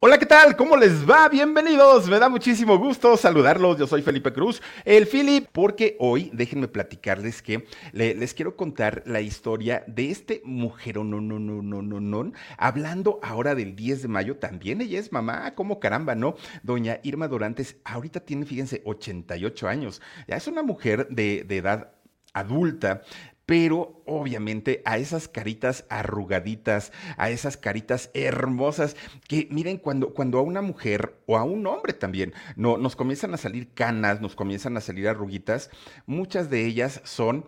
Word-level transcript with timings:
Hola, 0.00 0.16
¿qué 0.18 0.24
tal? 0.24 0.56
¿Cómo 0.56 0.78
les 0.78 1.06
va? 1.08 1.28
Bienvenidos. 1.28 2.08
Me 2.08 2.18
da 2.18 2.30
muchísimo 2.30 2.78
gusto 2.78 3.14
saludarlos. 3.18 3.76
Yo 3.78 3.86
soy 3.86 4.00
Felipe 4.00 4.32
Cruz, 4.32 4.62
el 4.86 5.06
Philip, 5.06 5.46
porque 5.52 5.94
hoy 5.98 6.30
déjenme 6.32 6.66
platicarles 6.66 7.42
que 7.42 7.66
le- 7.92 8.14
les 8.14 8.32
quiero 8.32 8.56
contar 8.56 9.02
la 9.04 9.20
historia 9.20 9.84
de 9.86 10.10
este 10.10 10.40
mujer, 10.44 10.96
no, 10.96 11.04
no, 11.20 11.38
no, 11.38 11.60
no, 11.62 11.82
no, 11.82 12.00
no, 12.00 12.32
hablando 12.56 13.20
ahora 13.22 13.54
del 13.54 13.76
10 13.76 14.00
de 14.00 14.08
mayo. 14.08 14.36
También 14.38 14.80
ella 14.80 15.00
es 15.00 15.12
mamá, 15.12 15.54
como 15.54 15.78
caramba, 15.78 16.14
¿no? 16.14 16.34
Doña 16.62 16.98
Irma 17.02 17.28
Dorantes, 17.28 17.76
ahorita 17.84 18.20
tiene, 18.20 18.46
fíjense, 18.46 18.80
88 18.86 19.68
años. 19.68 20.00
Ya 20.28 20.36
es 20.36 20.46
una 20.46 20.62
mujer 20.62 21.08
de 21.10 21.44
edad 21.50 21.92
adulta, 22.32 23.02
pero 23.46 24.02
obviamente 24.06 24.82
a 24.84 24.98
esas 24.98 25.28
caritas 25.28 25.84
arrugaditas, 25.88 26.92
a 27.16 27.30
esas 27.30 27.56
caritas 27.56 28.10
hermosas, 28.12 28.96
que 29.28 29.48
miren, 29.50 29.78
cuando, 29.78 30.12
cuando 30.12 30.38
a 30.38 30.42
una 30.42 30.62
mujer 30.62 31.20
o 31.26 31.38
a 31.38 31.44
un 31.44 31.66
hombre 31.66 31.92
también 31.92 32.34
no, 32.56 32.76
nos 32.76 32.96
comienzan 32.96 33.32
a 33.34 33.38
salir 33.38 33.72
canas, 33.72 34.20
nos 34.20 34.34
comienzan 34.34 34.76
a 34.76 34.80
salir 34.80 35.08
arruguitas, 35.08 35.70
muchas 36.06 36.50
de 36.50 36.66
ellas 36.66 37.00
son 37.04 37.46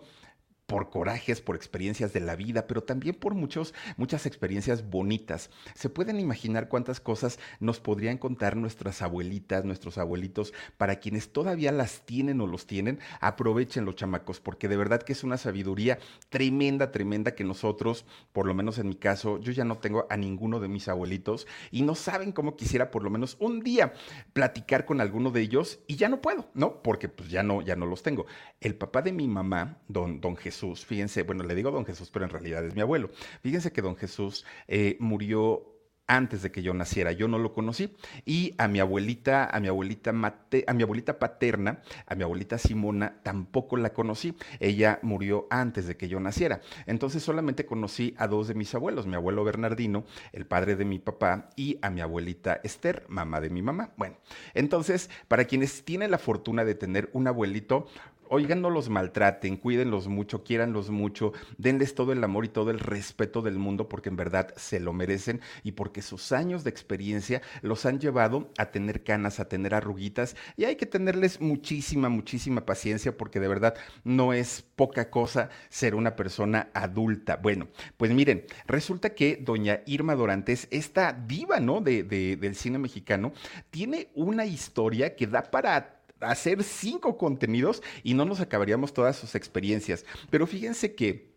por 0.69 0.91
corajes, 0.91 1.41
por 1.41 1.55
experiencias 1.55 2.13
de 2.13 2.19
la 2.19 2.35
vida, 2.35 2.67
pero 2.67 2.83
también 2.83 3.15
por 3.15 3.33
muchos, 3.33 3.73
muchas 3.97 4.27
experiencias 4.27 4.87
bonitas. 4.87 5.49
Se 5.73 5.89
pueden 5.89 6.19
imaginar 6.19 6.69
cuántas 6.69 6.99
cosas 6.99 7.39
nos 7.59 7.79
podrían 7.79 8.19
contar 8.19 8.55
nuestras 8.55 9.01
abuelitas, 9.01 9.65
nuestros 9.65 9.97
abuelitos, 9.97 10.53
para 10.77 10.97
quienes 10.99 11.33
todavía 11.33 11.71
las 11.71 12.05
tienen 12.05 12.39
o 12.39 12.45
los 12.45 12.67
tienen, 12.67 12.99
aprovechen 13.19 13.83
los 13.83 13.95
chamacos, 13.95 14.39
porque 14.39 14.67
de 14.67 14.77
verdad 14.77 15.01
que 15.01 15.13
es 15.13 15.23
una 15.23 15.37
sabiduría 15.37 15.97
tremenda, 16.29 16.91
tremenda 16.91 17.33
que 17.33 17.43
nosotros, 17.43 18.05
por 18.31 18.45
lo 18.45 18.53
menos 18.53 18.77
en 18.77 18.89
mi 18.89 18.95
caso, 18.95 19.39
yo 19.39 19.51
ya 19.51 19.65
no 19.65 19.79
tengo 19.79 20.05
a 20.11 20.17
ninguno 20.17 20.59
de 20.59 20.67
mis 20.67 20.87
abuelitos 20.87 21.47
y 21.71 21.81
no 21.81 21.95
saben 21.95 22.31
cómo 22.31 22.55
quisiera 22.55 22.91
por 22.91 23.03
lo 23.03 23.09
menos 23.09 23.37
un 23.39 23.61
día 23.61 23.93
platicar 24.33 24.85
con 24.85 25.01
alguno 25.01 25.31
de 25.31 25.41
ellos 25.41 25.79
y 25.87 25.95
ya 25.95 26.09
no 26.09 26.21
puedo, 26.21 26.47
¿no? 26.53 26.83
Porque 26.83 27.09
pues 27.09 27.31
ya 27.31 27.41
no, 27.41 27.63
ya 27.63 27.75
no 27.75 27.87
los 27.87 28.03
tengo. 28.03 28.27
El 28.61 28.75
papá 28.75 29.01
de 29.01 29.13
mi 29.13 29.27
mamá, 29.27 29.79
don, 29.87 30.21
don 30.21 30.37
Jesús, 30.37 30.58
fíjense, 30.85 31.23
bueno, 31.23 31.43
le 31.43 31.55
digo 31.55 31.71
don 31.71 31.85
Jesús, 31.85 32.09
pero 32.11 32.25
en 32.25 32.31
realidad 32.31 32.65
es 32.65 32.75
mi 32.75 32.81
abuelo. 32.81 33.09
Fíjense 33.41 33.71
que 33.71 33.81
don 33.81 33.95
Jesús 33.95 34.45
eh, 34.67 34.97
murió 34.99 35.79
antes 36.09 36.41
de 36.41 36.51
que 36.51 36.63
yo 36.63 36.73
naciera, 36.73 37.11
yo 37.11 37.27
no 37.27 37.37
lo 37.37 37.53
conocí 37.53 37.95
y 38.25 38.55
a 38.57 38.67
mi 38.67 38.79
abuelita, 38.79 39.45
a 39.45 39.59
mi 39.59 39.67
abuelita 39.67 40.11
mate, 40.11 40.65
a 40.67 40.73
mi 40.73 40.81
abuelita 40.81 41.19
paterna, 41.19 41.81
a 42.07 42.15
mi 42.15 42.23
abuelita 42.23 42.57
Simona 42.57 43.21
tampoco 43.21 43.77
la 43.77 43.93
conocí. 43.93 44.35
Ella 44.59 44.99
murió 45.03 45.45
antes 45.51 45.85
de 45.85 45.97
que 45.97 46.09
yo 46.09 46.19
naciera. 46.19 46.61
Entonces 46.87 47.21
solamente 47.21 47.67
conocí 47.67 48.15
a 48.17 48.27
dos 48.27 48.47
de 48.47 48.55
mis 48.55 48.73
abuelos, 48.73 49.05
mi 49.05 49.15
abuelo 49.15 49.43
Bernardino, 49.43 50.03
el 50.33 50.47
padre 50.47 50.75
de 50.75 50.83
mi 50.83 50.97
papá 50.97 51.51
y 51.55 51.77
a 51.83 51.91
mi 51.91 52.01
abuelita 52.01 52.59
Esther, 52.63 53.05
mamá 53.07 53.39
de 53.39 53.51
mi 53.51 53.61
mamá. 53.61 53.91
Bueno, 53.95 54.17
entonces, 54.55 55.11
para 55.27 55.45
quienes 55.45 55.85
tienen 55.85 56.09
la 56.09 56.17
fortuna 56.17 56.65
de 56.65 56.73
tener 56.73 57.11
un 57.13 57.27
abuelito, 57.27 57.85
Oigan, 58.31 58.61
no 58.61 58.69
los 58.69 58.89
maltraten, 58.89 59.57
cuídenlos 59.57 60.07
mucho, 60.07 60.43
quiéranlos 60.43 60.91
mucho, 60.91 61.33
denles 61.57 61.95
todo 61.95 62.11
el 62.13 62.23
amor 62.23 62.45
y 62.45 62.49
todo 62.49 62.69
el 62.69 62.77
respeto 62.77 63.41
del 63.41 63.57
mundo 63.57 63.89
porque 63.89 64.09
en 64.09 64.17
verdad 64.17 64.53
se 64.55 64.79
lo 64.79 64.93
merecen 64.93 65.41
y 65.63 65.71
porque 65.71 66.03
sus 66.03 66.31
años 66.31 66.63
de 66.63 66.69
experiencia 66.69 67.41
los 67.63 67.87
han 67.87 67.99
llevado 67.99 68.51
a 68.59 68.67
tener 68.69 69.03
canas, 69.03 69.39
a 69.39 69.49
tener 69.49 69.73
arruguitas 69.73 70.35
y 70.57 70.65
hay 70.65 70.75
que 70.75 70.85
tenerles 70.85 71.41
muchísima, 71.41 72.07
muchísima 72.09 72.67
paciencia 72.67 73.17
porque 73.17 73.39
de 73.39 73.47
verdad 73.47 73.73
no 74.03 74.31
es 74.33 74.63
poca 74.75 75.09
cosa 75.09 75.49
ser 75.69 75.95
una 75.95 76.15
persona 76.15 76.69
adulta. 76.75 77.37
Bueno, 77.37 77.67
pues 77.97 78.11
miren, 78.13 78.45
resulta 78.67 79.15
que 79.15 79.37
doña 79.41 79.81
Irma 79.87 80.13
Dorantes, 80.13 80.67
esta 80.69 81.13
diva, 81.13 81.59
¿no? 81.59 81.81
De, 81.81 82.03
de- 82.03 82.35
del 82.37 82.55
cine 82.55 82.77
mexicano, 82.77 83.33
tiene 83.71 84.09
una 84.13 84.45
historia 84.45 85.15
que 85.15 85.25
da 85.25 85.41
para 85.49 85.98
hacer 86.21 86.63
cinco 86.63 87.17
contenidos 87.17 87.81
y 88.03 88.13
no 88.13 88.25
nos 88.25 88.39
acabaríamos 88.39 88.93
todas 88.93 89.15
sus 89.15 89.35
experiencias. 89.35 90.05
Pero 90.29 90.47
fíjense 90.47 90.95
que 90.95 91.29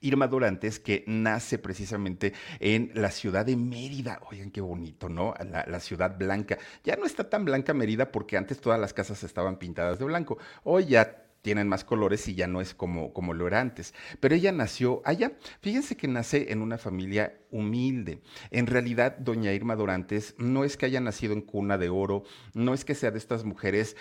Irma 0.00 0.28
Dorantes, 0.28 0.78
que 0.78 1.04
nace 1.06 1.58
precisamente 1.58 2.32
en 2.60 2.92
la 2.94 3.10
ciudad 3.10 3.46
de 3.46 3.56
Mérida. 3.56 4.20
Oigan, 4.30 4.50
qué 4.50 4.60
bonito, 4.60 5.08
¿no? 5.08 5.34
La, 5.50 5.64
la 5.66 5.80
ciudad 5.80 6.16
blanca. 6.18 6.58
Ya 6.84 6.96
no 6.96 7.06
está 7.06 7.28
tan 7.28 7.44
blanca 7.44 7.74
Mérida 7.74 8.12
porque 8.12 8.36
antes 8.36 8.60
todas 8.60 8.78
las 8.78 8.92
casas 8.92 9.22
estaban 9.24 9.58
pintadas 9.58 9.98
de 9.98 10.04
blanco. 10.04 10.38
Hoy 10.64 10.86
ya 10.86 11.25
tienen 11.46 11.68
más 11.68 11.84
colores 11.84 12.26
y 12.26 12.34
ya 12.34 12.48
no 12.48 12.60
es 12.60 12.74
como, 12.74 13.12
como 13.12 13.32
lo 13.32 13.46
era 13.46 13.60
antes. 13.60 13.94
Pero 14.18 14.34
ella 14.34 14.50
nació 14.50 15.00
allá. 15.04 15.30
Fíjense 15.60 15.96
que 15.96 16.08
nace 16.08 16.50
en 16.50 16.60
una 16.60 16.76
familia 16.76 17.38
humilde. 17.52 18.20
En 18.50 18.66
realidad, 18.66 19.16
doña 19.18 19.52
Irma 19.52 19.76
Dorantes 19.76 20.34
no 20.38 20.64
es 20.64 20.76
que 20.76 20.86
haya 20.86 21.00
nacido 21.00 21.34
en 21.34 21.42
cuna 21.42 21.78
de 21.78 21.88
oro, 21.88 22.24
no 22.52 22.74
es 22.74 22.84
que 22.84 22.96
sea 22.96 23.12
de 23.12 23.18
estas 23.18 23.44
mujeres 23.44 23.94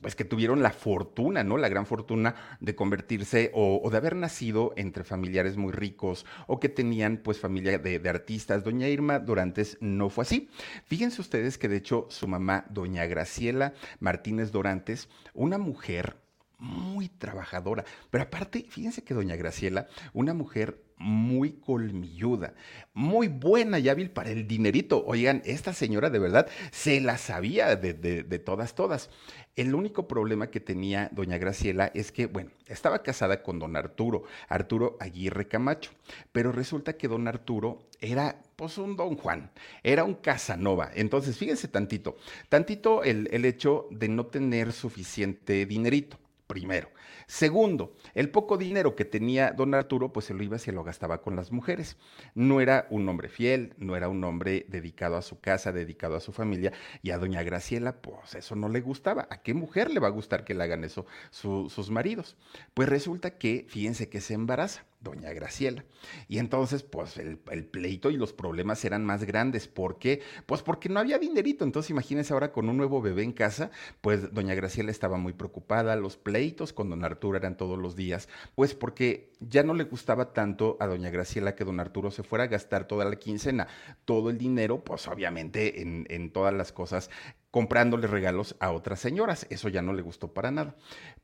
pues 0.00 0.16
que 0.16 0.24
tuvieron 0.24 0.62
la 0.62 0.70
fortuna, 0.70 1.44
¿no? 1.44 1.58
La 1.58 1.68
gran 1.68 1.84
fortuna 1.84 2.34
de 2.58 2.74
convertirse 2.74 3.52
o, 3.54 3.88
de 3.88 3.96
haber 3.96 4.16
nacido 4.16 4.72
entre 4.76 5.04
familiares 5.04 5.58
muy 5.58 5.72
ricos 5.72 6.24
o 6.46 6.58
que 6.58 6.70
tenían 6.70 7.18
pues 7.18 7.38
familia 7.38 7.78
de, 7.78 7.98
de 7.98 8.08
artistas. 8.08 8.64
Doña 8.64 8.88
Irma 8.88 9.18
Dorantes 9.18 9.76
no 9.82 10.08
fue 10.08 10.22
así. 10.22 10.48
Fíjense 10.86 11.20
ustedes 11.20 11.58
que 11.58 11.68
de 11.68 11.76
hecho 11.76 12.06
su 12.08 12.26
mamá, 12.26 12.64
doña 12.70 13.04
Graciela 13.04 13.74
Martínez 14.00 14.52
Dorantes, 14.52 15.10
una 15.34 15.58
mujer 15.58 16.21
muy 16.62 17.08
trabajadora, 17.08 17.84
pero 18.10 18.22
aparte, 18.24 18.64
fíjense 18.68 19.02
que 19.02 19.14
doña 19.14 19.34
Graciela, 19.36 19.88
una 20.12 20.32
mujer 20.32 20.80
muy 20.96 21.54
colmilluda, 21.54 22.54
muy 22.94 23.26
buena 23.26 23.80
y 23.80 23.88
hábil 23.88 24.10
para 24.10 24.30
el 24.30 24.46
dinerito. 24.46 25.04
Oigan, 25.04 25.42
esta 25.44 25.72
señora 25.72 26.08
de 26.10 26.20
verdad 26.20 26.46
se 26.70 27.00
la 27.00 27.18
sabía 27.18 27.74
de, 27.74 27.92
de- 27.94 28.22
de 28.22 28.38
todas, 28.38 28.76
todas. 28.76 29.10
El 29.56 29.74
único 29.74 30.06
problema 30.06 30.46
que 30.50 30.60
tenía 30.60 31.10
doña 31.12 31.36
Graciela 31.38 31.90
es 31.92 32.12
que, 32.12 32.26
bueno, 32.26 32.52
estaba 32.68 33.02
casada 33.02 33.42
con 33.42 33.58
don 33.58 33.74
Arturo, 33.76 34.22
Arturo 34.48 34.96
Aguirre 35.00 35.48
Camacho, 35.48 35.90
pero 36.30 36.52
resulta 36.52 36.96
que 36.96 37.08
don 37.08 37.26
Arturo 37.26 37.88
era 38.00 38.40
pues 38.54 38.78
un 38.78 38.96
don 38.96 39.16
Juan, 39.16 39.50
era 39.82 40.04
un 40.04 40.14
Casanova. 40.14 40.90
Entonces, 40.94 41.36
fíjense 41.36 41.66
tantito, 41.66 42.16
tantito 42.48 43.02
el, 43.02 43.28
el 43.32 43.44
hecho 43.44 43.88
de 43.90 44.08
no 44.08 44.26
tener 44.26 44.72
suficiente 44.72 45.66
dinerito 45.66 46.18
primero. 46.52 46.90
Segundo, 47.26 47.94
el 48.12 48.28
poco 48.28 48.58
dinero 48.58 48.94
que 48.94 49.06
tenía 49.06 49.52
don 49.52 49.72
Arturo, 49.72 50.12
pues 50.12 50.26
se 50.26 50.34
lo 50.34 50.42
iba 50.42 50.56
y 50.56 50.58
se 50.58 50.70
lo 50.70 50.84
gastaba 50.84 51.22
con 51.22 51.34
las 51.34 51.50
mujeres. 51.50 51.96
No 52.34 52.60
era 52.60 52.86
un 52.90 53.08
hombre 53.08 53.30
fiel, 53.30 53.72
no 53.78 53.96
era 53.96 54.10
un 54.10 54.22
hombre 54.24 54.66
dedicado 54.68 55.16
a 55.16 55.22
su 55.22 55.40
casa, 55.40 55.72
dedicado 55.72 56.14
a 56.14 56.20
su 56.20 56.32
familia, 56.32 56.72
y 57.02 57.10
a 57.10 57.16
doña 57.18 57.42
Graciela, 57.42 58.02
pues 58.02 58.34
eso 58.34 58.54
no 58.54 58.68
le 58.68 58.82
gustaba. 58.82 59.26
¿A 59.30 59.40
qué 59.40 59.54
mujer 59.54 59.90
le 59.90 59.98
va 60.00 60.08
a 60.08 60.10
gustar 60.10 60.44
que 60.44 60.52
le 60.52 60.62
hagan 60.64 60.84
eso 60.84 61.06
su- 61.30 61.70
sus 61.70 61.90
maridos? 61.90 62.36
Pues 62.74 62.90
resulta 62.90 63.38
que, 63.38 63.64
fíjense 63.70 64.10
que 64.10 64.20
se 64.20 64.34
embaraza 64.34 64.84
doña 65.02 65.32
Graciela. 65.32 65.84
Y 66.28 66.38
entonces, 66.38 66.82
pues 66.82 67.16
el, 67.16 67.38
pleito 67.38 68.10
y 68.10 68.16
los 68.16 68.32
problemas 68.32 68.84
eran 68.84 69.04
más 69.04 69.24
grandes. 69.24 69.68
¿Por 69.68 69.98
qué? 69.98 70.20
Pues 70.46 70.62
porque 70.62 70.88
no 70.88 71.00
había 71.00 71.18
dinerito. 71.18 71.64
Entonces, 71.64 71.90
imagínense 71.90 72.32
ahora 72.32 72.52
con 72.52 72.68
un 72.68 72.76
nuevo 72.76 73.02
bebé 73.02 73.22
en 73.22 73.32
casa, 73.32 73.70
pues 74.00 74.32
doña 74.32 74.54
Graciela 74.54 74.90
estaba 74.90 75.18
muy 75.18 75.32
preocupada. 75.32 75.96
Los 75.96 76.16
pleitos 76.16 76.72
con 76.72 76.90
don 76.90 77.04
Arturo 77.04 77.36
eran 77.36 77.56
todos 77.56 77.78
los 77.78 77.96
días, 77.96 78.28
pues 78.54 78.74
porque 78.74 79.32
ya 79.40 79.62
no 79.62 79.74
le 79.74 79.84
gustaba 79.84 80.32
tanto 80.32 80.76
a 80.80 80.86
doña 80.86 81.10
Graciela 81.10 81.54
que 81.54 81.64
don 81.64 81.80
Arturo 81.80 82.10
se 82.10 82.22
fuera 82.22 82.44
a 82.44 82.48
gastar 82.48 82.86
toda 82.86 83.04
la 83.04 83.16
quincena, 83.16 83.68
todo 84.04 84.30
el 84.30 84.38
dinero, 84.38 84.84
pues 84.84 85.06
obviamente 85.08 85.82
en, 85.82 86.06
en 86.08 86.30
todas 86.30 86.54
las 86.54 86.72
cosas 86.72 87.10
comprándole 87.52 88.08
regalos 88.08 88.56
a 88.58 88.72
otras 88.72 88.98
señoras. 88.98 89.46
Eso 89.50 89.68
ya 89.68 89.82
no 89.82 89.92
le 89.92 90.02
gustó 90.02 90.32
para 90.32 90.50
nada. 90.50 90.74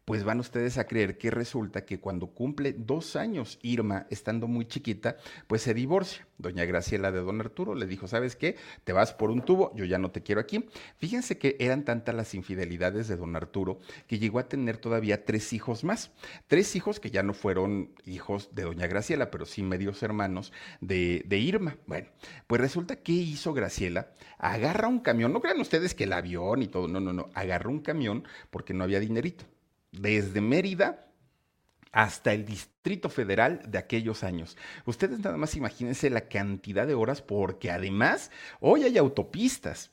Pues 0.04 0.22
van 0.22 0.38
ustedes 0.38 0.78
a 0.78 0.86
creer 0.86 1.18
que 1.18 1.30
resulta 1.30 1.84
que 1.84 1.98
cuando 1.98 2.28
cumple 2.28 2.74
dos 2.74 3.16
años 3.16 3.58
Irma, 3.62 4.06
estando 4.10 4.46
muy 4.46 4.66
chiquita, 4.66 5.16
pues 5.48 5.62
se 5.62 5.74
divorcia. 5.74 6.28
Doña 6.36 6.64
Graciela 6.66 7.10
de 7.10 7.18
Don 7.20 7.40
Arturo 7.40 7.74
le 7.74 7.86
dijo, 7.86 8.06
¿sabes 8.06 8.36
qué? 8.36 8.56
Te 8.84 8.92
vas 8.92 9.12
por 9.12 9.30
un 9.30 9.42
tubo, 9.42 9.74
yo 9.74 9.84
ya 9.84 9.98
no 9.98 10.12
te 10.12 10.22
quiero 10.22 10.40
aquí. 10.40 10.68
Fíjense 10.98 11.36
que 11.36 11.56
eran 11.58 11.84
tantas 11.84 12.14
las 12.14 12.34
infidelidades 12.34 13.08
de 13.08 13.16
Don 13.16 13.34
Arturo 13.34 13.80
que 14.06 14.20
llegó 14.20 14.38
a 14.38 14.48
tener 14.48 14.76
todavía 14.76 15.24
tres 15.24 15.52
hijos 15.52 15.82
más. 15.82 16.12
Tres 16.46 16.76
hijos 16.76 17.00
que 17.00 17.10
ya 17.10 17.22
no 17.22 17.34
fueron 17.34 17.90
hijos 18.04 18.54
de 18.54 18.62
Doña 18.62 18.86
Graciela, 18.86 19.30
pero 19.30 19.46
sí 19.46 19.62
medios 19.62 20.02
hermanos 20.02 20.52
de, 20.80 21.24
de 21.26 21.38
Irma. 21.38 21.76
Bueno, 21.86 22.08
pues 22.46 22.60
resulta 22.60 22.96
que 22.96 23.12
hizo 23.12 23.52
Graciela, 23.54 24.12
agarra 24.38 24.88
un 24.88 25.00
camión, 25.00 25.32
no 25.32 25.40
crean 25.40 25.60
ustedes 25.60 25.94
que 25.94 26.06
la 26.06 26.17
avión 26.18 26.62
y 26.62 26.68
todo, 26.68 26.88
no, 26.88 27.00
no, 27.00 27.12
no, 27.12 27.30
agarró 27.34 27.70
un 27.70 27.80
camión 27.80 28.24
porque 28.50 28.74
no 28.74 28.84
había 28.84 29.00
dinerito. 29.00 29.44
Desde 29.92 30.40
Mérida 30.40 31.08
hasta 31.92 32.32
el 32.32 32.44
Distrito 32.44 33.08
Federal 33.08 33.62
de 33.66 33.78
aquellos 33.78 34.24
años. 34.24 34.56
Ustedes 34.84 35.20
nada 35.20 35.36
más 35.36 35.56
imagínense 35.56 36.10
la 36.10 36.28
cantidad 36.28 36.86
de 36.86 36.94
horas 36.94 37.22
porque 37.22 37.70
además 37.70 38.30
hoy 38.60 38.84
hay 38.84 38.98
autopistas. 38.98 39.90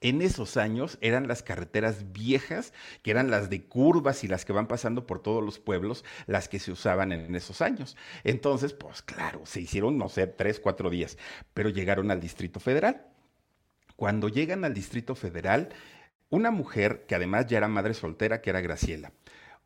En 0.00 0.22
esos 0.22 0.56
años 0.56 0.96
eran 1.00 1.26
las 1.26 1.42
carreteras 1.42 2.12
viejas, 2.12 2.72
que 3.02 3.10
eran 3.10 3.32
las 3.32 3.50
de 3.50 3.64
curvas 3.64 4.22
y 4.22 4.28
las 4.28 4.44
que 4.44 4.52
van 4.52 4.68
pasando 4.68 5.08
por 5.08 5.20
todos 5.20 5.42
los 5.42 5.58
pueblos, 5.58 6.04
las 6.26 6.48
que 6.48 6.60
se 6.60 6.70
usaban 6.70 7.10
en 7.10 7.34
esos 7.34 7.62
años. 7.62 7.96
Entonces, 8.22 8.74
pues 8.74 9.02
claro, 9.02 9.44
se 9.44 9.60
hicieron, 9.60 9.98
no 9.98 10.08
sé, 10.08 10.28
tres, 10.28 10.60
cuatro 10.60 10.88
días, 10.88 11.18
pero 11.52 11.68
llegaron 11.68 12.12
al 12.12 12.20
Distrito 12.20 12.60
Federal. 12.60 13.08
Cuando 13.98 14.28
llegan 14.28 14.64
al 14.64 14.74
Distrito 14.74 15.16
Federal, 15.16 15.70
una 16.30 16.52
mujer 16.52 17.04
que 17.08 17.16
además 17.16 17.48
ya 17.48 17.58
era 17.58 17.66
madre 17.66 17.94
soltera, 17.94 18.40
que 18.40 18.50
era 18.50 18.60
Graciela. 18.60 19.10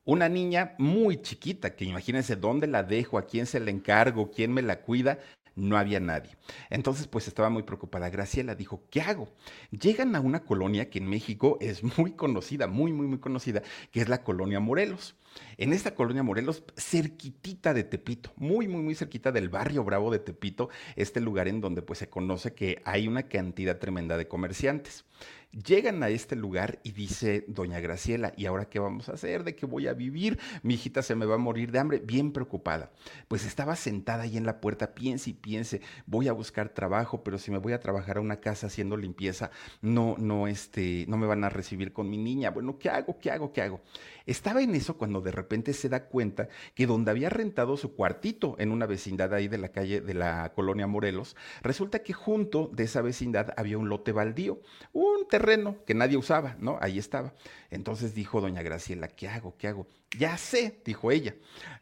Una 0.06 0.30
niña 0.30 0.74
muy 0.78 1.20
chiquita, 1.20 1.76
que 1.76 1.84
imagínense 1.84 2.34
dónde 2.36 2.66
la 2.66 2.82
dejo, 2.82 3.18
a 3.18 3.26
quién 3.26 3.44
se 3.44 3.60
la 3.60 3.70
encargo, 3.70 4.30
quién 4.30 4.50
me 4.50 4.62
la 4.62 4.80
cuida, 4.80 5.18
no 5.54 5.76
había 5.76 6.00
nadie. 6.00 6.36
Entonces, 6.70 7.06
pues 7.06 7.28
estaba 7.28 7.50
muy 7.50 7.62
preocupada. 7.62 8.10
Graciela 8.10 8.54
dijo, 8.54 8.84
¿qué 8.90 9.00
hago? 9.00 9.28
Llegan 9.70 10.14
a 10.16 10.20
una 10.20 10.44
colonia 10.44 10.90
que 10.90 10.98
en 10.98 11.08
México 11.08 11.58
es 11.60 11.82
muy 11.98 12.12
conocida, 12.12 12.66
muy, 12.66 12.92
muy, 12.92 13.06
muy 13.06 13.18
conocida, 13.18 13.62
que 13.90 14.00
es 14.00 14.08
la 14.08 14.22
colonia 14.22 14.60
Morelos. 14.60 15.16
En 15.56 15.72
esta 15.72 15.94
colonia 15.94 16.22
Morelos, 16.22 16.62
cerquitita 16.76 17.72
de 17.72 17.84
Tepito, 17.84 18.32
muy, 18.36 18.68
muy, 18.68 18.82
muy 18.82 18.94
cerquita 18.94 19.32
del 19.32 19.48
barrio 19.48 19.84
Bravo 19.84 20.10
de 20.10 20.18
Tepito, 20.18 20.68
este 20.96 21.20
lugar 21.20 21.48
en 21.48 21.60
donde 21.60 21.82
pues 21.82 22.00
se 22.00 22.10
conoce 22.10 22.54
que 22.54 22.82
hay 22.84 23.08
una 23.08 23.24
cantidad 23.24 23.78
tremenda 23.78 24.16
de 24.16 24.28
comerciantes. 24.28 25.04
Llegan 25.52 26.02
a 26.02 26.08
este 26.08 26.34
lugar 26.34 26.78
y 26.82 26.92
dice 26.92 27.44
doña 27.46 27.78
Graciela, 27.78 28.32
¿y 28.38 28.46
ahora 28.46 28.70
qué 28.70 28.78
vamos 28.78 29.10
a 29.10 29.12
hacer? 29.12 29.44
¿De 29.44 29.54
qué 29.54 29.66
voy 29.66 29.86
a 29.86 29.92
vivir? 29.92 30.38
Mi 30.62 30.74
hijita 30.74 31.02
se 31.02 31.14
me 31.14 31.26
va 31.26 31.34
a 31.34 31.38
morir 31.38 31.70
de 31.72 31.78
hambre, 31.78 31.98
bien 31.98 32.32
preocupada. 32.32 32.90
Pues 33.28 33.44
estaba 33.44 33.76
sentada 33.76 34.22
ahí 34.22 34.38
en 34.38 34.46
la 34.46 34.62
puerta, 34.62 34.94
piense 34.94 35.28
y 35.28 35.34
piense, 35.34 35.82
voy 36.06 36.28
a 36.28 36.32
buscar 36.32 36.70
trabajo, 36.70 37.22
pero 37.22 37.36
si 37.36 37.50
me 37.50 37.58
voy 37.58 37.74
a 37.74 37.80
trabajar 37.80 38.16
a 38.16 38.22
una 38.22 38.40
casa 38.40 38.68
haciendo 38.68 38.96
limpieza, 38.96 39.50
no, 39.82 40.16
no, 40.18 40.46
este, 40.46 41.04
no 41.06 41.18
me 41.18 41.26
van 41.26 41.44
a 41.44 41.50
recibir 41.50 41.92
con 41.92 42.08
mi 42.08 42.16
niña. 42.16 42.50
Bueno, 42.50 42.78
¿qué 42.78 42.88
hago? 42.88 43.18
¿Qué 43.18 43.30
hago? 43.30 43.52
¿Qué 43.52 43.60
hago? 43.60 43.82
Estaba 44.26 44.62
en 44.62 44.74
eso 44.74 44.96
cuando 44.96 45.20
de 45.20 45.32
repente 45.32 45.72
se 45.72 45.88
da 45.88 46.06
cuenta 46.06 46.48
que 46.74 46.86
donde 46.86 47.10
había 47.10 47.30
rentado 47.30 47.76
su 47.76 47.94
cuartito 47.94 48.56
en 48.58 48.70
una 48.70 48.86
vecindad 48.86 49.34
ahí 49.34 49.48
de 49.48 49.58
la 49.58 49.70
calle 49.70 50.00
de 50.00 50.14
la 50.14 50.52
colonia 50.54 50.86
Morelos, 50.86 51.36
resulta 51.62 52.00
que 52.00 52.12
junto 52.12 52.70
de 52.72 52.84
esa 52.84 53.02
vecindad 53.02 53.52
había 53.56 53.78
un 53.78 53.88
lote 53.88 54.12
baldío, 54.12 54.60
un 54.92 55.26
terreno 55.28 55.76
que 55.86 55.94
nadie 55.94 56.16
usaba, 56.16 56.56
¿no? 56.58 56.78
Ahí 56.80 56.98
estaba. 56.98 57.34
Entonces 57.70 58.14
dijo 58.14 58.40
doña 58.40 58.62
Graciela, 58.62 59.08
¿qué 59.08 59.28
hago? 59.28 59.56
¿Qué 59.56 59.68
hago? 59.68 59.86
Ya 60.18 60.36
sé, 60.36 60.80
dijo 60.84 61.10
ella. 61.10 61.34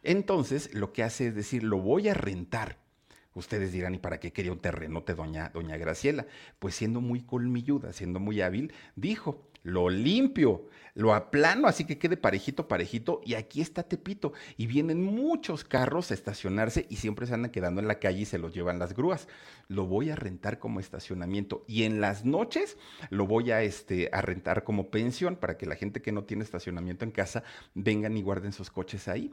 Entonces 0.03 0.75
lo 0.75 0.93
que 0.93 1.03
hace 1.03 1.29
es 1.29 1.35
decir, 1.35 1.63
lo 1.63 1.79
voy 1.79 2.09
a 2.09 2.15
rentar. 2.15 2.79
Ustedes 3.35 3.73
dirán, 3.73 3.95
¿y 3.95 3.99
para 3.99 4.19
qué 4.19 4.33
quería 4.33 4.53
un 4.53 4.59
terrenote 4.59 5.15
doña, 5.15 5.51
doña 5.51 5.77
Graciela? 5.77 6.27
Pues 6.59 6.75
siendo 6.75 7.01
muy 7.01 7.23
colmilluda, 7.23 7.93
siendo 7.93 8.19
muy 8.19 8.41
hábil, 8.41 8.73
dijo, 8.97 9.49
lo 9.63 9.89
limpio, 9.89 10.69
lo 10.95 11.15
aplano, 11.15 11.69
así 11.69 11.85
que 11.85 11.99
quede 11.99 12.17
parejito, 12.17 12.69
parejito, 12.69 13.21
y 13.25 13.35
aquí 13.35 13.61
está 13.61 13.83
Tepito. 13.83 14.33
Y 14.57 14.67
vienen 14.67 15.03
muchos 15.03 15.65
carros 15.65 16.11
a 16.11 16.15
estacionarse 16.15 16.87
y 16.89 16.97
siempre 16.97 17.27
se 17.27 17.35
andan 17.35 17.51
quedando 17.51 17.81
en 17.81 17.89
la 17.89 17.99
calle 17.99 18.21
y 18.21 18.27
se 18.27 18.39
los 18.39 18.55
llevan 18.55 18.79
las 18.79 18.95
grúas. 18.95 19.29
Lo 19.69 19.87
voy 19.87 20.11
a 20.11 20.17
rentar 20.17 20.59
como 20.59 20.81
estacionamiento 20.81 21.65
y 21.67 21.85
en 21.85 22.01
las 22.01 22.25
noches 22.25 22.77
lo 23.11 23.27
voy 23.27 23.51
a, 23.51 23.63
este, 23.63 24.11
a 24.13 24.21
rentar 24.21 24.65
como 24.65 24.91
pensión 24.91 25.37
para 25.37 25.57
que 25.57 25.67
la 25.67 25.77
gente 25.77 26.03
que 26.03 26.13
no 26.13 26.25
tiene 26.25 26.45
estacionamiento 26.45 27.05
en 27.05 27.11
casa 27.11 27.43
vengan 27.75 28.17
y 28.17 28.23
guarden 28.23 28.53
sus 28.53 28.71
coches 28.71 29.09
ahí. 29.09 29.33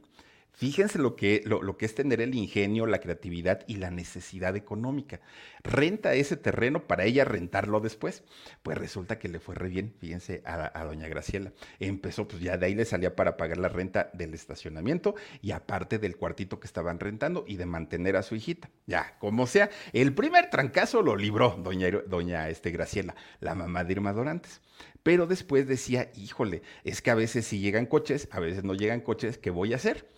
Fíjense 0.58 0.98
lo 0.98 1.16
que, 1.16 1.44
lo, 1.46 1.78
que 1.78 1.86
es 1.86 1.94
tener 1.94 2.20
el 2.20 2.34
ingenio, 2.34 2.88
la 2.88 3.00
creatividad 3.00 3.64
y 3.68 3.76
la 3.76 3.92
necesidad 3.92 4.56
económica. 4.56 5.22
Renta 5.62 6.16
ese 6.16 6.36
terreno 6.36 6.88
para 6.88 7.04
ella 7.04 7.26
rentarlo 7.26 7.80
después. 7.80 8.24
Pues 8.64 8.76
resulta 8.76 9.20
que 9.20 9.28
le 9.28 9.40
fue 9.40 9.54
re 9.54 9.70
bien, 9.70 9.94
fíjense, 10.00 10.42
a, 10.46 10.84
doña 10.84 11.08
Graciela. 11.10 11.54
Empezó, 11.80 12.28
pues 12.28 12.42
ya 12.42 12.58
de 12.58 12.66
ahí 12.66 12.74
le 12.74 12.86
salía 12.86 13.16
para 13.16 13.38
pagar 13.38 13.60
la 13.60 13.70
renta 13.70 14.10
del 14.16 14.34
estacionamiento 14.34 15.14
y 15.44 15.52
aparte 15.52 16.00
del 16.00 16.18
cuartito 16.18 16.60
que 16.60 16.66
estaban 16.66 17.00
rentando 17.00 17.46
y 17.48 17.58
de 17.58 17.68
mantener 17.68 18.16
a 18.16 18.24
su 18.24 18.34
hijita. 18.34 18.72
Ya, 18.88 19.16
como 19.20 19.46
sea, 19.46 19.70
el 19.94 20.16
primer 20.16 20.50
trancazo 20.50 21.04
lo 21.04 21.16
libró 21.16 21.52
doña, 21.64 21.92
doña 22.08 22.50
este, 22.50 22.72
Graciela, 22.72 23.16
la 23.42 23.54
mamá 23.54 23.84
de 23.84 23.92
Irma 23.92 24.12
Dorantes. 24.12 24.62
Pero 25.04 25.28
después 25.28 25.68
decía, 25.68 26.12
híjole, 26.16 26.64
es 26.84 27.04
que 27.04 27.12
a 27.12 27.16
veces 27.16 27.46
si 27.46 27.60
llegan 27.60 27.86
coches, 27.86 28.28
a 28.32 28.40
veces 28.40 28.64
no 28.64 28.74
llegan 28.74 29.02
coches, 29.02 29.38
¿qué 29.38 29.52
voy 29.52 29.74
a 29.74 29.76
hacer? 29.76 30.17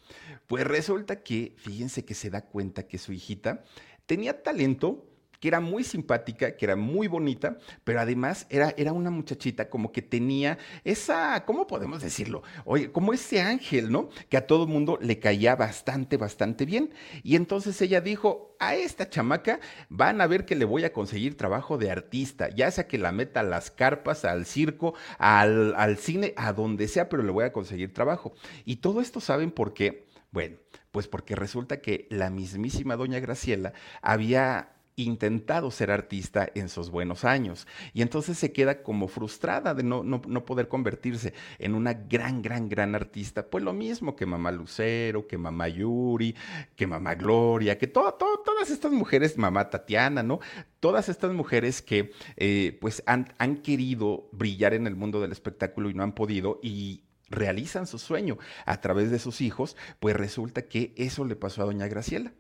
Pues 0.50 0.66
resulta 0.66 1.22
que, 1.22 1.54
fíjense 1.58 2.06
que 2.06 2.16
se 2.16 2.32
da 2.32 2.42
cuenta 2.42 2.88
que 2.88 2.98
su 2.98 3.14
hijita 3.14 3.64
tenía 4.08 4.42
talento, 4.42 5.06
que 5.40 5.48
era 5.48 5.60
muy 5.60 5.84
simpática, 5.84 6.58
que 6.58 6.66
era 6.66 6.76
muy 6.76 7.08
bonita, 7.08 7.60
pero 7.84 8.00
además 8.00 8.48
era, 8.50 8.74
era 8.76 8.92
una 8.92 9.12
muchachita 9.12 9.70
como 9.70 9.92
que 9.92 10.02
tenía 10.02 10.58
esa, 10.84 11.46
¿cómo 11.46 11.68
podemos 11.68 12.02
decirlo? 12.02 12.42
Oye, 12.66 12.92
como 12.92 13.14
ese 13.14 13.42
ángel, 13.42 13.92
¿no? 13.92 14.10
Que 14.28 14.38
a 14.38 14.48
todo 14.48 14.66
mundo 14.66 14.98
le 15.00 15.20
caía 15.20 15.56
bastante, 15.56 16.18
bastante 16.18 16.66
bien. 16.66 16.96
Y 17.22 17.36
entonces 17.36 17.80
ella 17.84 18.02
dijo, 18.02 18.56
a 18.58 18.74
esta 18.74 19.08
chamaca 19.08 19.60
van 19.88 20.20
a 20.20 20.26
ver 20.26 20.46
que 20.46 20.56
le 20.56 20.66
voy 20.66 20.84
a 20.84 20.94
conseguir 20.94 21.38
trabajo 21.38 21.78
de 21.78 21.92
artista, 21.92 22.50
ya 22.50 22.72
sea 22.72 22.88
que 22.88 22.98
la 22.98 23.12
meta 23.12 23.42
a 23.42 23.44
las 23.44 23.70
carpas, 23.70 24.26
al 24.26 24.48
circo, 24.48 24.96
al, 25.20 25.76
al 25.76 26.00
cine, 26.00 26.34
a 26.38 26.54
donde 26.54 26.88
sea, 26.88 27.08
pero 27.08 27.22
le 27.22 27.32
voy 27.32 27.46
a 27.46 27.54
conseguir 27.54 27.94
trabajo. 27.94 28.34
Y 28.66 28.78
todo 28.78 29.00
esto 29.00 29.20
saben 29.22 29.52
por 29.52 29.76
qué. 29.76 30.09
Bueno, 30.32 30.58
pues 30.92 31.08
porque 31.08 31.36
resulta 31.36 31.82
que 31.82 32.08
la 32.10 32.30
mismísima 32.30 32.96
doña 32.96 33.20
Graciela 33.20 33.74
había 34.02 34.74
intentado 35.02 35.72
ser 35.72 35.92
artista 35.92 36.50
en 36.56 36.70
sus 36.70 36.90
buenos 36.90 37.24
años 37.24 37.68
y 37.94 38.02
entonces 38.02 38.38
se 38.38 38.52
queda 38.52 38.84
como 38.84 39.08
frustrada 39.08 39.74
de 39.74 39.84
no, 39.84 40.04
no, 40.04 40.46
poder 40.46 40.68
convertirse 40.68 41.34
en 41.58 41.76
una 41.76 41.94
gran, 41.94 42.42
gran, 42.42 42.70
gran 42.70 42.96
artista. 42.96 43.50
Pues 43.50 43.64
lo 43.64 43.74
mismo 43.74 44.16
que 44.16 44.26
mamá 44.26 44.52
Lucero, 44.52 45.28
que 45.28 45.38
mamá 45.38 45.68
Yuri, 45.68 46.36
que 46.76 46.88
mamá 46.88 47.16
Gloria, 47.16 47.78
que 47.78 47.88
todas 47.88 48.70
estas 48.70 48.92
mujeres, 48.92 49.38
mamá 49.38 49.70
Tatiana, 49.70 50.24
¿no? 50.24 50.40
Todas 50.80 51.10
estas 51.10 51.32
mujeres 51.32 51.82
que 51.82 52.12
eh, 52.38 52.78
pues 52.82 53.04
han, 53.06 53.34
han 53.38 53.58
querido 53.58 54.28
brillar 54.32 54.74
en 54.74 54.88
el 54.88 54.96
mundo 54.96 55.22
del 55.22 55.32
espectáculo 55.32 55.90
y 55.90 55.94
no 55.94 56.04
han 56.04 56.14
podido 56.14 56.60
y 56.62 57.04
realizan 57.30 57.88
su 57.88 58.00
sueño 58.00 58.38
a 58.66 58.82
través 58.82 59.12
de 59.12 59.20
sus 59.20 59.42
hijos, 59.42 59.76
pues 60.00 60.16
resulta 60.16 60.64
que 60.64 60.94
eso 60.98 61.26
le 61.26 61.36
pasó 61.36 61.62
a 61.62 61.66
doña 61.66 61.88
Graciela. 61.88 62.34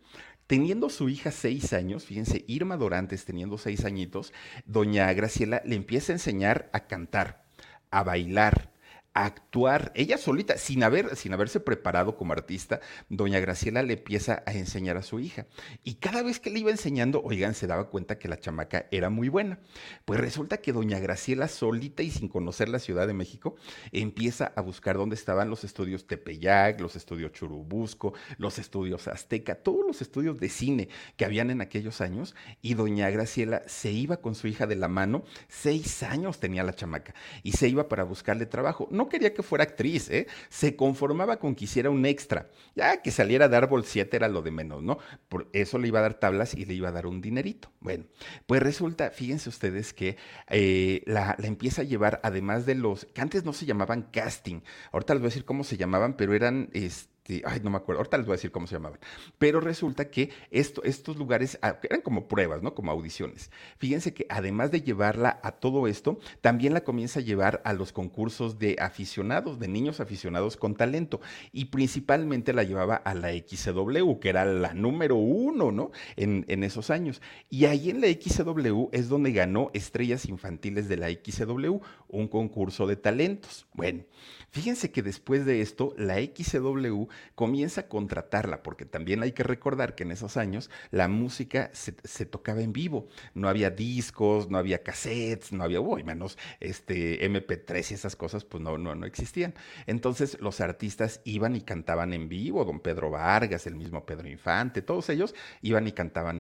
Teniendo 0.47 0.89
su 0.89 1.09
hija 1.09 1.31
seis 1.31 1.73
años, 1.73 2.05
fíjense, 2.05 2.43
Irma 2.47 2.75
Dorantes 2.75 3.23
teniendo 3.23 3.59
seis 3.59 3.85
añitos, 3.85 4.33
doña 4.65 5.13
Graciela 5.13 5.61
le 5.63 5.75
empieza 5.75 6.11
a 6.11 6.15
enseñar 6.15 6.69
a 6.73 6.87
cantar, 6.87 7.45
a 7.91 8.03
bailar, 8.03 8.71
actuar 9.13 9.91
ella 9.95 10.17
solita, 10.17 10.57
sin, 10.57 10.83
haber, 10.83 11.15
sin 11.15 11.33
haberse 11.33 11.59
preparado 11.59 12.15
como 12.15 12.33
artista, 12.33 12.79
doña 13.09 13.39
Graciela 13.39 13.83
le 13.83 13.93
empieza 13.93 14.43
a 14.45 14.53
enseñar 14.53 14.97
a 14.97 15.03
su 15.03 15.19
hija. 15.19 15.47
Y 15.83 15.95
cada 15.95 16.21
vez 16.21 16.39
que 16.39 16.49
le 16.49 16.59
iba 16.59 16.71
enseñando, 16.71 17.21
oigan, 17.23 17.53
se 17.53 17.67
daba 17.67 17.89
cuenta 17.89 18.19
que 18.19 18.27
la 18.27 18.39
chamaca 18.39 18.85
era 18.91 19.09
muy 19.09 19.29
buena. 19.29 19.59
Pues 20.05 20.19
resulta 20.19 20.57
que 20.57 20.73
doña 20.73 20.99
Graciela 20.99 21.47
solita 21.47 22.03
y 22.03 22.11
sin 22.11 22.29
conocer 22.29 22.69
la 22.69 22.79
Ciudad 22.79 23.07
de 23.07 23.13
México, 23.13 23.55
empieza 23.91 24.53
a 24.55 24.61
buscar 24.61 24.97
dónde 24.97 25.15
estaban 25.15 25.49
los 25.49 25.63
estudios 25.63 26.07
Tepeyac, 26.07 26.79
los 26.79 26.95
estudios 26.95 27.31
Churubusco, 27.31 28.13
los 28.37 28.59
estudios 28.59 29.07
Azteca, 29.07 29.55
todos 29.55 29.85
los 29.85 30.01
estudios 30.01 30.39
de 30.39 30.49
cine 30.49 30.89
que 31.17 31.25
habían 31.25 31.49
en 31.49 31.61
aquellos 31.61 32.01
años. 32.01 32.35
Y 32.61 32.75
doña 32.75 33.09
Graciela 33.09 33.63
se 33.67 33.91
iba 33.91 34.17
con 34.17 34.35
su 34.35 34.47
hija 34.47 34.67
de 34.67 34.75
la 34.75 34.87
mano, 34.87 35.23
seis 35.47 36.03
años 36.03 36.39
tenía 36.39 36.63
la 36.63 36.75
chamaca, 36.75 37.13
y 37.43 37.53
se 37.53 37.67
iba 37.67 37.87
para 37.87 38.03
buscarle 38.03 38.45
trabajo 38.45 38.87
no 38.99 39.07
quería 39.07 39.33
que 39.33 39.43
fuera 39.43 39.63
actriz, 39.63 40.09
¿eh? 40.09 40.27
Se 40.49 40.75
conformaba 40.75 41.39
con 41.39 41.55
que 41.55 41.63
hiciera 41.63 41.89
un 41.89 42.05
extra. 42.05 42.49
Ya 42.75 43.01
que 43.01 43.11
saliera 43.11 43.45
a 43.45 43.47
dar 43.47 43.69
bol 43.69 43.85
7 43.85 44.13
era 44.13 44.27
lo 44.27 44.41
de 44.41 44.51
menos, 44.51 44.83
¿no? 44.83 44.97
Por 45.29 45.47
eso 45.53 45.77
le 45.77 45.87
iba 45.87 45.99
a 45.99 46.01
dar 46.01 46.15
tablas 46.15 46.53
y 46.53 46.65
le 46.65 46.73
iba 46.73 46.89
a 46.89 46.91
dar 46.91 47.07
un 47.07 47.21
dinerito. 47.21 47.71
Bueno, 47.79 48.03
pues 48.45 48.61
resulta, 48.61 49.09
fíjense 49.11 49.47
ustedes 49.47 49.93
que 49.93 50.17
eh, 50.49 51.01
la, 51.05 51.37
la, 51.39 51.47
empieza 51.47 51.83
a 51.83 51.85
llevar, 51.85 52.19
además 52.23 52.65
de 52.65 52.75
los, 52.75 53.05
que 53.05 53.21
antes 53.21 53.45
no 53.45 53.53
se 53.53 53.65
llamaban 53.65 54.01
casting, 54.11 54.59
ahorita 54.91 55.13
les 55.13 55.21
voy 55.21 55.27
a 55.27 55.29
decir 55.29 55.45
cómo 55.45 55.63
se 55.63 55.77
llamaban, 55.77 56.17
pero 56.17 56.33
eran, 56.33 56.69
este, 56.73 57.07
este, 57.29 57.43
ay, 57.45 57.59
no 57.63 57.69
me 57.69 57.77
acuerdo, 57.77 57.99
ahorita 57.99 58.17
les 58.17 58.25
voy 58.25 58.33
a 58.33 58.37
decir 58.37 58.51
cómo 58.51 58.67
se 58.67 58.75
llamaban, 58.75 58.99
pero 59.37 59.59
resulta 59.59 60.09
que 60.09 60.31
esto, 60.51 60.83
estos 60.83 61.17
lugares 61.17 61.59
ah, 61.61 61.79
eran 61.83 62.01
como 62.01 62.27
pruebas, 62.27 62.61
¿no? 62.61 62.73
Como 62.73 62.91
audiciones. 62.91 63.51
Fíjense 63.77 64.13
que 64.13 64.25
además 64.29 64.71
de 64.71 64.81
llevarla 64.81 65.39
a 65.43 65.51
todo 65.53 65.87
esto, 65.87 66.19
también 66.41 66.73
la 66.73 66.83
comienza 66.83 67.19
a 67.19 67.23
llevar 67.23 67.61
a 67.65 67.73
los 67.73 67.91
concursos 67.91 68.57
de 68.57 68.77
aficionados, 68.79 69.59
de 69.59 69.67
niños 69.67 69.99
aficionados 69.99 70.57
con 70.57 70.75
talento, 70.75 71.21
y 71.51 71.65
principalmente 71.65 72.53
la 72.53 72.63
llevaba 72.63 72.95
a 72.95 73.13
la 73.13 73.31
XW, 73.31 74.19
que 74.19 74.29
era 74.29 74.45
la 74.45 74.73
número 74.73 75.15
uno, 75.15 75.71
¿no? 75.71 75.91
En 76.15 76.63
esos 76.63 76.89
años. 76.89 77.21
Y 77.49 77.65
ahí 77.65 77.89
en 77.89 78.01
la 78.01 78.07
XW 78.07 78.89
es 78.91 79.09
donde 79.09 79.31
ganó 79.31 79.69
Estrellas 79.73 80.25
Infantiles 80.25 80.89
de 80.89 80.97
la 80.97 81.09
XW, 81.09 81.79
un 82.07 82.27
concurso 82.27 82.87
de 82.87 82.95
talentos. 82.95 83.67
Bueno, 83.73 84.03
fíjense 84.49 84.91
que 84.91 85.03
después 85.03 85.45
de 85.45 85.61
esto, 85.61 85.93
la 85.97 86.15
XW 86.15 87.07
comienza 87.35 87.81
a 87.81 87.87
contratarla, 87.87 88.63
porque 88.63 88.85
también 88.85 89.23
hay 89.23 89.31
que 89.31 89.43
recordar 89.43 89.95
que 89.95 90.03
en 90.03 90.11
esos 90.11 90.37
años 90.37 90.69
la 90.91 91.07
música 91.07 91.69
se, 91.73 92.25
tocaba 92.25 92.61
en 92.61 92.73
vivo, 92.73 93.07
no 93.33 93.49
había 93.49 93.69
discos, 93.69 94.49
no 94.49 94.57
había 94.57 94.83
cassettes, 94.83 95.51
no 95.51 95.63
había, 95.63 95.81
uy, 95.81 96.03
menos 96.03 96.37
este 96.59 97.25
MP3 97.29 97.91
y 97.91 97.93
esas 97.93 98.15
cosas, 98.15 98.43
pues 98.43 98.63
no, 98.63 98.77
no, 98.77 98.95
no 98.95 99.05
existían. 99.05 99.53
Entonces 99.87 100.39
los 100.41 100.61
artistas 100.61 101.21
iban 101.23 101.55
y 101.55 101.61
cantaban 101.61 102.13
en 102.13 102.29
vivo, 102.29 102.65
don 102.65 102.79
Pedro 102.79 103.11
Vargas, 103.11 103.67
el 103.67 103.75
mismo 103.75 104.05
Pedro 104.05 104.27
Infante, 104.27 104.81
todos 104.81 105.09
ellos 105.09 105.35
iban 105.61 105.87
y 105.87 105.91
cantaban. 105.91 106.38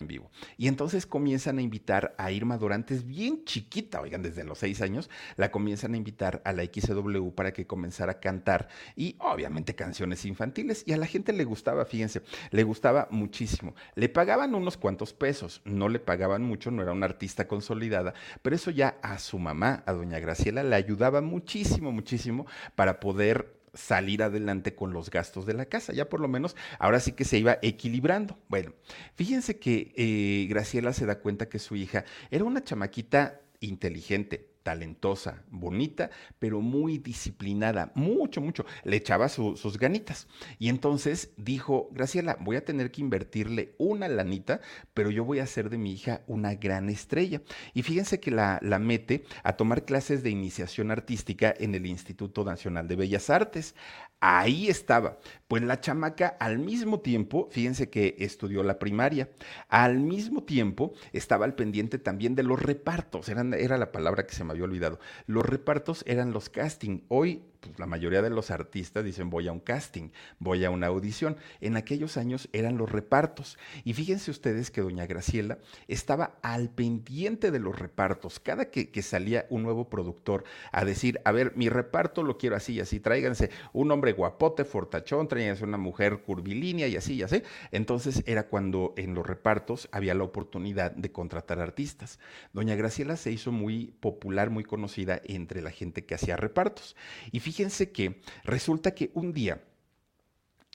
en 0.00 0.06
vivo. 0.06 0.30
Y 0.56 0.68
entonces 0.68 1.06
comienzan 1.06 1.58
a 1.58 1.62
invitar 1.62 2.14
a 2.18 2.32
Irma 2.32 2.58
Dorantes, 2.58 3.06
bien 3.06 3.44
chiquita, 3.44 4.00
oigan, 4.00 4.22
desde 4.22 4.44
los 4.44 4.58
seis 4.58 4.80
años, 4.80 5.10
la 5.36 5.50
comienzan 5.50 5.94
a 5.94 5.96
invitar 5.96 6.42
a 6.44 6.52
la 6.52 6.64
XW 6.64 7.30
para 7.30 7.52
que 7.52 7.66
comenzara 7.66 8.12
a 8.12 8.20
cantar 8.20 8.68
y 8.96 9.16
obviamente 9.18 9.74
canciones 9.74 10.24
infantiles. 10.24 10.84
Y 10.86 10.92
a 10.92 10.96
la 10.96 11.06
gente 11.06 11.32
le 11.32 11.44
gustaba, 11.44 11.84
fíjense, 11.84 12.22
le 12.50 12.62
gustaba 12.62 13.08
muchísimo. 13.10 13.74
Le 13.94 14.08
pagaban 14.08 14.54
unos 14.54 14.76
cuantos 14.76 15.12
pesos, 15.12 15.60
no 15.64 15.88
le 15.88 16.00
pagaban 16.00 16.42
mucho, 16.42 16.70
no 16.70 16.82
era 16.82 16.92
una 16.92 17.06
artista 17.06 17.46
consolidada, 17.46 18.14
pero 18.42 18.56
eso 18.56 18.70
ya 18.70 18.98
a 19.02 19.18
su 19.18 19.38
mamá, 19.38 19.82
a 19.86 19.92
doña 19.92 20.18
Graciela, 20.18 20.62
le 20.62 20.76
ayudaba 20.76 21.20
muchísimo, 21.20 21.92
muchísimo 21.92 22.46
para 22.74 23.00
poder 23.00 23.59
salir 23.74 24.22
adelante 24.22 24.74
con 24.74 24.92
los 24.92 25.10
gastos 25.10 25.46
de 25.46 25.54
la 25.54 25.66
casa. 25.66 25.92
Ya 25.92 26.08
por 26.08 26.20
lo 26.20 26.28
menos 26.28 26.56
ahora 26.78 27.00
sí 27.00 27.12
que 27.12 27.24
se 27.24 27.38
iba 27.38 27.58
equilibrando. 27.62 28.38
Bueno, 28.48 28.72
fíjense 29.14 29.58
que 29.58 29.92
eh, 29.96 30.46
Graciela 30.48 30.92
se 30.92 31.06
da 31.06 31.20
cuenta 31.20 31.48
que 31.48 31.58
su 31.58 31.76
hija 31.76 32.04
era 32.30 32.44
una 32.44 32.64
chamaquita 32.64 33.40
inteligente, 33.60 34.49
talentosa, 34.62 35.42
bonita, 35.50 36.10
pero 36.38 36.60
muy 36.60 36.98
disciplinada, 36.98 37.92
mucho, 37.94 38.40
mucho. 38.40 38.64
Le 38.84 38.96
echaba 38.96 39.28
sus 39.28 39.78
ganitas. 39.78 40.28
Y 40.58 40.68
entonces 40.68 41.32
dijo, 41.36 41.88
Graciela, 41.92 42.36
voy 42.40 42.56
a 42.56 42.64
tener 42.64 42.90
que 42.90 43.00
invertirle 43.00 43.74
una 43.78 44.08
lanita, 44.08 44.60
pero 44.94 45.10
yo 45.10 45.24
voy 45.24 45.38
a 45.38 45.44
hacer 45.44 45.70
de 45.70 45.78
mi 45.78 45.92
hija 45.92 46.22
una 46.26 46.54
gran 46.54 46.88
estrella. 46.88 47.42
Y 47.74 47.82
fíjense 47.82 48.20
que 48.20 48.30
la, 48.30 48.60
mete 48.80 49.24
a 49.42 49.54
tomar 49.54 49.84
clases 49.84 50.22
de 50.22 50.30
iniciación 50.30 50.90
artística 50.90 51.54
en 51.58 51.74
el 51.74 51.86
Instituto 51.86 52.44
Nacional 52.44 52.88
de 52.88 52.96
Bellas 52.96 53.30
Artes. 53.30 53.74
Ahí 54.20 54.68
estaba. 54.68 55.18
Pues 55.48 55.62
la 55.62 55.80
chamaca 55.80 56.28
al 56.28 56.58
mismo 56.58 57.00
tiempo, 57.00 57.48
fíjense 57.50 57.88
que 57.88 58.16
estudió 58.18 58.62
la 58.62 58.78
primaria, 58.78 59.30
al 59.68 59.98
mismo 59.98 60.44
tiempo 60.44 60.92
estaba 61.12 61.46
al 61.46 61.54
pendiente 61.54 61.98
también 61.98 62.34
de 62.34 62.42
los 62.42 62.60
repartos, 62.62 63.28
era 63.30 63.78
la 63.78 63.92
palabra 63.92 64.26
que 64.26 64.34
se 64.34 64.44
me 64.44 64.52
había 64.52 64.64
olvidado. 64.64 65.00
Los 65.26 65.46
repartos 65.46 66.04
eran 66.06 66.32
los 66.32 66.50
casting. 66.50 67.00
Hoy 67.08 67.42
pues, 67.60 67.78
la 67.78 67.86
mayoría 67.86 68.22
de 68.22 68.30
los 68.30 68.50
artistas 68.50 69.04
dicen 69.04 69.30
voy 69.30 69.48
a 69.48 69.52
un 69.52 69.60
casting, 69.60 70.10
voy 70.38 70.64
a 70.64 70.70
una 70.70 70.88
audición. 70.88 71.36
En 71.60 71.76
aquellos 71.76 72.16
años 72.16 72.48
eran 72.52 72.76
los 72.76 72.90
repartos. 72.90 73.58
Y 73.84 73.92
fíjense 73.94 74.30
ustedes 74.30 74.70
que 74.70 74.80
doña 74.80 75.06
Graciela 75.06 75.58
estaba 75.88 76.38
al 76.42 76.70
pendiente 76.70 77.50
de 77.50 77.58
los 77.58 77.78
repartos. 77.78 78.40
Cada 78.40 78.70
que, 78.70 78.90
que 78.90 79.02
salía 79.02 79.46
un 79.50 79.62
nuevo 79.62 79.88
productor 79.88 80.44
a 80.72 80.84
decir, 80.84 81.20
a 81.24 81.32
ver, 81.32 81.52
mi 81.56 81.68
reparto 81.68 82.22
lo 82.22 82.38
quiero 82.38 82.56
así 82.56 82.74
y 82.74 82.80
así, 82.80 83.00
tráiganse 83.00 83.50
un 83.72 83.90
hombre 83.90 84.12
guapote, 84.12 84.64
fortachón, 84.64 85.28
tráiganse 85.28 85.64
una 85.64 85.78
mujer 85.78 86.22
curvilínea 86.22 86.88
y 86.88 86.96
así 86.96 87.14
y 87.14 87.22
así. 87.22 87.42
Entonces 87.70 88.22
era 88.26 88.48
cuando 88.48 88.94
en 88.96 89.14
los 89.14 89.26
repartos 89.26 89.88
había 89.92 90.14
la 90.14 90.24
oportunidad 90.24 90.92
de 90.92 91.12
contratar 91.12 91.60
artistas. 91.60 92.18
Doña 92.52 92.74
Graciela 92.74 93.16
se 93.16 93.32
hizo 93.32 93.52
muy 93.52 93.94
popular, 94.00 94.50
muy 94.50 94.64
conocida 94.64 95.20
entre 95.24 95.62
la 95.62 95.70
gente 95.70 96.04
que 96.04 96.14
hacía 96.14 96.36
repartos. 96.36 96.96
Y 97.32 97.40
fíjense 97.50 97.90
que 97.90 98.20
resulta 98.44 98.94
que 98.94 99.10
un 99.12 99.32
día 99.32 99.60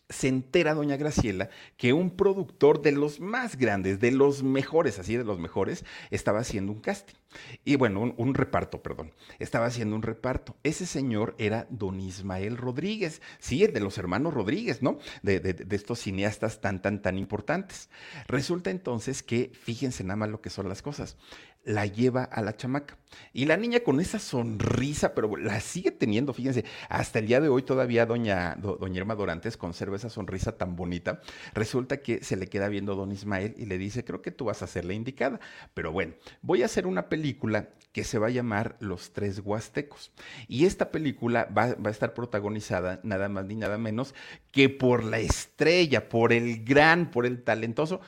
se 0.09 0.27
entera 0.27 0.73
doña 0.73 0.97
Graciela 0.97 1.49
que 1.77 1.93
un 1.93 2.11
productor 2.11 2.81
de 2.81 2.91
los 2.91 3.21
más 3.21 3.55
grandes, 3.55 4.01
de 4.01 4.11
los 4.11 4.43
mejores, 4.43 4.99
así 4.99 5.15
de 5.15 5.23
los 5.23 5.39
mejores, 5.39 5.85
estaba 6.11 6.39
haciendo 6.39 6.73
un 6.73 6.81
casting. 6.81 7.15
Y 7.63 7.77
bueno, 7.77 8.13
un, 8.17 8.33
reparto, 8.33 8.83
perdón. 8.83 9.13
Estaba 9.39 9.67
haciendo 9.67 9.95
un 9.95 10.03
reparto. 10.03 10.57
Ese 10.63 10.85
señor 10.85 11.33
era 11.37 11.65
don 11.69 11.99
Ismael 12.01 12.57
Rodríguez, 12.57 13.21
sí, 13.39 13.65
de 13.65 13.79
los 13.79 13.97
hermanos 13.97 14.33
Rodríguez, 14.33 14.83
¿no? 14.83 14.99
De, 15.23 15.39
de, 15.39 15.75
estos 15.75 15.99
cineastas 15.99 16.59
tan, 16.59 16.81
tan, 16.81 17.01
tan 17.01 17.17
importantes. 17.17 17.89
Resulta 18.27 18.69
entonces 18.69 19.23
que, 19.23 19.51
fíjense 19.53 20.03
nada 20.03 20.17
más 20.17 20.29
lo 20.29 20.41
que 20.41 20.49
son 20.49 20.69
las 20.69 20.81
cosas, 20.81 21.17
la 21.65 21.85
lleva 21.87 22.23
a 22.23 22.41
la 22.41 22.55
chamaca. 22.55 22.97
Y 23.33 23.45
la 23.45 23.57
niña 23.57 23.79
con 23.81 23.99
esa 23.99 24.19
sonrisa, 24.19 25.13
pero 25.13 25.35
la 25.37 25.59
sigue 25.59 25.91
teniendo, 25.91 26.33
fíjense, 26.33 26.63
hasta 26.89 27.19
el 27.19 27.27
día 27.27 27.41
de 27.41 27.49
hoy 27.49 27.63
todavía 27.63 28.05
doña, 28.05 28.55
doña 28.55 28.97
Irma 28.97 29.15
Dorantes 29.15 29.57
conserva 29.57 29.95
esa 29.95 30.09
sonrisa 30.09 30.57
tan 30.57 30.75
bonita. 30.75 31.21
Resulta 31.53 31.97
que 31.97 32.23
se 32.23 32.35
le 32.35 32.47
queda 32.47 32.67
viendo 32.67 32.95
don 32.95 33.11
Ismael 33.11 33.55
y 33.57 33.65
le 33.65 33.77
dice, 33.77 34.05
creo 34.05 34.21
que 34.21 34.31
tú 34.31 34.45
vas 34.45 34.61
a 34.61 34.67
ser 34.67 34.85
la 34.85 34.93
indicada. 34.93 35.39
Pero 35.73 35.91
bueno, 35.91 36.13
voy 36.41 36.61
a 36.61 36.65
hacer 36.65 36.87
una 36.87 37.09
película 37.09 37.69
que 37.91 38.03
se 38.03 38.19
va 38.19 38.27
a 38.27 38.31
llamar 38.31 38.75
Los 38.79 39.13
Tres 39.13 39.39
Huastecos. 39.39 40.11
Y 40.47 40.65
esta 40.65 40.91
película 40.91 41.45
va, 41.45 41.75
va, 41.75 41.89
a 41.89 41.91
estar 41.91 42.13
protagonizada 42.13 42.99
nada 43.03 43.29
más 43.29 43.45
ni 43.45 43.55
nada 43.55 43.77
menos 43.77 44.13
que 44.51 44.69
por 44.69 45.03
la 45.03 45.19
estrella, 45.19 46.09
por 46.09 46.33
el 46.33 46.63
gran, 46.65 47.09
por 47.09 47.25
el 47.25 47.41
talentoso 47.43 48.01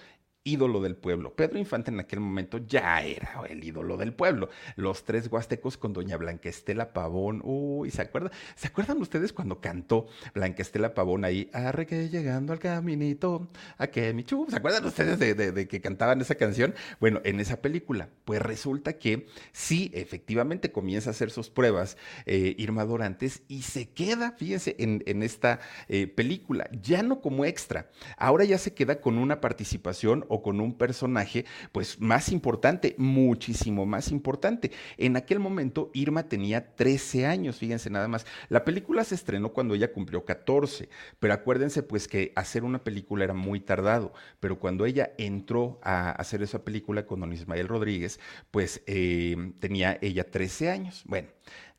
ídolo 0.47 0.81
del 0.81 0.95
pueblo. 0.95 1.33
Pedro 1.33 1.59
Infante 1.59 1.91
en 1.91 1.99
aquel 1.99 2.19
momento 2.19 2.57
ya 2.57 3.01
era 3.01 3.41
el 3.49 3.63
ídolo 3.63 3.97
del 3.97 4.13
pueblo. 4.13 4.49
Los 4.75 5.03
tres 5.03 5.27
huastecos 5.31 5.77
con 5.77 5.93
doña 5.93 6.17
Blanca 6.17 6.49
Estela 6.49 6.93
Pavón. 6.93 7.41
Uy, 7.43 7.91
¿se 7.91 8.01
acuerdan? 8.01 8.31
¿Se 8.55 8.67
acuerdan 8.67 9.01
ustedes 9.01 9.33
cuando 9.33 9.59
cantó 9.59 10.07
Blanca 10.33 10.61
Estela 10.61 10.93
Pavón 10.93 11.25
ahí? 11.25 11.49
Arre 11.53 11.85
que 11.85 12.09
llegando 12.09 12.53
al 12.53 12.59
caminito, 12.59 13.49
a 13.77 13.87
que 13.87 14.13
mi 14.13 14.23
chu. 14.23 14.47
¿Se 14.49 14.55
acuerdan 14.55 14.85
ustedes 14.85 15.19
de, 15.19 15.67
que 15.67 15.81
cantaban 15.81 16.21
esa 16.21 16.35
canción? 16.35 16.73
Bueno, 16.99 17.21
en 17.25 17.39
esa 17.39 17.61
película, 17.61 18.09
pues 18.23 18.41
resulta 18.41 18.93
que 18.93 19.27
sí, 19.51 19.91
efectivamente 19.93 20.71
comienza 20.71 21.09
a 21.09 21.11
hacer 21.11 21.29
sus 21.29 21.49
pruebas 21.49 21.97
eh, 22.25 22.55
Irma 22.57 22.85
Dorantes 22.85 23.41
y 23.47 23.63
se 23.63 23.89
queda, 23.89 24.31
fíjense, 24.31 24.75
en, 24.79 25.23
esta 25.23 25.59
eh, 25.89 26.07
película, 26.07 26.69
ya 26.81 27.03
no 27.03 27.21
como 27.21 27.43
extra. 27.43 27.89
Ahora 28.17 28.45
ya 28.45 28.57
se 28.57 28.73
queda 28.73 29.01
con 29.01 29.17
una 29.17 29.41
participación 29.41 30.25
o 30.29 30.36
con 30.41 30.59
un 30.59 30.73
personaje 30.73 31.45
pues 31.71 31.99
más 31.99 32.31
importante, 32.31 32.95
muchísimo 32.97 33.85
más 33.85 34.11
importante. 34.11 34.71
En 34.97 35.17
aquel 35.17 35.39
momento 35.39 35.91
Irma 35.93 36.23
tenía 36.23 36.75
13 36.75 37.25
años, 37.25 37.57
fíjense 37.57 37.89
nada 37.89 38.07
más. 38.07 38.25
La 38.49 38.65
película 38.65 39.03
se 39.03 39.15
estrenó 39.15 39.53
cuando 39.53 39.75
ella 39.75 39.91
cumplió 39.91 40.25
14, 40.25 40.89
pero 41.19 41.33
acuérdense 41.33 41.83
pues 41.83 42.07
que 42.07 42.31
hacer 42.35 42.63
una 42.63 42.83
película 42.83 43.23
era 43.23 43.33
muy 43.33 43.59
tardado, 43.59 44.13
pero 44.39 44.59
cuando 44.59 44.85
ella 44.85 45.11
entró 45.17 45.79
a 45.83 46.11
hacer 46.11 46.41
esa 46.41 46.63
película 46.63 47.05
con 47.05 47.19
don 47.19 47.33
Ismael 47.33 47.67
Rodríguez, 47.67 48.19
pues 48.51 48.81
eh, 48.87 49.35
tenía 49.59 49.97
ella 50.01 50.29
13 50.29 50.69
años. 50.69 51.03
Bueno, 51.05 51.29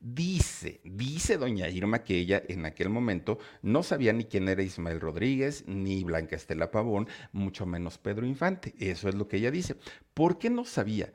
Dice, 0.00 0.80
dice 0.84 1.38
doña 1.38 1.68
Irma 1.68 2.04
que 2.04 2.16
ella 2.16 2.40
en 2.48 2.66
aquel 2.66 2.88
momento 2.88 3.38
no 3.62 3.82
sabía 3.82 4.12
ni 4.12 4.24
quién 4.24 4.48
era 4.48 4.62
Ismael 4.62 5.00
Rodríguez, 5.00 5.64
ni 5.66 6.04
Blanca 6.04 6.36
Estela 6.36 6.70
Pavón, 6.70 7.08
mucho 7.32 7.66
menos 7.66 7.98
Pedro 7.98 8.24
Infante. 8.24 8.74
Eso 8.78 9.08
es 9.08 9.16
lo 9.16 9.26
que 9.26 9.38
ella 9.38 9.50
dice. 9.50 9.74
¿Por 10.14 10.38
qué 10.38 10.50
no 10.50 10.64
sabía? 10.64 11.12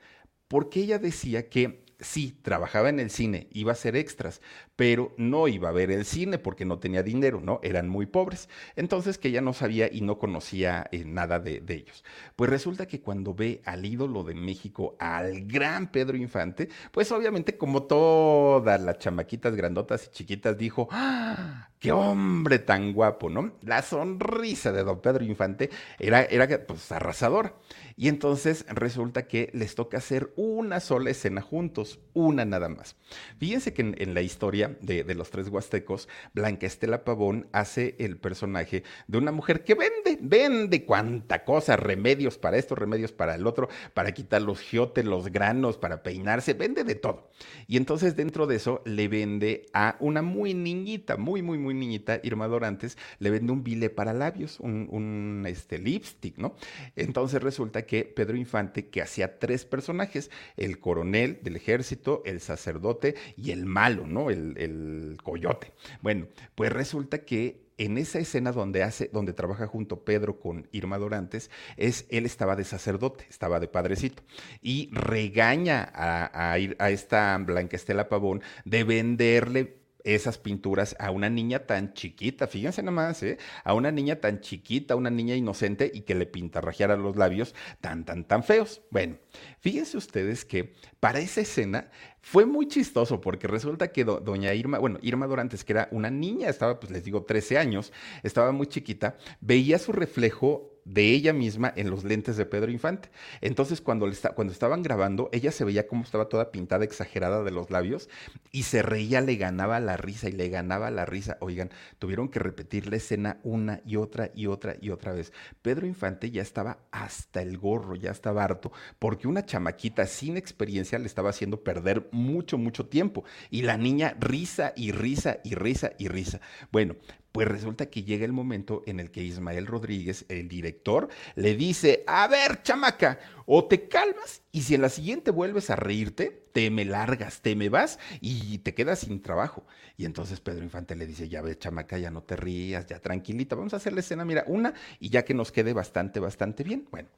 Porque 0.49 0.81
ella 0.81 0.99
decía 0.99 1.49
que 1.49 1.82
sí, 2.00 2.38
trabajaba 2.41 2.89
en 2.89 3.00
el 3.00 3.09
cine, 3.09 3.47
iba 3.51 3.71
a 3.71 3.75
ser 3.75 3.95
extras, 3.95 4.41
pero 4.75 5.13
no 5.17 5.47
iba 5.47 5.69
a 5.69 5.71
ver 5.71 5.91
el 5.91 6.05
cine 6.05 6.38
porque 6.38 6.65
no 6.65 6.79
tenía 6.79 7.03
dinero, 7.03 7.41
¿no? 7.41 7.59
Eran 7.63 7.89
muy 7.89 8.05
pobres. 8.05 8.50
Entonces 8.75 9.17
que 9.17 9.29
ella 9.29 9.41
no 9.41 9.53
sabía 9.53 9.89
y 9.91 10.01
no 10.01 10.17
conocía 10.17 10.88
eh, 10.91 11.05
nada 11.05 11.39
de, 11.39 11.59
de, 11.62 11.75
ellos. 11.75 12.03
Pues 12.35 12.50
resulta 12.50 12.88
que 12.88 13.01
cuando 13.01 13.33
ve 13.33 13.62
al 13.65 13.85
ídolo 13.85 14.23
de 14.23 14.35
México, 14.35 14.95
al 15.00 15.45
gran 15.45 15.91
Pedro 15.91 16.17
Infante, 16.17 16.69
pues 16.91 17.12
obviamente 17.12 17.57
como 17.57 17.83
todas 17.83 18.81
las 18.81 19.00
chamaquitas 19.00 19.55
grandotas 19.55 20.07
y 20.07 20.09
chiquitas 20.12 20.57
dijo, 20.57 20.88
¡Ah! 20.91 21.69
¡Qué 21.83 21.91
hombre 21.91 22.59
tan 22.59 22.93
guapo, 22.93 23.29
¿no? 23.29 23.51
La 23.61 23.81
sonrisa 23.81 24.71
de 24.71 24.85
don 24.85 25.01
Pedro 25.01 25.25
Infante 25.25 25.69
era, 25.99 26.23
era 26.23 26.47
pues, 26.65 26.89
arrasadora. 26.93 27.55
Y 27.97 28.07
entonces 28.07 28.65
resulta 28.69 29.27
que 29.27 29.49
les 29.53 29.75
toca 29.75 29.97
hacer 29.97 30.31
una 30.37 30.79
sola 30.79 31.09
escena 31.09 31.41
juntos, 31.41 31.99
una 32.13 32.45
nada 32.45 32.69
más. 32.69 32.95
Fíjense 33.37 33.73
que 33.73 33.81
en, 33.81 34.13
la 34.13 34.21
historia 34.21 34.77
de, 34.79 35.03
de, 35.03 35.13
los 35.13 35.29
tres 35.29 35.49
huastecos, 35.49 36.07
Blanca 36.33 36.65
Estela 36.65 37.03
Pavón 37.03 37.49
hace 37.51 37.95
el 37.99 38.17
personaje 38.17 38.83
de 39.07 39.17
una 39.17 39.33
mujer 39.33 39.65
que 39.65 39.75
vende, 39.75 40.17
vende 40.21 40.85
cuánta 40.85 41.43
cosa, 41.43 41.75
remedios 41.75 42.37
para 42.37 42.57
esto, 42.57 42.75
remedios 42.75 43.11
para 43.11 43.35
el 43.35 43.45
otro, 43.45 43.67
para 43.93 44.13
quitar 44.13 44.41
los 44.41 44.61
giotes, 44.61 45.03
los 45.03 45.27
granos, 45.33 45.77
para 45.77 46.01
peinarse, 46.01 46.53
vende 46.53 46.85
de 46.85 46.95
todo. 46.95 47.29
Y 47.67 47.75
entonces 47.75 48.15
dentro 48.15 48.47
de 48.47 48.55
eso 48.55 48.81
le 48.85 49.09
vende 49.09 49.65
a 49.73 49.97
una 49.99 50.21
muy 50.21 50.53
niñita, 50.53 51.17
muy, 51.17 51.41
muy, 51.41 51.57
muy 51.57 51.72
niñita, 51.79 52.19
Irma 52.23 52.47
Dorantes, 52.47 52.97
le 53.19 53.29
vende 53.29 53.51
un 53.51 53.63
bile 53.63 53.89
para 53.89 54.13
labios, 54.13 54.59
un, 54.59 55.45
este, 55.47 55.77
lipstick, 55.77 56.37
¿no? 56.37 56.55
Entonces 56.95 57.41
resulta 57.41 57.85
que 57.85 58.05
Pedro 58.05 58.37
Infante, 58.37 58.87
que 58.89 59.01
hacía 59.01 59.39
tres 59.39 59.65
personajes, 59.65 60.31
el 60.57 60.79
coronel 60.79 61.39
del 61.41 61.55
ejército, 61.55 62.21
el 62.25 62.39
sacerdote 62.39 63.15
y 63.37 63.51
el 63.51 63.65
malo, 63.65 64.07
¿no? 64.07 64.29
El, 64.29 64.57
el 64.57 65.17
coyote. 65.23 65.73
Bueno, 66.01 66.27
pues 66.55 66.71
resulta 66.71 67.19
que 67.19 67.63
en 67.77 67.97
esa 67.97 68.19
escena 68.19 68.51
donde 68.51 68.83
hace, 68.83 69.09
donde 69.11 69.33
trabaja 69.33 69.67
junto 69.67 70.03
Pedro 70.03 70.39
con 70.39 70.67
Irma 70.71 70.97
Dorantes, 70.97 71.49
es 71.77 72.05
él 72.09 72.25
estaba 72.25 72.55
de 72.55 72.63
sacerdote, 72.63 73.25
estaba 73.29 73.59
de 73.59 73.67
padrecito, 73.67 74.23
y 74.61 74.89
regaña 74.91 75.89
a, 75.93 76.25
a, 76.25 76.53
a 76.53 76.89
esta 76.91 77.37
Blanca 77.39 77.75
Estela 77.75 78.09
Pavón 78.09 78.41
de 78.65 78.83
venderle 78.83 79.82
esas 80.03 80.38
pinturas 80.38 80.95
a 81.00 81.12
una 81.12 81.29
niña 81.29 81.60
tan 81.65 81.93
chiquita, 81.93 82.48
fíjense 82.48 82.83
nomás, 82.83 83.24
¿eh? 83.24 83.38
a 83.63 83.74
una 83.74 83.91
niña 83.91 84.17
tan 84.17 84.41
chiquita, 84.41 84.95
una 84.95 85.10
niña 85.10 85.36
inocente 85.36 85.91
y 85.93 86.01
que 86.01 86.15
le 86.15 86.25
pintarrajeara 86.25 86.98
los 86.98 87.15
labios 87.15 87.55
tan, 87.81 88.05
tan, 88.05 88.25
tan 88.25 88.43
feos. 88.43 88.81
Bueno, 88.89 89.17
fíjense 89.60 89.98
ustedes 89.98 90.45
que 90.45 90.74
para 91.00 91.19
esa 91.19 91.41
escena 91.41 91.89
fue 92.22 92.45
muy 92.45 92.67
chistoso 92.67 93.22
porque 93.22 93.48
resulta 93.48 93.91
que 93.91 94.03
do, 94.03 94.19
doña 94.19 94.53
Irma, 94.53 94.79
bueno, 94.79 95.00
Irma 95.01 95.27
Dorantes, 95.27 95.63
que 95.63 95.74
era 95.74 95.88
una 95.91 96.10
niña, 96.10 96.50
estaba, 96.50 96.79
pues 96.79 96.91
les 96.91 97.03
digo, 97.03 97.24
13 97.24 97.57
años, 97.57 97.91
estaba 98.24 98.51
muy 98.51 98.67
chiquita, 98.67 99.17
veía 99.41 99.79
su 99.79 99.91
reflejo 99.91 100.72
de 100.85 101.11
ella 101.11 101.33
misma 101.33 101.73
en 101.75 101.89
los 101.89 102.03
lentes 102.03 102.37
de 102.37 102.45
Pedro 102.45 102.71
Infante. 102.71 103.09
Entonces, 103.41 103.81
cuando, 103.81 104.07
está, 104.07 104.31
cuando 104.31 104.53
estaban 104.53 104.83
grabando, 104.83 105.29
ella 105.31 105.51
se 105.51 105.63
veía 105.63 105.87
como 105.87 106.03
estaba 106.03 106.29
toda 106.29 106.51
pintada, 106.51 106.83
exagerada 106.83 107.43
de 107.43 107.51
los 107.51 107.69
labios, 107.69 108.09
y 108.51 108.63
se 108.63 108.81
reía, 108.81 109.21
le 109.21 109.35
ganaba 109.35 109.79
la 109.79 109.97
risa 109.97 110.29
y 110.29 110.33
le 110.33 110.49
ganaba 110.49 110.91
la 110.91 111.05
risa. 111.05 111.37
Oigan, 111.39 111.69
tuvieron 111.99 112.29
que 112.29 112.39
repetir 112.39 112.87
la 112.87 112.97
escena 112.97 113.39
una 113.43 113.81
y 113.85 113.95
otra 113.95 114.31
y 114.35 114.47
otra 114.47 114.75
y 114.81 114.89
otra 114.89 115.13
vez. 115.13 115.31
Pedro 115.61 115.87
Infante 115.87 116.31
ya 116.31 116.41
estaba 116.41 116.79
hasta 116.91 117.41
el 117.41 117.57
gorro, 117.57 117.95
ya 117.95 118.11
estaba 118.11 118.43
harto, 118.43 118.71
porque 118.99 119.27
una 119.27 119.45
chamaquita 119.45 120.05
sin 120.05 120.37
experiencia 120.37 120.99
le 120.99 121.05
estaba 121.05 121.29
haciendo 121.29 121.63
perder 121.63 122.07
mucho, 122.11 122.57
mucho 122.57 122.87
tiempo. 122.87 123.23
Y 123.49 123.61
la 123.63 123.77
niña 123.77 124.15
risa 124.19 124.73
y 124.75 124.91
risa 124.91 125.37
y 125.43 125.55
risa 125.55 125.93
y 125.97 126.07
risa. 126.07 126.41
Bueno, 126.71 126.95
pues 127.33 127.47
resulta 127.47 127.87
que 127.87 128.03
llega 128.03 128.25
el 128.25 128.31
momento 128.31 128.83
en 128.85 128.99
el 128.99 129.09
que 129.09 129.23
Ismael 129.23 129.65
Rodríguez, 129.65 130.23
el 130.29 130.47
director, 130.47 131.09
le 131.35 131.55
dice, 131.55 132.03
a 132.05 132.27
ver, 132.27 132.61
chamaca, 132.61 133.19
o 133.47 133.65
te 133.65 133.87
calmas 133.87 134.43
y 134.51 134.61
si 134.61 134.75
en 134.75 134.83
la 134.83 134.89
siguiente 134.89 135.31
vuelves 135.31 135.71
a 135.71 135.75
reírte, 135.75 136.45
te 136.53 136.69
me 136.69 136.85
largas, 136.85 137.41
te 137.41 137.55
me 137.55 137.69
vas 137.69 137.97
y 138.21 138.59
te 138.59 138.75
quedas 138.75 138.99
sin 138.99 139.19
trabajo. 139.19 139.65
Y 139.97 140.05
entonces 140.05 140.39
Pedro 140.41 140.63
Infante 140.63 140.95
le 140.95 141.07
dice, 141.07 141.27
ya 141.27 141.41
ves, 141.41 141.57
chamaca, 141.57 141.97
ya 141.97 142.11
no 142.11 142.21
te 142.21 142.35
rías, 142.35 142.85
ya 142.85 142.99
tranquilita, 142.99 143.55
vamos 143.55 143.73
a 143.73 143.77
hacer 143.77 143.93
la 143.93 144.01
escena, 144.01 144.23
mira, 144.25 144.43
una 144.45 144.75
y 144.99 145.09
ya 145.09 145.25
que 145.25 145.33
nos 145.33 145.51
quede 145.51 145.73
bastante, 145.73 146.19
bastante 146.19 146.63
bien. 146.63 146.87
Bueno. 146.91 147.09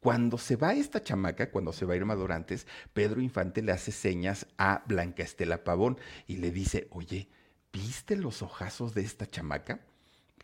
Cuando 0.00 0.38
se 0.38 0.54
va 0.54 0.74
esta 0.74 1.02
chamaca, 1.02 1.50
cuando 1.50 1.72
se 1.72 1.84
va 1.84 1.96
Irma 1.96 2.14
Dorantes, 2.14 2.68
Pedro 2.92 3.20
Infante 3.20 3.62
le 3.62 3.72
hace 3.72 3.90
señas 3.90 4.46
a 4.56 4.84
Blanca 4.86 5.24
Estela 5.24 5.64
Pavón 5.64 5.98
y 6.28 6.36
le 6.36 6.52
dice, 6.52 6.86
oye, 6.90 7.28
¿viste 7.72 8.16
los 8.16 8.42
ojazos 8.42 8.94
de 8.94 9.02
esta 9.02 9.26
chamaca? 9.26 9.80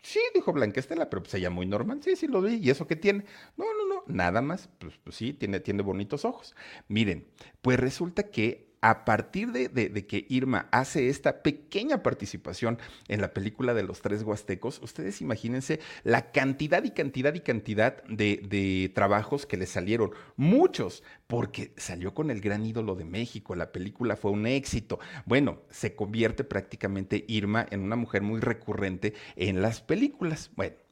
Sí, 0.01 0.19
dijo 0.35 0.53
Blanca 0.53 0.79
Estela, 0.79 1.09
pero 1.09 1.23
pues 1.23 1.33
ella 1.33 1.49
muy 1.49 1.65
normal. 1.65 1.99
Sí, 2.03 2.15
sí, 2.15 2.27
lo 2.27 2.41
vi. 2.41 2.55
¿Y 2.55 2.69
eso 2.69 2.85
qué 2.85 2.95
tiene? 2.95 3.25
No, 3.57 3.65
no, 3.65 3.87
no, 3.87 4.03
nada 4.07 4.41
más. 4.41 4.69
Pues, 4.77 4.93
pues 5.03 5.15
sí, 5.15 5.33
tiene, 5.33 5.59
tiene 5.59 5.81
bonitos 5.81 6.25
ojos. 6.25 6.55
Miren, 6.87 7.27
pues 7.61 7.79
resulta 7.79 8.29
que 8.29 8.64
a 8.85 9.03
partir 9.03 9.51
de, 9.51 10.05
que 10.05 10.27
Irma 10.29 10.69
hace 10.71 11.09
esta 11.09 11.41
pequeña 11.41 12.03
participación 12.03 12.77
en 13.07 13.19
la 13.19 13.33
película 13.33 13.73
de 13.73 13.81
los 13.81 13.99
tres 14.03 14.21
huastecos, 14.21 14.79
ustedes 14.83 15.21
imagínense 15.21 15.79
la 16.03 16.31
cantidad 16.31 16.83
y 16.83 16.91
cantidad 16.91 17.33
y 17.33 17.39
cantidad 17.39 18.03
de, 18.03 18.41
de, 18.47 18.91
trabajos 18.93 19.47
que 19.47 19.57
le 19.57 19.65
salieron. 19.65 20.11
Muchos, 20.35 21.01
porque 21.25 21.73
salió 21.77 22.13
con 22.13 22.29
el 22.29 22.41
gran 22.41 22.63
ídolo 22.63 22.93
de 22.93 23.05
México, 23.05 23.55
la 23.55 23.71
película 23.71 24.17
fue 24.17 24.29
un 24.29 24.45
éxito. 24.45 24.99
Bueno, 25.25 25.63
se 25.71 25.95
convierte 25.95 26.43
prácticamente 26.43 27.25
Irma 27.27 27.65
en 27.71 27.81
una 27.81 27.95
mujer 27.95 28.21
muy 28.21 28.39
recurrente 28.39 29.15
en 29.35 29.63
las 29.63 29.81
películas. 29.81 30.51
Bueno. 30.55 30.84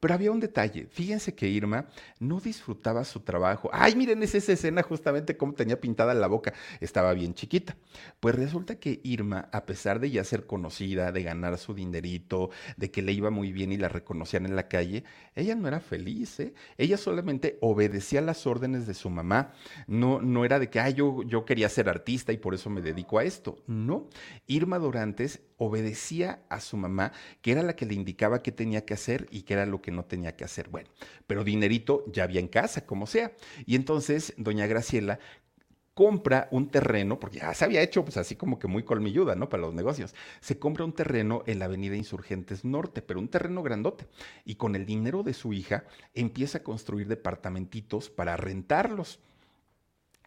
Pero 0.00 0.14
había 0.14 0.30
un 0.30 0.40
detalle. 0.40 0.86
Fíjense 0.90 1.34
que 1.34 1.48
Irma 1.48 1.88
no 2.20 2.40
disfrutaba 2.40 3.04
su 3.04 3.20
trabajo. 3.20 3.70
Ay, 3.72 3.96
miren, 3.96 4.22
es 4.22 4.34
esa 4.34 4.52
escena 4.52 4.82
justamente 4.82 5.36
cómo 5.36 5.54
tenía 5.54 5.80
pintada 5.80 6.14
la 6.14 6.26
boca. 6.26 6.52
Estaba 6.80 7.12
bien 7.14 7.34
chiquita. 7.34 7.76
Pues 8.20 8.34
resulta 8.34 8.78
que 8.78 9.00
Irma, 9.04 9.48
a 9.52 9.64
pesar 9.64 10.00
de 10.00 10.10
ya 10.10 10.24
ser 10.24 10.46
conocida, 10.46 11.12
de 11.12 11.22
ganar 11.22 11.56
su 11.58 11.74
dinerito, 11.74 12.50
de 12.76 12.90
que 12.90 13.02
le 13.02 13.12
iba 13.12 13.30
muy 13.30 13.52
bien 13.52 13.72
y 13.72 13.76
la 13.78 13.88
reconocían 13.88 14.46
en 14.46 14.56
la 14.56 14.68
calle, 14.68 15.04
ella 15.34 15.54
no 15.54 15.68
era 15.68 15.80
feliz. 15.80 16.40
¿eh? 16.40 16.54
Ella 16.76 16.96
solamente 16.98 17.58
obedecía 17.60 18.20
las 18.20 18.46
órdenes 18.46 18.86
de 18.86 18.94
su 18.94 19.10
mamá. 19.10 19.52
No, 19.86 20.20
no 20.20 20.44
era 20.44 20.58
de 20.58 20.68
que, 20.68 20.80
ay, 20.80 20.94
yo, 20.94 21.22
yo 21.22 21.44
quería 21.44 21.68
ser 21.68 21.88
artista 21.88 22.32
y 22.32 22.38
por 22.38 22.54
eso 22.54 22.70
me 22.70 22.82
dedico 22.82 23.18
a 23.18 23.24
esto. 23.24 23.62
No. 23.66 24.08
Irma 24.46 24.78
Dorantes 24.78 25.40
obedecía 25.56 26.40
a 26.48 26.60
su 26.60 26.76
mamá, 26.76 27.12
que 27.40 27.52
era 27.52 27.62
la 27.62 27.76
que 27.76 27.86
le 27.86 27.94
indicaba 27.94 28.42
qué 28.42 28.52
tenía 28.52 28.84
que 28.84 28.94
hacer 28.94 29.26
y 29.30 29.42
qué 29.42 29.54
era 29.54 29.66
lo 29.66 29.80
que 29.80 29.90
no 29.90 30.04
tenía 30.04 30.36
que 30.36 30.44
hacer. 30.44 30.68
Bueno, 30.68 30.88
pero 31.26 31.44
dinerito 31.44 32.04
ya 32.12 32.24
había 32.24 32.40
en 32.40 32.48
casa, 32.48 32.86
como 32.86 33.06
sea. 33.06 33.32
Y 33.64 33.76
entonces 33.76 34.34
doña 34.36 34.66
Graciela 34.66 35.18
compra 35.96 36.46
un 36.50 36.68
terreno, 36.68 37.18
porque 37.18 37.38
ya 37.38 37.54
se 37.54 37.64
había 37.64 37.80
hecho 37.80 38.04
pues 38.04 38.18
así 38.18 38.36
como 38.36 38.58
que 38.58 38.68
muy 38.68 38.82
colmilluda, 38.82 39.34
¿no? 39.34 39.48
Para 39.48 39.62
los 39.62 39.72
negocios. 39.72 40.14
Se 40.40 40.58
compra 40.58 40.84
un 40.84 40.92
terreno 40.92 41.42
en 41.46 41.58
la 41.58 41.64
avenida 41.64 41.96
Insurgentes 41.96 42.66
Norte, 42.66 43.00
pero 43.00 43.18
un 43.18 43.28
terreno 43.28 43.62
grandote. 43.62 44.06
Y 44.44 44.56
con 44.56 44.76
el 44.76 44.84
dinero 44.84 45.22
de 45.22 45.32
su 45.32 45.54
hija 45.54 45.84
empieza 46.12 46.58
a 46.58 46.62
construir 46.62 47.08
departamentitos 47.08 48.10
para 48.10 48.36
rentarlos. 48.36 49.20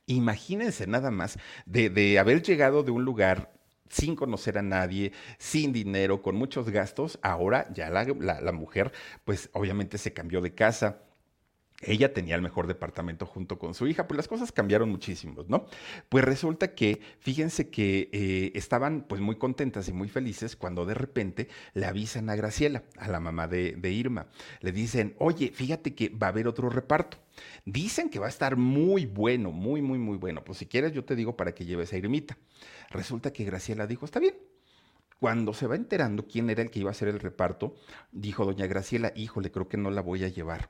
Imagínense 0.07 0.87
nada 0.87 1.11
más 1.11 1.37
de, 1.67 1.91
de 1.91 2.17
haber 2.17 2.41
llegado 2.41 2.81
de 2.81 2.89
un 2.89 3.05
lugar 3.05 3.53
sin 3.89 4.15
conocer 4.15 4.57
a 4.57 4.61
nadie, 4.61 5.11
sin 5.37 5.73
dinero, 5.73 6.21
con 6.21 6.35
muchos 6.35 6.69
gastos, 6.69 7.19
ahora 7.21 7.67
ya 7.73 7.89
la, 7.89 8.51
mujer, 8.51 8.91
pues 9.25 9.49
obviamente 9.53 9.97
se 9.97 10.13
cambió 10.13 10.41
de 10.41 10.53
casa. 10.53 11.01
Ella 11.81 12.13
tenía 12.13 12.35
el 12.35 12.41
mejor 12.41 12.67
departamento 12.67 13.25
junto 13.25 13.57
con 13.57 13.73
su 13.73 13.87
hija, 13.87 14.05
pues 14.05 14.17
las 14.17 14.27
cosas 14.27 14.51
cambiaron 14.51 14.89
muchísimo, 14.89 15.45
¿no? 15.47 15.65
Pues 16.09 16.25
resulta 16.25 16.75
que, 16.75 16.99
fíjense 17.19 17.69
que 17.69 18.09
eh, 18.11 18.51
estaban 18.55 19.05
pues 19.07 19.21
muy 19.21 19.37
contentas 19.37 19.87
y 19.87 19.93
muy 19.93 20.09
felices 20.09 20.57
cuando 20.57 20.85
de 20.85 20.93
repente 20.93 21.47
le 21.73 21.85
avisan 21.85 22.29
a 22.29 22.35
Graciela, 22.35 22.83
a 22.97 23.07
la 23.07 23.21
mamá 23.21 23.47
de, 23.47 23.77
de 23.77 23.91
Irma. 23.91 24.27
Le 24.59 24.73
dicen, 24.73 25.15
oye, 25.19 25.53
fíjate 25.53 25.95
que 25.95 26.09
va 26.09 26.27
a 26.27 26.31
haber 26.31 26.49
otro 26.49 26.69
reparto. 26.69 27.17
Dicen 27.65 28.09
que 28.09 28.19
va 28.19 28.25
a 28.25 28.29
estar 28.29 28.57
muy 28.57 29.05
bueno, 29.05 29.51
muy, 29.51 29.81
muy, 29.81 29.99
muy 29.99 30.17
bueno. 30.17 30.43
Pues 30.43 30.57
si 30.57 30.65
quieres 30.65 30.91
yo 30.91 31.05
te 31.05 31.15
digo 31.15 31.37
para 31.37 31.53
que 31.53 31.65
lleves 31.65 31.93
a 31.93 31.97
Irmita. 31.97 32.37
Resulta 32.89 33.33
que 33.33 33.43
Graciela 33.43 33.87
dijo, 33.87 34.05
está 34.05 34.19
bien. 34.19 34.35
Cuando 35.19 35.53
se 35.53 35.67
va 35.67 35.75
enterando 35.75 36.27
quién 36.27 36.49
era 36.49 36.61
el 36.61 36.71
que 36.71 36.79
iba 36.79 36.89
a 36.89 36.91
hacer 36.91 37.09
el 37.09 37.19
reparto, 37.19 37.75
dijo 38.11 38.45
doña 38.45 38.67
Graciela, 38.67 39.11
híjole, 39.15 39.51
creo 39.51 39.67
que 39.67 39.77
no 39.77 39.91
la 39.91 40.01
voy 40.01 40.23
a 40.23 40.29
llevar 40.29 40.69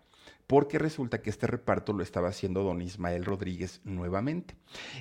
porque 0.49 0.79
resulta 0.79 1.21
que 1.21 1.29
este 1.29 1.45
reparto 1.45 1.93
lo 1.93 2.01
estaba 2.01 2.29
haciendo 2.29 2.63
don 2.63 2.82
Ismael 2.82 3.23
Rodríguez 3.23 3.82
nuevamente. 3.84 4.55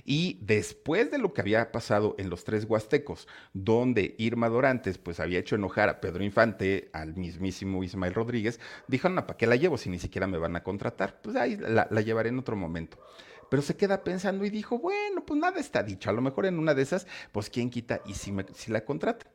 Y 0.04 0.38
después 0.42 1.10
de 1.10 1.16
lo 1.16 1.32
que 1.32 1.40
había 1.40 1.72
pasado 1.72 2.14
en 2.18 2.28
los 2.28 2.44
tres 2.44 2.66
huastecos, 2.66 3.26
donde 3.54 4.14
Irma 4.18 4.50
Dorantes 4.50 4.98
pues 4.98 5.20
había 5.20 5.38
hecho 5.38 5.54
enojar 5.54 5.88
a 5.88 6.02
Pedro 6.02 6.22
Infante, 6.22 6.90
al 6.92 7.16
mismísimo 7.16 7.82
Ismael 7.82 8.12
Rodríguez, 8.12 8.60
dijo, 8.88 9.08
no, 9.08 9.26
¿para 9.26 9.38
qué 9.38 9.46
la 9.46 9.56
llevo 9.56 9.78
si 9.78 9.88
ni 9.88 9.98
siquiera 9.98 10.26
me 10.26 10.36
van 10.36 10.54
a 10.54 10.62
contratar? 10.62 11.22
Pues 11.22 11.34
ahí 11.34 11.56
la 11.56 12.00
llevaré 12.02 12.28
en 12.28 12.38
otro 12.38 12.54
momento 12.54 12.98
pero 13.50 13.62
se 13.62 13.76
queda 13.76 14.04
pensando 14.04 14.44
y 14.44 14.50
dijo, 14.50 14.78
bueno, 14.78 15.24
pues 15.24 15.40
nada 15.40 15.60
está 15.60 15.82
dicho, 15.82 16.10
a 16.10 16.12
lo 16.12 16.22
mejor 16.22 16.46
en 16.46 16.58
una 16.58 16.74
de 16.74 16.82
esas, 16.82 17.06
pues 17.32 17.50
quién 17.50 17.70
quita 17.70 18.00
y 18.06 18.14
si, 18.14 18.32
me, 18.32 18.44
si 18.54 18.70
la 18.70 18.84
contrata. 18.84 19.26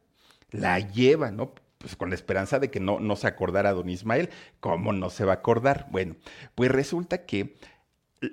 La 0.52 0.80
lleva, 0.80 1.32
¿no? 1.32 1.54
pues 1.84 1.98
con 1.98 2.10
la 2.10 2.16
esperanza 2.16 2.60
de 2.60 2.72
que 2.72 2.80
no, 2.80 3.02
no 3.02 3.18
se 3.18 3.28
acordara 3.28 3.74
don 3.74 3.90
Ismael. 3.90 4.30
¿Cómo 4.62 4.94
no 4.94 5.10
se 5.10 5.26
va 5.26 5.34
a 5.34 5.36
acordar? 5.36 5.88
Bueno, 5.92 6.16
pues 6.56 6.72
resulta 6.72 7.26
que 7.26 7.56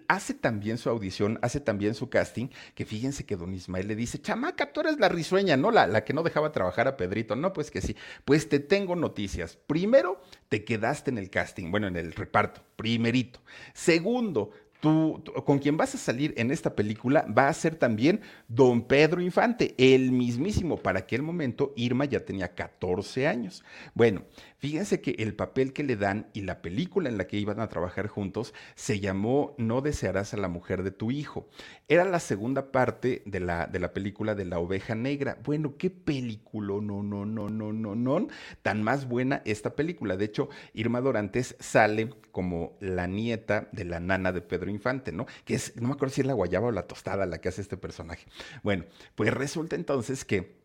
hace 0.09 0.35
también 0.35 0.79
su 0.79 0.89
audición, 0.89 1.39
hace 1.43 1.59
también 1.59 1.95
su 1.95 2.11
casting, 2.11 2.49
que 2.77 2.85
fíjense 2.85 3.27
que 3.27 3.37
don 3.37 3.53
Ismael 3.53 3.89
le 3.89 3.97
dice, 3.97 4.21
chamaca, 4.21 4.73
tú 4.73 4.81
eres 4.81 4.99
la 5.01 5.09
risueña, 5.09 5.57
¿no? 5.57 5.73
La, 5.73 5.87
la, 5.87 6.05
que 6.05 6.13
no 6.13 6.23
dejaba 6.23 6.53
trabajar 6.53 6.89
a 6.89 6.97
Pedrito. 6.97 7.37
No, 7.37 7.53
pues 7.53 7.71
que 7.71 7.81
sí. 7.81 7.97
Pues 8.25 8.49
te 8.49 8.61
tengo 8.61 8.97
noticias. 8.97 9.57
Primero, 9.67 10.21
te 10.49 10.65
quedaste 10.65 11.11
en 11.11 11.19
el 11.19 11.31
casting, 11.31 11.71
bueno, 11.71 11.89
en 11.89 11.97
el 11.97 12.13
reparto, 12.13 12.63
primerito. 12.77 13.41
Segundo, 13.75 14.53
Tú, 14.81 15.23
con 15.45 15.59
quien 15.59 15.77
vas 15.77 15.95
a 15.95 15.99
salir 15.99 16.33
en 16.37 16.51
esta 16.51 16.75
película 16.75 17.27
va 17.27 17.49
a 17.49 17.55
ser 17.55 17.75
también 17.75 18.21
don 18.49 18.83
Pedro 18.83 19.21
Infante, 19.21 19.75
el 19.77 20.11
mismísimo. 20.11 20.79
Para 20.79 21.01
aquel 21.01 21.23
momento 21.23 21.75
Irma 21.77 22.07
ya 22.07 22.25
tenía 22.25 22.55
14 22.55 23.27
años. 23.29 23.63
Bueno, 23.95 24.23
fíjense 24.59 25.03
que 25.03 25.11
el 25.19 25.35
papel 25.35 25.75
que 25.75 25.83
le 25.83 25.97
dan 25.97 26.29
y 26.33 26.43
la 26.43 26.63
película 26.63 27.11
en 27.11 27.19
la 27.19 27.27
que 27.27 27.37
iban 27.37 27.61
a 27.61 27.69
trabajar 27.69 28.07
juntos 28.07 28.55
se 28.75 29.01
llamó 29.01 29.55
No 29.59 29.83
desearás 29.83 30.33
a 30.33 30.39
la 30.39 30.49
mujer 30.49 30.83
de 30.83 30.91
tu 30.91 31.11
hijo. 31.11 31.47
Era 31.89 32.05
la 32.05 32.21
segunda 32.21 32.73
parte 32.73 33.23
de 33.27 33.41
la, 33.41 33.67
de 33.67 33.81
la 33.81 33.93
película 33.93 34.35
de 34.35 34.47
la 34.47 34.59
oveja 34.59 34.95
negra. 34.95 35.39
Bueno, 35.45 35.77
qué 35.77 35.91
película, 35.91 36.75
no, 36.81 37.03
no, 37.03 37.27
no, 37.27 37.51
no, 37.51 37.73
no, 37.73 37.95
no, 37.95 38.29
tan 38.63 38.83
más 38.83 39.07
buena 39.07 39.43
esta 39.45 39.75
película. 39.75 40.17
De 40.17 40.25
hecho, 40.25 40.49
Irma 40.73 41.01
Dorantes 41.01 41.57
sale 41.59 42.11
como 42.33 42.77
la 42.81 43.07
nieta 43.07 43.69
de 43.73 43.85
la 43.85 44.01
nana 44.01 44.33
de 44.33 44.41
Pedro 44.41 44.70
Infante, 44.71 45.13
¿no? 45.13 45.27
Que 45.45 45.55
es, 45.55 45.77
no 45.77 45.89
me 45.89 45.95
acuerdo 45.95 46.15
si 46.15 46.21
es 46.23 46.27
la 46.27 46.35
guayaba 46.35 46.69
o 46.69 46.73
la 46.73 46.87
tostada 46.87 47.27
la 47.27 47.41
que 47.41 47.49
hace 47.49 47.61
este 47.61 47.77
personaje. 47.77 48.27
Bueno, 48.63 48.85
pues 49.15 49.33
resulta 49.33 49.77
entonces 49.77 50.25
que 50.25 50.61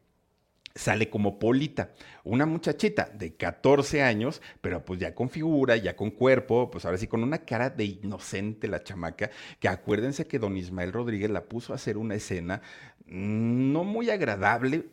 sale 0.76 1.10
como 1.10 1.40
Polita, 1.40 1.92
una 2.26 2.46
muchachita 2.46 3.10
de 3.14 3.36
14 3.36 4.04
años, 4.04 4.42
pero 4.62 4.84
pues 4.84 5.00
ya 5.00 5.16
con 5.16 5.30
figura, 5.30 5.78
ya 5.78 5.96
con 5.96 6.12
cuerpo, 6.12 6.70
pues 6.70 6.84
ahora 6.84 6.98
sí 6.98 7.08
con 7.08 7.24
una 7.24 7.40
cara 7.40 7.70
de 7.70 7.86
inocente 7.86 8.68
la 8.68 8.84
chamaca, 8.84 9.32
que 9.60 9.70
acuérdense 9.70 10.28
que 10.28 10.38
don 10.38 10.58
Ismael 10.58 10.92
Rodríguez 10.92 11.30
la 11.30 11.46
puso 11.46 11.72
a 11.72 11.78
hacer 11.78 11.98
una 11.98 12.16
escena 12.16 12.62
mm, 13.08 13.72
no 13.72 13.86
muy 13.86 14.10
agradable, 14.10 14.90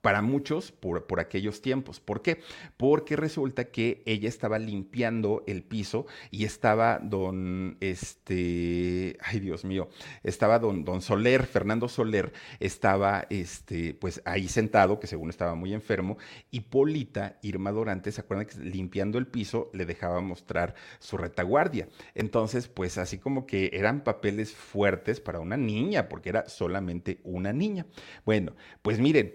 para 0.00 0.22
muchos 0.22 0.72
por, 0.72 1.20
aquellos 1.20 1.60
tiempos. 1.60 2.00
¿Por 2.00 2.22
qué? 2.22 2.40
Porque 2.76 3.16
resulta 3.16 3.66
que 3.66 4.02
ella 4.06 4.28
estaba 4.28 4.58
limpiando 4.58 5.44
el 5.46 5.62
piso 5.62 6.06
y 6.30 6.44
estaba 6.44 6.98
don, 7.02 7.76
este, 7.80 9.16
ay 9.22 9.40
Dios 9.40 9.64
mío, 9.64 9.88
estaba 10.22 10.58
don, 10.58 10.84
don 10.84 11.02
Soler, 11.02 11.46
Fernando 11.46 11.88
Soler, 11.88 12.32
estaba, 12.60 13.26
este, 13.30 13.94
pues 13.94 14.22
ahí 14.24 14.48
sentado, 14.48 15.00
que 15.00 15.06
según 15.06 15.30
estaba 15.30 15.54
muy 15.54 15.74
enfermo, 15.74 16.16
y 16.50 16.60
Polita, 16.60 17.38
Irma 17.42 17.72
Dorante, 17.72 18.12
¿se 18.12 18.20
acuerdan 18.20 18.46
que 18.46 18.58
limpiando 18.60 19.18
el 19.18 19.26
piso 19.26 19.70
le 19.72 19.84
dejaba 19.84 20.20
mostrar 20.20 20.74
su 20.98 21.16
retaguardia? 21.16 21.88
Entonces, 22.14 22.68
pues 22.68 22.98
así 22.98 23.18
como 23.18 23.46
que 23.46 23.70
eran 23.72 24.02
papeles 24.02 24.54
fuertes 24.54 25.20
para 25.20 25.40
una 25.40 25.56
niña, 25.56 26.08
porque 26.08 26.30
era 26.30 26.48
solamente 26.48 27.20
una 27.24 27.52
niña. 27.52 27.86
Bueno, 28.24 28.54
pues 28.82 28.98
miren, 28.98 29.34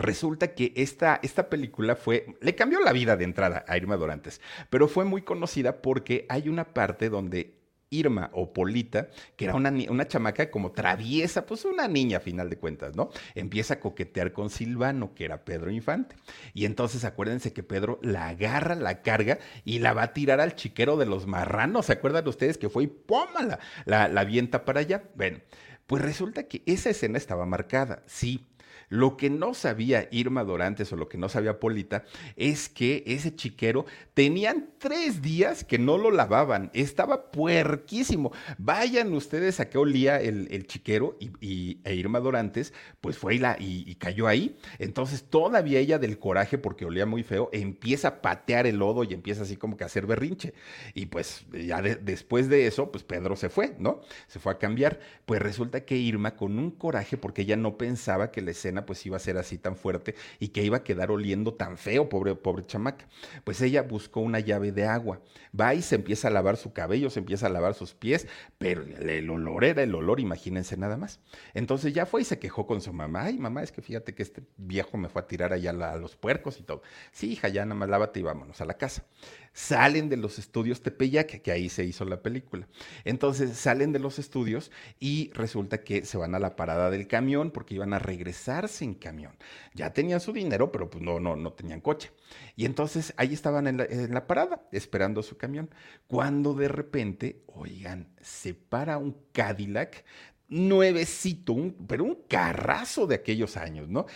Resulta 0.00 0.54
que 0.54 0.72
esta, 0.76 1.20
esta 1.22 1.50
película 1.50 1.94
fue, 1.94 2.26
le 2.40 2.54
cambió 2.54 2.80
la 2.80 2.92
vida 2.92 3.18
de 3.18 3.24
entrada 3.24 3.66
a 3.68 3.76
Irma 3.76 3.98
Dorantes, 3.98 4.40
pero 4.70 4.88
fue 4.88 5.04
muy 5.04 5.22
conocida 5.22 5.82
porque 5.82 6.24
hay 6.30 6.48
una 6.48 6.72
parte 6.72 7.10
donde 7.10 7.60
Irma 7.90 8.30
o 8.32 8.52
Polita, 8.52 9.08
que 9.36 9.44
era 9.44 9.54
una, 9.54 9.70
una, 9.90 10.08
chamaca 10.08 10.50
como 10.50 10.72
traviesa, 10.72 11.44
pues 11.44 11.64
una 11.64 11.86
niña 11.86 12.18
a 12.18 12.20
final 12.20 12.48
de 12.48 12.56
cuentas, 12.56 12.96
¿no? 12.96 13.10
Empieza 13.34 13.74
a 13.74 13.80
coquetear 13.80 14.32
con 14.32 14.48
Silvano, 14.48 15.12
que 15.12 15.24
era 15.24 15.44
Pedro 15.44 15.70
Infante. 15.70 16.16
Y 16.54 16.64
entonces 16.64 17.04
acuérdense 17.04 17.52
que 17.52 17.62
Pedro 17.62 17.98
la 18.02 18.28
agarra, 18.28 18.76
la 18.76 19.02
carga 19.02 19.38
y 19.64 19.80
la 19.80 19.92
va 19.92 20.04
a 20.04 20.12
tirar 20.14 20.40
al 20.40 20.54
chiquero 20.54 20.96
de 20.96 21.06
los 21.06 21.26
marranos. 21.26 21.86
¿Se 21.86 21.92
acuerdan 21.92 22.26
ustedes 22.26 22.56
que 22.56 22.70
fue 22.70 22.84
y 22.84 22.86
¡pómala! 22.86 23.58
La, 23.84 24.08
la 24.08 24.20
avienta 24.22 24.64
para 24.64 24.80
allá. 24.80 25.02
Bueno, 25.16 25.40
pues 25.86 26.02
resulta 26.02 26.44
que 26.44 26.62
esa 26.66 26.90
escena 26.90 27.18
estaba 27.18 27.44
marcada, 27.44 28.04
sí, 28.06 28.46
lo 28.90 29.16
que 29.16 29.30
no 29.30 29.54
sabía 29.54 30.08
Irma 30.10 30.44
Dorantes 30.44 30.92
o 30.92 30.96
lo 30.96 31.08
que 31.08 31.16
no 31.16 31.28
sabía 31.28 31.60
Polita 31.60 32.04
es 32.36 32.68
que 32.68 33.04
ese 33.06 33.34
chiquero 33.34 33.86
tenían 34.14 34.70
tres 34.78 35.22
días 35.22 35.64
que 35.64 35.78
no 35.78 35.96
lo 35.96 36.10
lavaban. 36.10 36.70
Estaba 36.74 37.30
puerquísimo. 37.30 38.32
Vayan 38.58 39.12
ustedes 39.14 39.60
a 39.60 39.70
qué 39.70 39.78
olía 39.78 40.20
el, 40.20 40.66
chiquero 40.66 41.16
y, 41.20 41.78
e 41.84 41.94
Irma 41.94 42.18
Dorantes, 42.18 42.74
pues 43.00 43.16
fue 43.16 43.36
y, 43.36 43.40
y, 43.88 43.94
cayó 43.94 44.26
ahí. 44.26 44.56
Entonces 44.78 45.22
todavía 45.22 45.78
ella 45.78 46.00
del 46.00 46.18
coraje, 46.18 46.58
porque 46.58 46.84
olía 46.84 47.06
muy 47.06 47.22
feo, 47.22 47.48
empieza 47.52 48.08
a 48.08 48.22
patear 48.22 48.66
el 48.66 48.78
lodo 48.78 49.04
y 49.04 49.14
empieza 49.14 49.42
así 49.42 49.56
como 49.56 49.76
que 49.76 49.84
a 49.84 49.86
hacer 49.86 50.06
berrinche. 50.06 50.52
Y 50.94 51.06
pues 51.06 51.46
ya 51.52 51.80
después 51.80 52.48
de 52.48 52.66
eso, 52.66 52.90
pues 52.90 53.04
Pedro 53.04 53.36
se 53.36 53.50
fue, 53.50 53.76
¿no? 53.78 54.00
Se 54.26 54.40
fue 54.40 54.52
a 54.52 54.58
cambiar. 54.58 54.98
Pues 55.26 55.40
resulta 55.40 55.84
que 55.84 55.96
Irma 55.96 56.34
con 56.34 56.58
un 56.58 56.72
coraje, 56.72 57.16
porque 57.16 57.42
ella 57.42 57.56
no 57.56 57.78
pensaba 57.78 58.32
que 58.32 58.42
la 58.42 58.50
escena 58.50 58.79
pues 58.86 59.04
iba 59.06 59.16
a 59.16 59.20
ser 59.20 59.36
así 59.38 59.58
tan 59.58 59.76
fuerte 59.76 60.14
y 60.38 60.48
que 60.48 60.62
iba 60.62 60.78
a 60.78 60.84
quedar 60.84 61.10
oliendo 61.10 61.54
tan 61.54 61.76
feo, 61.76 62.08
pobre, 62.08 62.34
pobre 62.34 62.64
chamaca. 62.66 63.08
Pues 63.44 63.60
ella 63.62 63.82
buscó 63.82 64.20
una 64.20 64.40
llave 64.40 64.72
de 64.72 64.86
agua, 64.86 65.20
va 65.58 65.74
y 65.74 65.82
se 65.82 65.96
empieza 65.96 66.28
a 66.28 66.30
lavar 66.30 66.56
su 66.56 66.72
cabello, 66.72 67.10
se 67.10 67.20
empieza 67.20 67.46
a 67.46 67.50
lavar 67.50 67.74
sus 67.74 67.94
pies, 67.94 68.26
pero 68.58 68.82
el 68.82 69.30
olor 69.30 69.64
era 69.64 69.82
el 69.82 69.94
olor, 69.94 70.20
imagínense 70.20 70.76
nada 70.76 70.96
más. 70.96 71.20
Entonces 71.54 71.92
ya 71.92 72.06
fue 72.06 72.22
y 72.22 72.24
se 72.24 72.38
quejó 72.38 72.66
con 72.66 72.80
su 72.80 72.92
mamá, 72.92 73.24
ay 73.24 73.38
mamá, 73.38 73.62
es 73.62 73.72
que 73.72 73.82
fíjate 73.82 74.14
que 74.14 74.22
este 74.22 74.42
viejo 74.56 74.96
me 74.96 75.08
fue 75.08 75.22
a 75.22 75.26
tirar 75.26 75.52
allá 75.52 75.70
a 75.70 75.96
los 75.96 76.16
puercos 76.16 76.58
y 76.58 76.62
todo. 76.62 76.82
Sí, 77.12 77.32
hija, 77.32 77.48
ya 77.48 77.64
nada 77.64 77.74
más 77.74 77.88
lávate 77.88 78.20
y 78.20 78.22
vámonos 78.22 78.60
a 78.60 78.64
la 78.64 78.74
casa 78.74 79.04
salen 79.52 80.08
de 80.08 80.16
los 80.16 80.38
estudios 80.38 80.82
Tepeyac, 80.82 81.42
que 81.42 81.52
ahí 81.52 81.68
se 81.68 81.84
hizo 81.84 82.04
la 82.04 82.22
película. 82.22 82.68
Entonces 83.04 83.56
salen 83.56 83.92
de 83.92 83.98
los 83.98 84.18
estudios 84.18 84.70
y 84.98 85.30
resulta 85.34 85.82
que 85.82 86.04
se 86.04 86.18
van 86.18 86.34
a 86.34 86.38
la 86.38 86.56
parada 86.56 86.90
del 86.90 87.06
camión 87.06 87.50
porque 87.50 87.74
iban 87.74 87.92
a 87.92 87.98
regresarse 87.98 88.84
en 88.84 88.94
camión. 88.94 89.36
Ya 89.74 89.92
tenían 89.92 90.20
su 90.20 90.32
dinero, 90.32 90.70
pero 90.72 90.90
pues 90.90 91.02
no, 91.02 91.20
no, 91.20 91.36
no 91.36 91.52
tenían 91.52 91.80
coche. 91.80 92.10
Y 92.56 92.64
entonces 92.64 93.12
ahí 93.16 93.34
estaban 93.34 93.66
en 93.66 93.78
la, 93.78 93.84
en 93.84 94.14
la 94.14 94.26
parada 94.26 94.68
esperando 94.72 95.22
su 95.22 95.36
camión. 95.36 95.70
Cuando 96.06 96.54
de 96.54 96.68
repente, 96.68 97.42
oigan, 97.46 98.08
se 98.20 98.54
para 98.54 98.98
un 98.98 99.16
Cadillac 99.32 100.04
nuevecito, 100.48 101.56
pero 101.86 102.04
un 102.04 102.24
carrazo 102.28 103.06
de 103.06 103.14
aquellos 103.14 103.56
años, 103.56 103.88
¿no? 103.88 104.06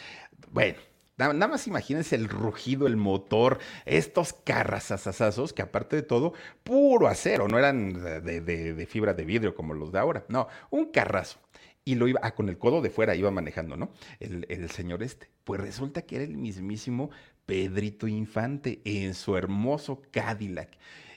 Bueno, 0.51 0.79
Nada, 1.16 1.46
más 1.46 1.66
imagínense 1.68 2.16
el 2.16 2.29
rugido, 2.29 2.88
el 2.88 2.96
motor, 2.96 3.59
estos 3.85 4.33
carrazazazazos 4.33 5.53
que 5.53 5.62
aparte 5.62 5.94
de 5.94 6.03
todo, 6.03 6.33
puro 6.64 7.07
acero, 7.07 7.46
no 7.46 7.57
eran 7.57 7.92
de, 8.24 8.87
fibra 8.90 9.14
de 9.14 9.24
vidrio 9.24 9.55
como 9.55 9.74
los 9.74 9.92
de 9.92 10.00
ahora, 10.00 10.24
no, 10.29 10.48
un 10.70 10.87
carrazo. 10.87 11.38
Y 11.85 11.96
lo 11.96 12.09
iba, 12.09 12.18
ah, 12.22 12.35
con 12.35 12.48
el 12.48 12.59
codo 12.59 12.81
de 12.81 12.90
fuera 12.90 13.14
iba 13.14 13.31
manejando, 13.31 13.77
¿no? 13.77 13.90
El, 14.18 14.46
el 14.48 14.70
señor 14.70 15.03
este. 15.03 15.29
Pues 15.44 15.61
resulta 15.61 16.03
que 16.03 16.16
era 16.16 16.24
el 16.24 16.37
mismísimo 16.38 17.11
Pedrito 17.46 18.09
Infante 18.09 18.81
en 18.85 19.14
su 19.14 19.37
hermoso 19.37 20.00
Cadillac. 20.11 20.70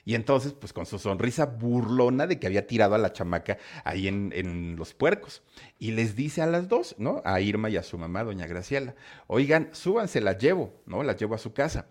Y 0.08 0.14
entonces, 0.14 0.54
pues 0.54 0.72
con 0.72 0.86
su 0.86 0.98
sonrisa 0.98 1.44
burlona 1.44 2.26
de 2.26 2.38
que 2.38 2.46
había 2.46 2.66
tirado 2.66 2.94
a 2.94 2.98
la 2.98 3.12
chamaca 3.12 3.58
ahí 3.84 4.08
en, 4.08 4.32
en, 4.34 4.74
los 4.74 4.94
puercos. 4.94 5.42
Y 5.78 5.90
les 5.90 6.16
dice 6.16 6.40
a 6.40 6.46
las 6.46 6.66
dos, 6.66 6.94
¿no? 6.96 7.20
A 7.26 7.42
Irma 7.42 7.68
y 7.68 7.76
a 7.76 7.82
su 7.82 7.98
mamá, 7.98 8.24
doña 8.24 8.46
Graciela, 8.46 8.94
oigan, 9.26 9.68
súbanse, 9.72 10.22
las 10.22 10.38
llevo, 10.38 10.72
¿no? 10.86 11.02
Las 11.02 11.18
llevo 11.18 11.34
a 11.34 11.38
su 11.38 11.52
casa. 11.52 11.88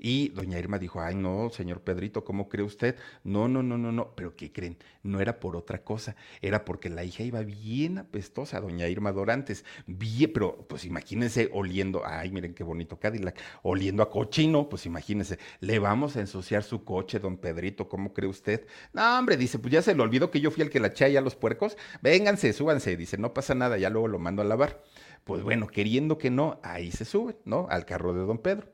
Y 0.00 0.30
doña 0.30 0.58
Irma 0.58 0.78
dijo, 0.78 1.00
ay 1.00 1.14
no, 1.14 1.50
señor 1.50 1.82
Pedrito, 1.82 2.24
¿cómo 2.24 2.48
cree 2.48 2.64
usted? 2.64 2.96
No, 3.22 3.48
no, 3.48 3.62
no, 3.62 3.76
no, 3.76 3.92
no, 3.92 4.14
pero 4.16 4.34
¿qué 4.34 4.50
creen? 4.50 4.78
No 5.02 5.20
era 5.20 5.38
por 5.38 5.56
otra 5.56 5.84
cosa, 5.84 6.16
era 6.40 6.64
porque 6.64 6.88
la 6.88 7.04
hija 7.04 7.22
iba 7.22 7.42
bien 7.42 7.98
apestosa, 7.98 8.60
doña 8.60 8.88
Irma 8.88 9.12
Dorantes, 9.12 9.64
bien, 9.86 10.32
pero 10.32 10.66
pues 10.68 10.86
imagínense 10.86 11.50
oliendo, 11.52 12.02
ay, 12.06 12.30
miren 12.30 12.54
qué 12.54 12.64
bonito 12.64 12.98
Cadillac, 12.98 13.38
oliendo 13.62 14.02
a 14.02 14.10
cochino, 14.10 14.70
pues 14.70 14.86
imagínense, 14.86 15.38
le 15.60 15.78
vamos 15.78 16.16
a 16.16 16.20
ensuciar 16.20 16.62
su 16.62 16.82
coche, 16.84 17.18
don 17.18 17.36
Pedrito, 17.36 17.88
¿cómo 17.88 18.14
cree 18.14 18.28
usted? 18.28 18.66
No, 18.94 19.18
hombre, 19.18 19.36
dice, 19.36 19.58
pues 19.58 19.72
ya 19.72 19.82
se 19.82 19.94
le 19.94 20.02
olvidó 20.02 20.30
que 20.30 20.40
yo 20.40 20.50
fui 20.50 20.62
el 20.62 20.70
que 20.70 20.80
la 20.80 20.88
eché 20.88 21.16
a 21.18 21.20
los 21.20 21.36
puercos, 21.36 21.76
vénganse, 22.00 22.52
súbanse, 22.54 22.96
dice, 22.96 23.18
no 23.18 23.34
pasa 23.34 23.54
nada, 23.54 23.76
ya 23.76 23.90
luego 23.90 24.08
lo 24.08 24.18
mando 24.18 24.40
a 24.40 24.46
lavar. 24.46 24.82
Pues 25.24 25.42
bueno, 25.42 25.66
queriendo 25.66 26.18
que 26.18 26.30
no, 26.30 26.58
ahí 26.62 26.90
se 26.90 27.04
suben, 27.04 27.36
¿no? 27.44 27.66
Al 27.70 27.84
carro 27.84 28.12
de 28.12 28.20
don 28.20 28.38
Pedro. 28.38 28.68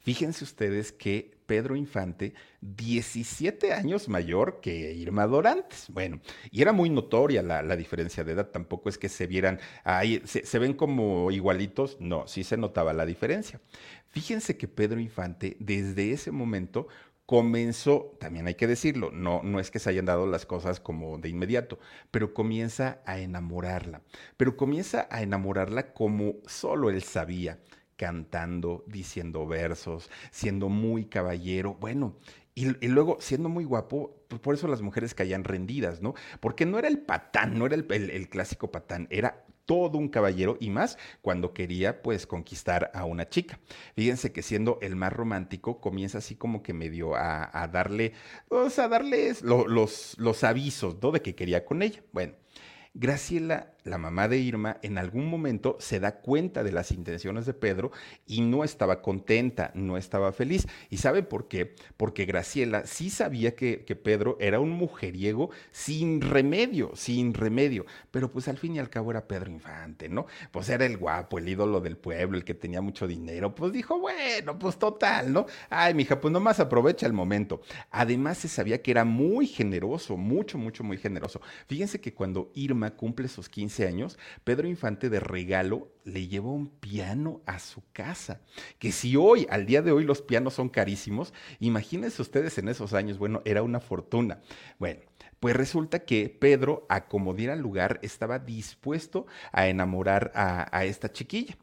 Fíjense 0.00 0.44
ustedes 0.44 0.92
que 0.92 1.38
Pedro 1.46 1.76
Infante, 1.76 2.32
17 2.60 3.72
años 3.72 4.08
mayor 4.08 4.60
que 4.60 4.92
Irma 4.94 5.26
Dorantes. 5.26 5.86
Bueno, 5.88 6.20
y 6.50 6.62
era 6.62 6.72
muy 6.72 6.90
notoria 6.90 7.42
la, 7.42 7.62
la 7.62 7.76
diferencia 7.76 8.24
de 8.24 8.32
edad, 8.32 8.50
tampoco 8.50 8.88
es 8.88 8.98
que 8.98 9.08
se 9.08 9.26
vieran 9.26 9.58
ahí, 9.84 10.22
se, 10.24 10.46
se, 10.46 10.58
ven 10.58 10.74
como 10.74 11.30
igualitos, 11.30 11.96
no, 12.00 12.26
sí 12.26 12.44
se 12.44 12.56
notaba 12.56 12.92
la 12.92 13.04
diferencia. 13.04 13.60
Fíjense 14.08 14.56
que 14.56 14.68
Pedro 14.68 15.00
Infante 15.00 15.56
desde 15.60 16.12
ese 16.12 16.30
momento 16.30 16.88
comenzó, 17.30 18.16
también 18.18 18.48
hay 18.48 18.56
que 18.56 18.66
decirlo, 18.66 19.12
no, 19.12 19.40
no 19.44 19.60
es 19.60 19.70
que 19.70 19.78
se 19.78 19.88
hayan 19.88 20.06
dado 20.06 20.26
las 20.26 20.46
cosas 20.46 20.80
como 20.80 21.16
de 21.16 21.28
inmediato, 21.28 21.78
pero 22.10 22.34
comienza 22.34 23.02
a 23.06 23.20
enamorarla, 23.20 24.02
pero 24.36 24.56
comienza 24.56 25.06
a 25.12 25.22
enamorarla 25.22 25.92
como 25.92 26.38
solo 26.48 26.90
él 26.90 27.04
sabía 27.04 27.60
cantando, 27.94 28.82
diciendo 28.88 29.46
versos, 29.46 30.10
siendo 30.32 30.68
muy 30.68 31.04
caballero, 31.04 31.76
bueno, 31.78 32.16
y, 32.56 32.64
luego 32.88 33.18
siendo 33.20 33.48
muy 33.48 33.62
guapo, 33.62 34.24
pues 34.26 34.40
por 34.40 34.56
eso 34.56 34.66
las 34.66 34.82
mujeres 34.82 35.14
caían 35.14 35.44
rendidas, 35.44 36.02
¿no? 36.02 36.14
Porque 36.40 36.66
no 36.66 36.80
era 36.80 36.88
el 36.88 36.98
patán, 36.98 37.56
no 37.56 37.64
era 37.64 37.76
el 37.76 38.28
clásico 38.28 38.72
patán, 38.72 39.06
era 39.08 39.44
todo 39.70 39.98
un 39.98 40.08
caballero 40.08 40.56
y 40.58 40.68
más 40.68 40.98
cuando 41.22 41.54
quería 41.54 42.02
pues 42.02 42.26
conquistar 42.26 42.90
a 42.92 43.04
una 43.04 43.28
chica. 43.28 43.60
Fíjense 43.94 44.32
que 44.32 44.42
siendo 44.42 44.80
el 44.82 44.96
más 44.96 45.12
romántico 45.12 45.80
comienza 45.80 46.18
así 46.18 46.34
como 46.34 46.64
que 46.64 46.72
medio 46.72 47.14
a, 47.14 47.48
a 47.52 47.68
darle, 47.68 48.12
pues 48.48 48.80
a 48.80 48.88
darles 48.88 49.42
lo, 49.42 49.68
los, 49.68 50.16
los 50.18 50.42
avisos, 50.42 50.96
¿no? 51.00 51.12
De 51.12 51.22
que 51.22 51.36
quería 51.36 51.64
con 51.64 51.82
ella. 51.82 52.02
Bueno, 52.10 52.32
Graciela, 52.94 53.72
la 53.84 53.98
mamá 53.98 54.28
de 54.28 54.38
Irma, 54.38 54.78
en 54.82 54.98
algún 54.98 55.26
momento 55.26 55.76
se 55.80 56.00
da 56.00 56.20
cuenta 56.20 56.62
de 56.62 56.72
las 56.72 56.90
intenciones 56.90 57.46
de 57.46 57.54
Pedro 57.54 57.90
y 58.26 58.40
no 58.42 58.64
estaba 58.64 59.02
contenta, 59.02 59.70
no 59.74 59.96
estaba 59.96 60.32
feliz. 60.32 60.66
¿Y 60.90 60.98
sabe 60.98 61.22
por 61.22 61.48
qué? 61.48 61.74
Porque 61.96 62.24
Graciela 62.24 62.86
sí 62.86 63.10
sabía 63.10 63.54
que, 63.54 63.80
Pedro 64.00 64.36
era 64.40 64.60
un 64.60 64.70
mujeriego 64.70 65.50
sin 65.72 66.20
remedio, 66.20 66.92
sin 66.94 67.34
remedio. 67.34 67.84
Pero 68.10 68.30
pues 68.30 68.48
al 68.48 68.56
fin 68.56 68.76
y 68.76 68.78
al 68.78 68.88
cabo 68.88 69.10
era 69.10 69.26
Pedro 69.26 69.50
Infante, 69.50 70.08
¿no? 70.08 70.26
Pues 70.52 70.68
era 70.68 70.86
el 70.86 70.96
guapo, 70.96 71.38
el 71.38 71.48
ídolo 71.48 71.80
del 71.80 71.96
pueblo, 71.96 72.38
el 72.38 72.44
que 72.44 72.54
tenía 72.54 72.80
mucho 72.80 73.06
dinero. 73.06 73.54
Pues 73.54 73.72
dijo, 73.72 73.98
bueno, 73.98 74.58
pues 74.58 74.78
total, 74.78 75.32
¿no? 75.32 75.46
Ay, 75.68 75.92
mija, 75.94 76.20
pues 76.20 76.32
nomás 76.32 76.60
aprovecha 76.60 77.06
el 77.06 77.12
momento. 77.12 77.60
Además 77.90 78.38
se 78.38 78.48
sabía 78.48 78.80
que 78.80 78.92
era 78.92 79.04
muy 79.04 79.46
generoso, 79.46 80.16
mucho, 80.16 80.56
mucho, 80.56 80.84
muy 80.84 80.96
generoso. 80.96 81.40
Fíjense 81.66 82.00
que 82.00 82.14
cuando 82.14 82.50
Irma 82.54 82.96
cumple 82.96 83.28
sus 83.28 83.48
15 83.48 83.69
años, 83.78 84.18
Pedro 84.42 84.66
Infante 84.66 85.08
de 85.08 85.20
regalo 85.20 85.92
le 86.04 86.26
lleva 86.26 86.50
un 86.50 86.68
piano 86.68 87.40
a 87.46 87.60
su 87.60 87.82
casa. 87.92 88.40
Que 88.78 88.90
si 88.90 89.14
hoy, 89.16 89.46
al 89.50 89.66
día 89.66 89.82
de 89.82 89.92
hoy, 89.92 90.04
los 90.04 90.22
pianos 90.22 90.54
son 90.54 90.68
carísimos, 90.68 91.32
imagínense 91.60 92.20
ustedes 92.20 92.58
en 92.58 92.68
esos 92.68 92.92
años, 92.92 93.18
bueno, 93.18 93.42
era 93.44 93.62
una 93.62 93.80
fortuna. 93.80 94.40
Bueno, 94.78 95.00
pues 95.38 95.54
resulta 95.54 96.00
que 96.00 96.28
Pedro, 96.28 96.86
a 96.88 97.06
como 97.06 97.34
diera 97.34 97.54
lugar, 97.54 98.00
estaba 98.02 98.38
dispuesto 98.40 99.26
a 99.52 99.68
enamorar 99.68 100.32
a, 100.34 100.76
a 100.76 100.84
esta 100.84 101.12
chiquilla 101.12 101.56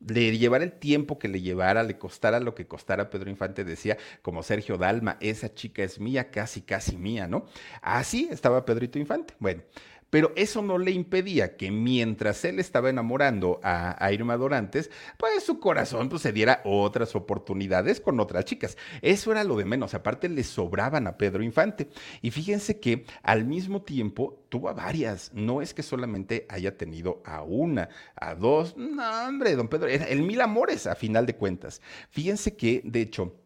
le 0.00 0.38
llevara 0.38 0.64
el 0.64 0.72
tiempo 0.72 1.18
que 1.18 1.28
le 1.28 1.42
llevara, 1.42 1.82
le 1.82 1.98
costara 1.98 2.40
lo 2.40 2.54
que 2.54 2.66
costara, 2.66 3.10
Pedro 3.10 3.30
Infante 3.30 3.64
decía, 3.64 3.98
como 4.22 4.42
Sergio 4.42 4.78
Dalma, 4.78 5.18
esa 5.20 5.54
chica 5.54 5.82
es 5.82 6.00
mía, 6.00 6.30
casi, 6.30 6.62
casi 6.62 6.96
mía, 6.96 7.26
¿no? 7.26 7.46
Así 7.82 8.28
estaba 8.30 8.64
Pedrito 8.64 8.98
Infante. 8.98 9.34
Bueno, 9.38 9.62
pero 10.10 10.32
eso 10.36 10.60
no 10.60 10.78
le 10.78 10.90
impedía 10.90 11.56
que 11.56 11.70
mientras 11.70 12.44
él 12.44 12.58
estaba 12.58 12.90
enamorando 12.90 13.60
a, 13.62 14.10
Irma 14.12 14.36
Dorantes, 14.36 14.90
pues 15.16 15.44
su 15.44 15.60
corazón 15.60 16.08
pues, 16.08 16.22
se 16.22 16.32
diera 16.32 16.60
otras 16.64 17.14
oportunidades 17.14 18.00
con 18.00 18.18
otras 18.18 18.44
chicas. 18.44 18.76
Eso 19.02 19.30
era 19.30 19.44
lo 19.44 19.56
de 19.56 19.64
menos, 19.64 19.94
aparte 19.94 20.28
le 20.28 20.42
sobraban 20.42 21.06
a 21.06 21.16
Pedro 21.16 21.42
Infante. 21.42 21.88
Y 22.22 22.30
fíjense 22.32 22.80
que 22.80 23.04
al 23.22 23.44
mismo 23.44 23.82
tiempo 23.82 24.44
tuvo 24.48 24.68
a 24.68 24.72
varias, 24.72 25.30
no 25.32 25.62
es 25.62 25.72
que 25.72 25.82
solamente 25.82 26.46
haya 26.48 26.76
tenido 26.76 27.22
a 27.24 27.42
una, 27.42 27.88
a 28.16 28.34
dos, 28.34 28.76
no 28.76 29.02
hombre, 29.26 29.54
don 29.54 29.68
Pedro, 29.68 29.88
era 29.88 30.06
el 30.06 30.22
mil 30.22 30.40
amores 30.40 30.86
a 30.86 30.96
final 30.96 31.24
de 31.26 31.36
cuentas. 31.36 31.80
Fíjense 32.10 32.56
que, 32.56 32.82
de 32.84 33.00
hecho, 33.00 33.36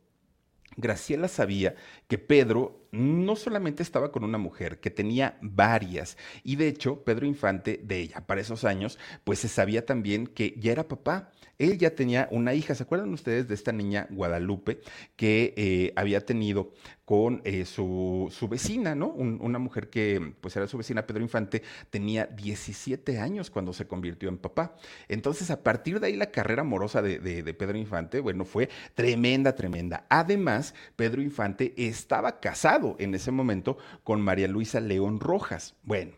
Graciela 0.77 1.29
sabía 1.29 1.77
que 2.09 2.19
Pedro 2.19 2.84
no 2.95 3.37
solamente 3.37 3.83
estaba 3.83 4.13
con 4.13 4.25
una 4.25 4.39
mujer, 4.39 4.79
que 4.79 4.91
tenía 4.91 5.37
varias. 5.43 6.17
Y 6.45 6.57
de 6.57 6.69
hecho, 6.69 7.03
Pedro 7.05 7.27
Infante, 7.27 7.81
de 7.83 8.01
ella, 8.01 8.27
para 8.27 8.41
esos 8.41 8.65
años, 8.65 8.99
pues 9.25 9.41
se 9.41 9.49
sabía 9.49 9.85
también 9.85 10.27
que 10.27 10.55
ya 10.59 10.73
era 10.73 10.89
papá. 10.89 11.31
Él 11.59 11.79
ya 11.79 11.95
tenía 11.95 12.29
una 12.31 12.55
hija. 12.55 12.75
¿Se 12.75 12.83
acuerdan 12.83 13.13
ustedes 13.13 13.49
de 13.49 13.55
esta 13.55 13.73
niña 13.73 14.07
Guadalupe 14.11 14.81
que 15.17 15.55
eh, 15.57 15.93
había 15.97 16.25
tenido 16.25 16.73
con 17.05 17.43
eh, 17.45 17.65
su, 17.65 18.33
su, 18.33 18.49
vecina, 18.49 18.95
¿no? 18.95 19.09
Un, 19.09 19.39
una 19.43 19.59
mujer 19.59 19.91
que 19.91 20.35
pues 20.41 20.57
era 20.57 20.67
su 20.67 20.79
vecina, 20.79 21.07
Pedro 21.07 21.23
Infante, 21.23 21.63
tenía 21.91 22.27
17 22.27 23.19
años 23.21 23.51
cuando 23.51 23.73
se 23.73 23.87
convirtió 23.87 24.29
en 24.29 24.39
papá. 24.39 24.75
Entonces, 25.09 25.51
a 25.51 25.63
partir 25.63 26.01
de 26.01 26.07
ahí, 26.07 26.17
la 26.17 26.31
carrera 26.31 26.63
amorosa 26.63 27.03
de, 27.03 27.19
de 27.19 27.55
Pedro 27.55 27.77
Infante, 27.77 28.21
bueno, 28.21 28.45
fue 28.45 28.71
tremenda, 28.95 29.55
tremenda. 29.55 30.07
Además, 30.09 30.75
Pedro 30.97 31.21
Infante 31.21 31.75
estaba 31.77 32.41
casado 32.41 32.84
en 32.99 33.15
ese 33.15 33.31
momento 33.31 33.79
con 34.03 34.21
María 34.21 34.49
Luisa 34.49 34.81
León 34.81 35.21
Rojas. 35.21 35.77
Bueno. 35.83 36.13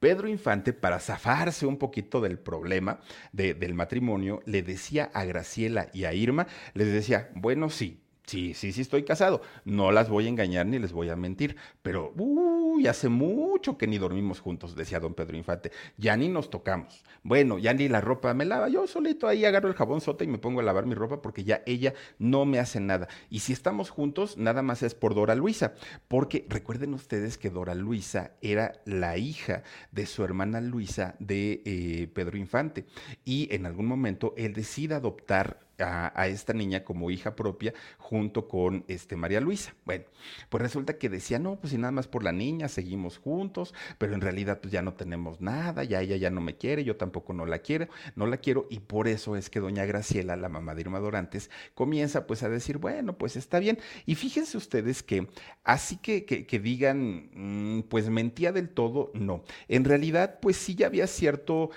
Pedro 0.00 0.28
Infante, 0.28 0.72
para 0.72 1.00
zafarse 1.00 1.66
un 1.66 1.76
poquito 1.76 2.20
del 2.20 2.38
problema 2.38 3.00
de, 3.32 3.54
del 3.54 3.74
matrimonio, 3.74 4.40
le 4.46 4.62
decía 4.62 5.10
a 5.12 5.24
Graciela 5.24 5.88
y 5.92 6.04
a 6.04 6.14
Irma, 6.14 6.46
les 6.74 6.92
decía, 6.92 7.32
bueno, 7.34 7.68
sí, 7.68 8.00
Sí, 8.28 8.52
sí, 8.52 8.72
sí 8.72 8.82
estoy 8.82 9.04
casado. 9.04 9.40
No 9.64 9.90
las 9.90 10.10
voy 10.10 10.26
a 10.26 10.28
engañar 10.28 10.66
ni 10.66 10.78
les 10.78 10.92
voy 10.92 11.08
a 11.08 11.16
mentir. 11.16 11.56
Pero, 11.80 12.12
uy, 12.14 12.86
hace 12.86 13.08
mucho 13.08 13.78
que 13.78 13.86
ni 13.86 13.96
dormimos 13.96 14.40
juntos, 14.40 14.76
decía 14.76 15.00
don 15.00 15.14
Pedro 15.14 15.38
Infante. 15.38 15.72
Ya 15.96 16.14
ni 16.14 16.28
nos 16.28 16.50
tocamos. 16.50 17.04
Bueno, 17.22 17.58
ya 17.58 17.72
ni 17.72 17.88
la 17.88 18.02
ropa 18.02 18.34
me 18.34 18.44
lava. 18.44 18.68
Yo 18.68 18.86
solito 18.86 19.28
ahí 19.28 19.46
agarro 19.46 19.68
el 19.68 19.74
jabón 19.74 20.02
sota 20.02 20.24
y 20.24 20.26
me 20.26 20.36
pongo 20.36 20.60
a 20.60 20.62
lavar 20.62 20.84
mi 20.84 20.94
ropa 20.94 21.22
porque 21.22 21.42
ya 21.42 21.62
ella 21.64 21.94
no 22.18 22.44
me 22.44 22.58
hace 22.58 22.80
nada. 22.80 23.08
Y 23.30 23.40
si 23.40 23.54
estamos 23.54 23.88
juntos, 23.88 24.36
nada 24.36 24.60
más 24.60 24.82
es 24.82 24.94
por 24.94 25.14
Dora 25.14 25.34
Luisa. 25.34 25.72
Porque 26.06 26.44
recuerden 26.50 26.92
ustedes 26.92 27.38
que 27.38 27.48
Dora 27.48 27.74
Luisa 27.74 28.32
era 28.42 28.74
la 28.84 29.16
hija 29.16 29.62
de 29.90 30.04
su 30.04 30.22
hermana 30.22 30.60
Luisa 30.60 31.16
de 31.18 31.62
eh, 31.64 32.10
Pedro 32.12 32.36
Infante. 32.36 32.84
Y 33.24 33.48
en 33.54 33.64
algún 33.64 33.86
momento 33.86 34.34
él 34.36 34.52
decide 34.52 34.96
adoptar 34.96 35.67
a, 35.78 36.26
esta 36.26 36.52
niña 36.52 36.84
como 36.84 37.10
hija 37.10 37.34
propia 37.34 37.72
junto 37.98 38.48
con 38.48 38.84
este 38.88 39.16
María 39.16 39.40
Luisa. 39.40 39.74
Bueno, 39.84 40.04
pues 40.48 40.62
resulta 40.62 40.98
que 40.98 41.08
decía, 41.08 41.38
no, 41.38 41.56
pues 41.56 41.72
si 41.72 41.78
nada 41.78 41.92
más 41.92 42.08
por 42.08 42.22
la 42.22 42.32
niña 42.32 42.68
seguimos 42.68 43.18
juntos, 43.18 43.74
pero 43.98 44.14
en 44.14 44.20
realidad 44.20 44.60
pues 44.60 44.72
ya 44.72 44.82
no 44.82 44.94
tenemos 44.94 45.40
nada, 45.40 45.84
ya 45.84 46.00
ella 46.00 46.16
ya 46.16 46.30
no 46.30 46.40
me 46.40 46.56
quiere, 46.56 46.84
yo 46.84 46.96
tampoco 46.96 47.32
no 47.32 47.46
la 47.46 47.60
quiero, 47.60 47.88
no 48.16 48.26
la 48.26 48.38
quiero 48.38 48.66
y 48.70 48.80
por 48.80 49.08
eso 49.08 49.36
es 49.36 49.50
que 49.50 49.60
doña 49.60 49.84
Graciela, 49.84 50.36
la 50.36 50.48
mamá 50.48 50.74
de 50.74 50.82
Irma 50.82 50.98
Dorantes, 50.98 51.50
comienza 51.74 52.26
pues 52.26 52.42
a 52.42 52.48
decir, 52.48 52.78
bueno, 52.78 53.16
pues 53.16 53.36
está 53.36 53.58
bien. 53.58 53.78
Y 54.06 54.14
fíjense 54.14 54.56
ustedes 54.56 55.02
que 55.02 55.28
así 55.64 55.96
que, 55.96 56.24
que, 56.24 56.58
digan, 56.58 57.30
mmm, 57.34 57.82
pues 57.82 58.08
mentía 58.10 58.52
del 58.52 58.68
todo, 58.68 59.10
no. 59.14 59.44
En 59.68 59.84
realidad 59.84 60.38
pues 60.40 60.56
sí 60.56 60.74
ya 60.74 60.86
había 60.86 61.06
cierto 61.06 61.70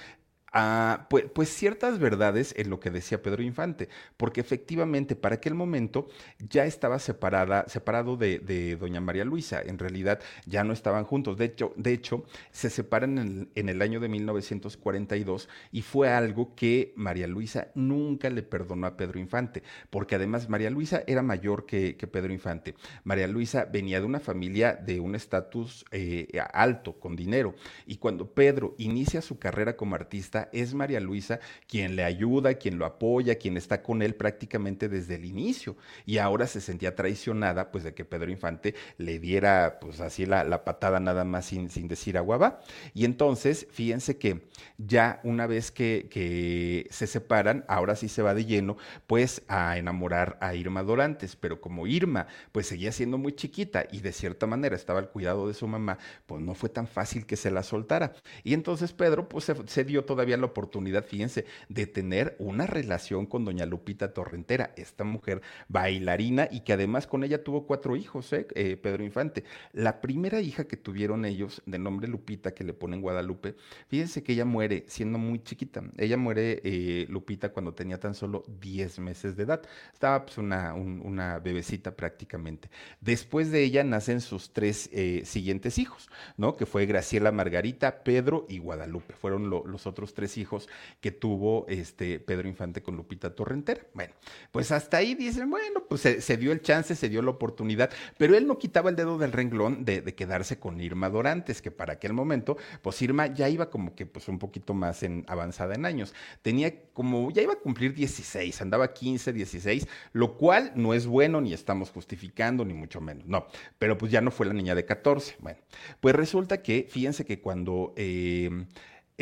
Pues, 0.54 1.50
ciertas 1.50 1.98
verdades 1.98 2.54
en 2.58 2.70
lo 2.70 2.80
que 2.82 2.92
decía 2.92 3.22
Pedro 3.22 3.42
Infante, 3.42 3.88
porque 4.18 4.42
efectivamente 4.42 5.16
para 5.16 5.36
aquel 5.36 5.54
momento 5.56 6.10
ya 6.40 6.66
estaba 6.66 7.00
separada, 7.00 7.66
separado 7.70 8.18
de, 8.18 8.76
doña 8.78 9.00
María 9.00 9.24
Luisa, 9.24 9.62
en 9.62 9.80
realidad 9.80 10.20
ya 10.46 10.66
no 10.66 10.74
estaban 10.74 11.06
juntos, 11.06 11.38
de 11.38 11.46
hecho, 11.46 11.74
de 11.78 11.94
hecho 11.94 12.26
se 12.52 12.70
separan 12.70 13.18
en, 13.18 13.50
en, 13.56 13.70
el 13.70 13.82
año 13.82 14.02
de 14.02 14.10
1942 14.10 15.48
y 15.72 15.84
fue 15.84 16.10
algo 16.10 16.54
que 16.54 16.92
María 16.98 17.28
Luisa 17.28 17.70
nunca 17.74 18.30
le 18.30 18.44
perdonó 18.44 18.88
a 18.88 18.98
Pedro 18.98 19.20
Infante, 19.20 19.64
porque 19.90 20.16
además 20.16 20.50
María 20.50 20.70
Luisa 20.70 21.04
era 21.08 21.22
mayor 21.22 21.66
que, 21.66 21.96
Pedro 22.12 22.34
Infante, 22.34 22.76
María 23.06 23.28
Luisa 23.28 23.66
venía 23.72 24.02
de 24.02 24.06
una 24.06 24.20
familia 24.20 24.74
de 24.74 25.00
un 25.00 25.16
estatus 25.16 25.86
eh, 25.92 26.28
alto, 26.52 27.00
con 27.00 27.16
dinero, 27.16 27.56
y 27.86 27.98
cuando 27.98 28.34
Pedro 28.34 28.76
inicia 28.78 29.22
su 29.22 29.40
carrera 29.40 29.78
como 29.78 29.96
artista, 29.96 30.41
es 30.52 30.74
María 30.74 31.00
Luisa 31.00 31.40
quien 31.68 31.96
le 31.96 32.04
ayuda, 32.04 32.56
quien 32.56 32.78
lo 32.78 32.86
apoya, 32.86 33.36
quien 33.36 33.58
está 33.58 33.82
con 33.82 34.02
él 34.02 34.16
prácticamente 34.16 34.90
desde 34.90 35.16
el 35.16 35.26
inicio. 35.26 35.76
Y 36.06 36.18
ahora 36.18 36.48
se 36.48 36.62
sentía 36.62 36.96
traicionada, 36.96 37.72
pues 37.72 37.84
de 37.84 37.94
que 37.94 38.06
Pedro 38.06 38.32
Infante 38.32 38.76
le 38.98 39.20
diera, 39.20 39.80
pues 39.80 40.00
así 40.02 40.26
la, 40.26 40.64
patada 40.64 41.00
nada 41.00 41.24
más 41.24 41.46
sin, 41.46 41.70
sin 41.70 41.88
decir 41.88 42.18
aguaba. 42.18 42.62
Y 42.94 43.06
entonces, 43.06 43.68
fíjense 43.72 44.18
que 44.18 44.42
ya 44.78 45.20
una 45.24 45.48
vez 45.48 45.72
que, 45.72 46.88
se 46.90 47.08
separan, 47.08 47.66
ahora 47.68 47.96
sí 47.96 48.08
se 48.08 48.22
va 48.22 48.34
de 48.34 48.46
lleno, 48.46 48.78
pues 49.08 49.44
a 49.48 49.78
enamorar 49.78 50.38
a 50.42 50.56
Irma 50.56 50.84
Dorantes. 50.84 51.36
Pero 51.36 51.62
como 51.62 51.88
Irma, 51.88 52.28
pues 52.52 52.68
seguía 52.68 52.92
siendo 52.92 53.18
muy 53.18 53.34
chiquita 53.34 53.86
y 53.92 54.00
de 54.00 54.12
cierta 54.12 54.48
manera 54.48 54.76
estaba 54.76 55.00
al 55.00 55.10
cuidado 55.10 55.48
de 55.48 55.54
su 55.54 55.68
mamá, 55.68 55.98
pues 56.26 56.42
no 56.42 56.54
fue 56.54 56.70
tan 56.70 56.88
fácil 56.88 57.26
que 57.26 57.36
se 57.36 57.52
la 57.52 57.64
soltara. 57.64 58.14
Y 58.44 58.54
entonces 58.54 58.94
Pedro, 58.94 59.28
pues 59.30 59.46
se, 59.46 59.56
se 59.68 59.84
dio 59.84 60.06
todavía 60.06 60.31
la 60.38 60.46
oportunidad, 60.46 61.06
fíjense, 61.06 61.46
de 61.70 61.88
tener 61.88 62.36
una 62.40 62.68
relación 62.68 63.26
con 63.26 63.46
doña 63.46 63.66
Lupita 63.66 64.14
Torrentera, 64.14 64.74
esta 64.76 65.04
mujer 65.04 65.42
bailarina 65.68 66.48
y 66.52 66.62
que 66.62 66.74
además 66.74 67.08
con 67.08 67.24
ella 67.24 67.44
tuvo 67.44 67.66
cuatro 67.66 67.96
hijos, 67.96 68.32
¿eh? 68.34 68.48
Eh, 68.56 68.78
Pedro 68.78 69.04
Infante. 69.04 69.44
La 69.74 70.02
primera 70.02 70.42
hija 70.42 70.66
que 70.66 70.78
tuvieron 70.78 71.26
ellos, 71.26 71.62
de 71.66 71.80
nombre 71.80 72.08
Lupita, 72.08 72.54
que 72.54 72.64
le 72.64 72.74
ponen 72.74 73.02
Guadalupe, 73.02 73.56
fíjense 73.88 74.24
que 74.24 74.34
ella 74.34 74.46
muere 74.46 74.86
siendo 74.88 75.18
muy 75.18 75.44
chiquita. 75.44 75.84
Ella 75.98 76.18
muere, 76.18 76.62
eh, 76.64 77.06
Lupita, 77.10 77.50
cuando 77.50 77.74
tenía 77.74 78.00
tan 78.00 78.14
solo 78.14 78.44
10 78.60 79.00
meses 79.00 79.36
de 79.36 79.44
edad. 79.44 79.62
Estaba 79.94 80.26
pues 80.26 80.38
una, 80.38 80.74
una 80.74 81.40
bebecita 81.40 81.96
prácticamente. 81.96 82.70
Después 83.00 83.52
de 83.52 83.64
ella 83.64 83.84
nacen 83.84 84.22
sus 84.22 84.52
tres 84.52 84.90
siguientes 85.24 85.78
hijos, 85.78 86.10
¿no? 86.38 86.56
Que 86.56 86.66
fue 86.66 86.86
Graciela 86.86 87.32
Margarita, 87.32 88.04
Pedro 88.04 88.46
y 88.50 88.60
Guadalupe. 88.60 89.14
Fueron 89.14 89.50
los 89.50 89.88
otros 89.88 90.14
tres 90.14 90.21
hijos 90.38 90.70
que 91.00 91.12
tuvo 91.12 91.66
este 91.68 92.20
Pedro 92.20 92.48
Infante 92.48 92.82
con 92.82 92.96
Lupita 92.96 93.36
Torrentera. 93.36 93.82
Bueno, 93.94 94.14
pues 94.52 94.72
hasta 94.72 94.98
ahí 94.98 95.16
dicen, 95.16 95.50
bueno, 95.50 95.84
pues 95.88 96.02
se, 96.02 96.38
dio 96.38 96.52
el 96.52 96.62
chance, 96.62 96.96
se 96.96 97.10
dio 97.10 97.22
la 97.22 97.32
oportunidad, 97.32 97.90
pero 98.18 98.36
él 98.36 98.48
no 98.48 98.58
quitaba 98.58 98.90
el 98.90 98.96
dedo 98.96 99.18
del 99.18 99.32
renglón 99.32 99.86
de, 99.86 100.04
quedarse 100.16 100.60
con 100.60 100.82
Irma 100.82 101.10
Dorantes, 101.10 101.62
que 101.62 101.72
para 101.72 101.94
aquel 101.94 102.14
momento, 102.14 102.58
pues 102.82 103.02
Irma 103.02 103.28
ya 103.28 103.50
iba 103.50 103.70
como 103.70 103.96
que 103.96 104.06
pues 104.06 104.28
un 104.28 104.40
poquito 104.40 104.74
más 104.74 105.04
en, 105.04 105.26
avanzada 105.28 105.76
en 105.76 105.86
años. 105.86 106.14
Tenía 106.42 106.74
como, 106.94 107.32
ya 107.32 107.42
iba 107.42 107.54
a 107.54 107.60
cumplir 107.60 107.94
16, 107.94 108.62
andaba 108.62 108.94
15, 108.94 109.34
16, 109.34 109.88
lo 110.14 110.38
cual 110.38 110.72
no 110.76 110.94
es 110.94 111.08
bueno, 111.08 111.42
ni 111.42 111.54
estamos 111.54 111.90
justificando, 111.90 112.66
ni 112.66 112.74
mucho 112.74 113.02
menos, 113.02 113.26
no, 113.28 113.48
pero 113.80 113.98
pues 113.98 114.12
ya 114.12 114.22
no 114.22 114.32
fue 114.32 114.46
la 114.46 114.54
niña 114.54 114.76
de 114.76 114.86
14. 114.86 115.38
Bueno, 115.40 115.60
pues 116.00 116.16
resulta 116.16 116.62
que, 116.62 116.88
fíjense 116.90 117.26
que 117.26 117.40
cuando... 117.40 117.94
Eh, 117.96 118.66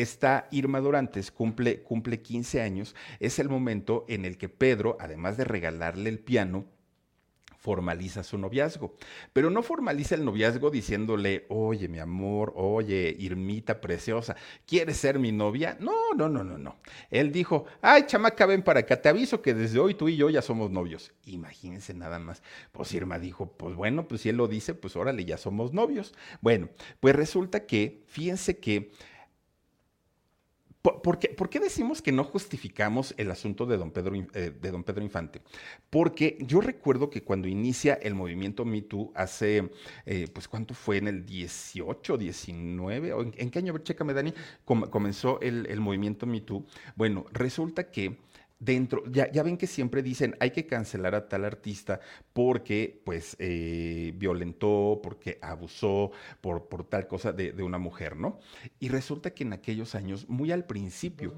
esta 0.02 0.48
Irma 0.52 0.80
Dorantes 0.80 1.32
cumple, 1.32 1.82
cumple 1.84 2.22
15 2.22 2.62
años, 2.62 2.96
es 3.20 3.40
el 3.40 3.50
momento 3.50 4.06
en 4.08 4.26
el 4.26 4.38
que 4.38 4.50
Pedro, 4.50 4.98
además 5.00 5.38
de 5.38 5.44
regalarle 5.44 6.10
el 6.10 6.20
piano, 6.20 6.66
formaliza 7.60 8.24
su 8.24 8.38
noviazgo. 8.38 8.96
Pero 9.34 9.50
no 9.50 9.62
formaliza 9.62 10.16
el 10.16 10.24
noviazgo 10.24 10.72
diciéndole, 10.72 11.46
oye, 11.50 11.88
mi 11.90 12.00
amor, 12.00 12.54
oye, 12.56 13.16
Irmita 13.20 13.82
preciosa, 13.82 14.36
¿quieres 14.66 14.98
ser 14.98 15.20
mi 15.20 15.32
novia? 15.32 15.78
No, 15.80 16.14
no, 16.16 16.30
no, 16.30 16.44
no, 16.44 16.58
no. 16.58 16.78
Él 17.12 17.32
dijo, 17.32 17.66
ay, 17.82 18.04
chamaca, 18.08 18.46
ven 18.46 18.64
para 18.64 18.80
acá, 18.82 19.02
te 19.02 19.10
aviso 19.10 19.42
que 19.42 19.54
desde 19.54 19.80
hoy 19.80 19.94
tú 19.94 20.08
y 20.08 20.16
yo 20.16 20.30
ya 20.30 20.42
somos 20.42 20.72
novios. 20.72 21.12
Imagínense 21.26 21.94
nada 21.94 22.18
más. 22.18 22.42
Pues 22.72 22.94
Irma 22.94 23.20
dijo, 23.20 23.52
pues 23.52 23.76
bueno, 23.76 24.08
pues 24.08 24.22
si 24.22 24.30
él 24.30 24.38
lo 24.38 24.48
dice, 24.48 24.74
pues 24.74 24.96
órale, 24.96 25.26
ya 25.26 25.38
somos 25.38 25.74
novios. 25.74 26.14
Bueno, 26.42 26.70
pues 27.02 27.16
resulta 27.16 27.66
que, 27.66 28.04
fíjense 28.08 28.58
que 28.58 28.92
¿Por, 30.82 31.20
qué, 31.20 31.60
decimos 31.60 32.02
que 32.02 32.14
no 32.14 32.24
justificamos 32.24 33.14
el 33.18 33.32
asunto 33.32 33.66
de 33.66 33.76
don, 33.76 33.92
Pedro, 33.92 34.16
eh, 34.16 34.54
de 34.62 34.72
don 34.72 34.86
Pedro 34.86 35.04
Infante? 35.04 35.42
Porque 35.90 36.38
yo 36.40 36.62
recuerdo 36.62 37.10
que 37.10 37.22
cuando 37.22 37.50
inicia 37.50 37.96
el 37.96 38.16
movimiento 38.16 38.64
Me 38.64 38.82
Too 38.82 39.12
hace, 39.14 39.72
eh, 40.06 40.28
pues 40.34 40.48
¿cuánto 40.48 40.74
fue? 40.74 40.96
¿En 40.96 41.10
el 41.10 41.26
18, 41.26 42.18
19? 42.18 43.12
¿O 43.12 43.22
en, 43.24 43.52
qué 43.52 43.60
año? 43.60 43.78
Chécame, 43.80 44.14
Dani, 44.14 44.34
comenzó 44.64 45.42
el, 45.42 45.66
el 45.66 45.82
movimiento 45.82 46.26
Me 46.26 46.40
Too. 46.40 46.66
Bueno, 46.96 47.26
resulta 47.34 47.92
que 47.92 48.18
dentro, 48.60 49.04
ya, 49.10 49.32
ya, 49.32 49.42
ven 49.44 49.58
que 49.58 49.68
siempre 49.68 50.04
dicen 50.04 50.36
hay 50.40 50.52
que 50.52 50.68
cancelar 50.68 51.16
a 51.16 51.28
tal 51.28 51.46
artista 51.46 52.02
porque 52.34 53.02
pues 53.06 53.36
eh, 53.40 54.14
violentó, 54.16 55.00
porque 55.02 55.40
abusó 55.42 56.12
por, 56.42 56.68
por 56.68 56.84
tal 56.84 57.08
cosa 57.08 57.32
de, 57.32 57.54
de, 57.54 57.64
una 57.64 57.78
mujer, 57.78 58.18
¿no? 58.18 58.40
Y 58.80 58.90
resulta 58.90 59.32
que 59.34 59.44
en 59.44 59.54
aquellos 59.54 59.96
años, 59.96 60.28
muy 60.28 60.52
al 60.52 60.66
principio... 60.66 61.34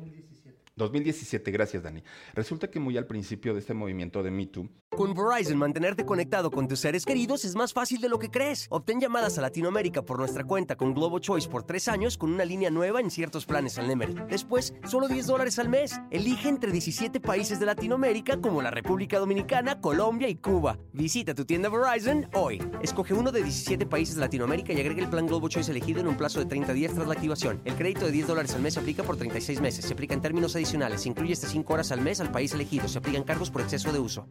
2017, 0.81 1.51
gracias 1.51 1.83
Dani. 1.83 2.03
Resulta 2.33 2.69
que 2.69 2.79
muy 2.79 2.97
al 2.97 3.05
principio 3.05 3.53
de 3.53 3.59
este 3.59 3.73
movimiento 3.73 4.23
de 4.23 4.31
Me 4.31 4.47
Too. 4.47 4.67
Con 4.89 5.13
Verizon, 5.13 5.57
mantenerte 5.57 6.05
conectado 6.05 6.51
con 6.51 6.67
tus 6.67 6.79
seres 6.79 7.05
queridos 7.05 7.45
es 7.45 7.55
más 7.55 7.71
fácil 7.71 8.01
de 8.01 8.09
lo 8.09 8.19
que 8.19 8.29
crees. 8.29 8.67
Obtén 8.69 8.99
llamadas 8.99 9.37
a 9.37 9.41
Latinoamérica 9.41 10.01
por 10.01 10.17
nuestra 10.17 10.43
cuenta 10.43 10.75
con 10.75 10.93
Globo 10.93 11.19
Choice 11.19 11.47
por 11.47 11.63
tres 11.63 11.87
años 11.87 12.17
con 12.17 12.33
una 12.33 12.43
línea 12.43 12.69
nueva 12.69 12.99
en 12.99 13.11
ciertos 13.11 13.45
planes 13.45 13.77
al 13.77 13.87
Nemery. 13.87 14.15
Después, 14.29 14.73
solo 14.85 15.07
10 15.07 15.27
dólares 15.27 15.59
al 15.59 15.69
mes. 15.69 15.99
Elige 16.09 16.49
entre 16.49 16.71
17 16.71 17.19
países 17.21 17.59
de 17.59 17.67
Latinoamérica 17.67 18.41
como 18.41 18.61
la 18.61 18.71
República 18.71 19.19
Dominicana, 19.19 19.79
Colombia 19.79 20.27
y 20.27 20.35
Cuba. 20.35 20.77
Visita 20.93 21.33
tu 21.35 21.45
tienda 21.45 21.69
Verizon 21.69 22.27
hoy. 22.33 22.61
Escoge 22.81 23.13
uno 23.13 23.31
de 23.31 23.43
17 23.43 23.85
países 23.85 24.15
de 24.15 24.21
Latinoamérica 24.21 24.73
y 24.73 24.79
agrega 24.79 25.03
el 25.03 25.09
plan 25.09 25.27
Globo 25.27 25.47
Choice 25.47 25.71
elegido 25.71 26.01
en 26.01 26.07
un 26.07 26.17
plazo 26.17 26.39
de 26.39 26.47
30 26.47 26.73
días 26.73 26.93
tras 26.93 27.07
la 27.07 27.13
activación. 27.13 27.61
El 27.65 27.75
crédito 27.75 28.05
de 28.05 28.11
10 28.11 28.27
dólares 28.27 28.55
al 28.55 28.61
mes 28.61 28.77
aplica 28.77 29.03
por 29.03 29.15
36 29.15 29.61
meses. 29.61 29.85
Se 29.85 29.93
aplica 29.93 30.13
en 30.13 30.21
términos 30.21 30.55
adicionales. 30.55 30.70
Se 30.71 31.09
incluye 31.09 31.33
hasta 31.33 31.49
5 31.49 31.73
horas 31.73 31.91
al 31.91 31.99
mes 31.99 32.21
al 32.21 32.31
país 32.31 32.53
elegido. 32.53 32.87
Se 32.87 32.97
aplican 32.97 33.23
cargos 33.23 33.51
por 33.51 33.61
exceso 33.61 33.91
de 33.91 33.99
uso. 33.99 34.25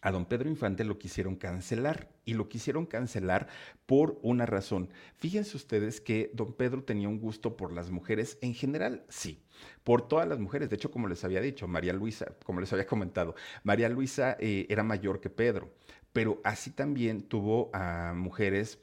A 0.00 0.10
don 0.10 0.26
Pedro 0.26 0.48
Infante 0.48 0.82
lo 0.82 0.98
quisieron 0.98 1.36
cancelar 1.36 2.10
y 2.24 2.34
lo 2.34 2.48
quisieron 2.48 2.84
cancelar 2.84 3.46
por 3.86 4.18
una 4.22 4.44
razón. 4.44 4.90
Fíjense 5.14 5.56
ustedes 5.56 6.00
que 6.00 6.32
don 6.34 6.54
Pedro 6.54 6.82
tenía 6.82 7.08
un 7.08 7.20
gusto 7.20 7.56
por 7.56 7.72
las 7.72 7.92
mujeres 7.92 8.38
en 8.40 8.54
general, 8.54 9.04
sí, 9.08 9.44
por 9.84 10.08
todas 10.08 10.26
las 10.26 10.40
mujeres. 10.40 10.68
De 10.68 10.74
hecho, 10.74 10.90
como 10.90 11.06
les 11.06 11.22
había 11.22 11.40
dicho, 11.40 11.68
María 11.68 11.92
Luisa, 11.92 12.34
como 12.44 12.58
les 12.58 12.72
había 12.72 12.88
comentado, 12.88 13.36
María 13.62 13.88
Luisa 13.88 14.36
eh, 14.40 14.66
era 14.68 14.82
mayor 14.82 15.20
que 15.20 15.30
Pedro, 15.30 15.70
pero 16.12 16.40
así 16.42 16.72
también 16.72 17.22
tuvo 17.22 17.70
a 17.72 18.14
mujeres 18.16 18.80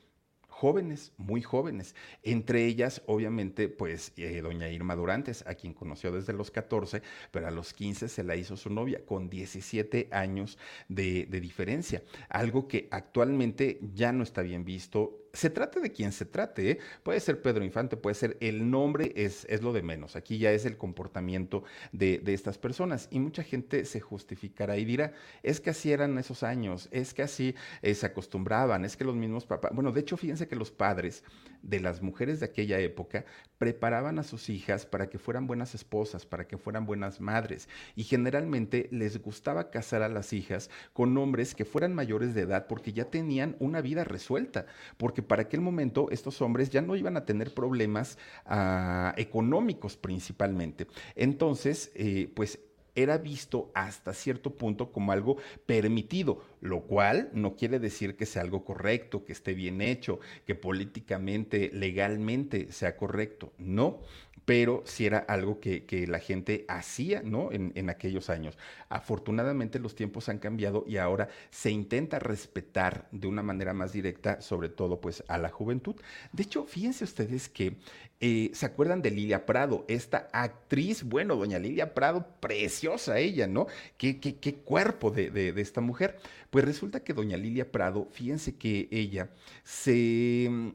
jóvenes, 0.58 1.12
muy 1.18 1.44
jóvenes. 1.44 1.94
Entre 2.24 2.66
ellas, 2.66 3.04
obviamente, 3.06 3.70
pues 3.70 4.12
eh, 4.18 4.42
doña 4.42 4.68
Irma 4.70 4.96
Durantes, 4.96 5.46
a 5.46 5.54
quien 5.54 5.76
conoció 5.76 6.12
desde 6.12 6.34
los 6.34 6.50
14, 6.50 7.04
pero 7.30 7.48
a 7.48 7.52
los 7.52 7.74
15 7.74 8.10
se 8.10 8.24
la 8.24 8.36
hizo 8.36 8.58
su 8.58 8.72
novia, 8.72 9.06
con 9.06 9.30
17 9.30 10.08
años 10.12 10.58
de, 10.90 11.28
de 11.28 11.42
diferencia. 11.42 12.02
Algo 12.28 12.68
que 12.68 12.88
actualmente 12.90 13.80
ya 13.94 14.12
no 14.12 14.24
está 14.24 14.42
bien 14.42 14.66
visto 14.66 15.27
se 15.38 15.52
trate 15.52 15.80
de 15.80 15.92
quien 15.92 16.12
se 16.12 16.26
trate, 16.26 16.72
¿eh? 16.72 16.80
puede 17.04 17.20
ser 17.20 17.44
Pedro 17.44 17.64
Infante, 17.64 17.96
puede 17.96 18.16
ser 18.16 18.38
el 18.42 18.72
nombre, 18.72 19.14
es, 19.16 19.46
es 19.50 19.62
lo 19.62 19.72
de 19.72 19.84
menos. 19.84 20.16
Aquí 20.16 20.40
ya 20.40 20.52
es 20.52 20.66
el 20.66 20.78
comportamiento 20.78 21.64
de, 21.92 22.22
estas 22.26 22.58
personas. 22.58 23.08
Y 23.12 23.20
mucha 23.20 23.44
gente 23.44 23.86
se 23.86 24.00
justificará 24.00 24.78
y 24.78 24.86
dirá, 24.86 25.14
es 25.44 25.60
que 25.60 25.70
así 25.70 25.92
eran 25.92 26.18
esos 26.18 26.42
años, 26.42 26.90
es 26.92 27.14
que 27.14 27.22
así 27.22 27.54
eh, 27.84 27.94
se 27.94 28.08
acostumbraban, 28.08 28.84
es 28.84 28.98
que 28.98 29.04
los 29.04 29.16
mismos 29.16 29.46
papás. 29.46 29.72
Bueno, 29.76 29.92
de 29.92 30.02
hecho, 30.02 30.18
fíjense 30.18 30.48
que 30.48 30.56
los 30.56 30.72
padres 30.72 31.24
de 31.62 31.80
las 31.82 32.02
mujeres 32.02 32.40
de 32.40 32.48
aquella 32.48 32.80
época 32.80 33.26
preparaban 33.58 34.20
a 34.20 34.24
sus 34.24 34.50
hijas 34.50 34.86
para 34.86 35.08
que 35.08 35.20
fueran 35.20 35.46
buenas 35.46 35.76
esposas, 35.76 36.26
para 36.26 36.48
que 36.48 36.58
fueran 36.58 36.86
buenas 36.86 37.22
madres. 37.22 37.70
Y 37.96 38.04
generalmente 38.04 38.88
les 38.92 39.22
gustaba 39.22 39.70
casar 39.70 40.02
a 40.02 40.10
las 40.10 40.34
hijas 40.34 40.70
con 40.94 41.16
hombres 41.18 41.54
que 41.54 41.66
fueran 41.66 41.94
mayores 41.94 42.34
de 42.34 42.42
edad 42.42 42.68
porque 42.68 42.94
ya 42.94 43.06
tenían 43.06 43.56
una 43.60 43.82
vida 43.82 44.04
resuelta. 44.04 44.66
Porque 44.98 45.27
para 45.28 45.44
aquel 45.44 45.62
momento 45.62 46.10
estos 46.12 46.42
hombres 46.42 46.70
ya 46.70 46.82
no 46.82 46.96
iban 46.96 47.18
a 47.18 47.26
tener 47.26 47.54
problemas 47.54 48.18
ah, 48.46 49.14
económicos 49.18 49.98
principalmente. 49.98 50.88
Entonces, 51.16 51.92
eh, 51.96 52.32
pues 52.34 52.60
era 52.98 53.20
visto 53.20 53.70
hasta 53.76 54.12
cierto 54.14 54.50
punto 54.50 54.92
como 54.92 55.12
algo 55.12 55.38
permitido 55.68 56.42
lo 56.62 56.82
cual 56.82 57.30
no 57.34 57.56
quiere 57.56 57.80
decir 57.80 58.16
que 58.16 58.26
sea 58.26 58.42
algo 58.42 58.64
correcto, 58.64 59.26
que 59.26 59.34
esté 59.34 59.54
bien 59.54 59.82
hecho, 59.82 60.20
que 60.46 60.56
políticamente, 60.56 61.70
legalmente 61.74 62.72
sea 62.72 62.96
correcto. 62.98 63.54
No, 63.58 64.02
pero 64.48 64.82
sí 64.86 65.06
era 65.06 65.18
algo 65.18 65.60
que, 65.60 66.06
la 66.08 66.20
gente 66.20 66.64
hacía, 66.70 67.22
¿no? 67.22 67.52
En, 67.52 67.74
en, 67.76 67.90
aquellos 67.90 68.30
años. 68.30 68.58
Afortunadamente 68.88 69.78
los 69.78 69.94
tiempos 69.94 70.30
han 70.30 70.40
cambiado 70.40 70.86
y 70.88 70.96
ahora 70.96 71.28
se 71.50 71.70
intenta 71.70 72.18
respetar 72.18 73.10
de 73.12 73.28
una 73.28 73.44
manera 73.44 73.74
más 73.74 73.92
directa, 73.92 74.40
sobre 74.40 74.70
todo 74.70 75.02
pues 75.02 75.22
a 75.28 75.38
la 75.38 75.50
juventud. 75.50 75.96
De 76.32 76.44
hecho, 76.44 76.64
fíjense 76.64 77.04
ustedes 77.04 77.50
que 77.50 77.76
eh, 78.20 78.50
¿Se 78.54 78.66
acuerdan 78.66 79.04
de 79.04 79.12
Lilia 79.12 79.46
Prado? 79.46 79.86
Esta 79.88 80.28
actriz, 80.34 81.04
bueno, 81.04 81.36
doña 81.36 81.60
Lilia 81.60 81.94
Prado, 81.94 82.26
preciosa 82.40 83.20
ella, 83.20 83.46
¿no? 83.46 83.68
Qué, 83.98 84.20
qué, 84.20 84.38
qué 84.38 84.56
cuerpo 84.56 85.12
de, 85.12 85.30
de, 85.30 85.62
esta 85.62 85.82
mujer. 85.82 86.18
Pues 86.50 86.66
resulta 86.66 87.04
que 87.04 87.14
doña 87.14 87.38
Lilia 87.38 87.72
Prado, 87.72 88.08
fíjense 88.12 88.56
que 88.56 88.88
ella 88.92 89.30
se... 89.64 90.74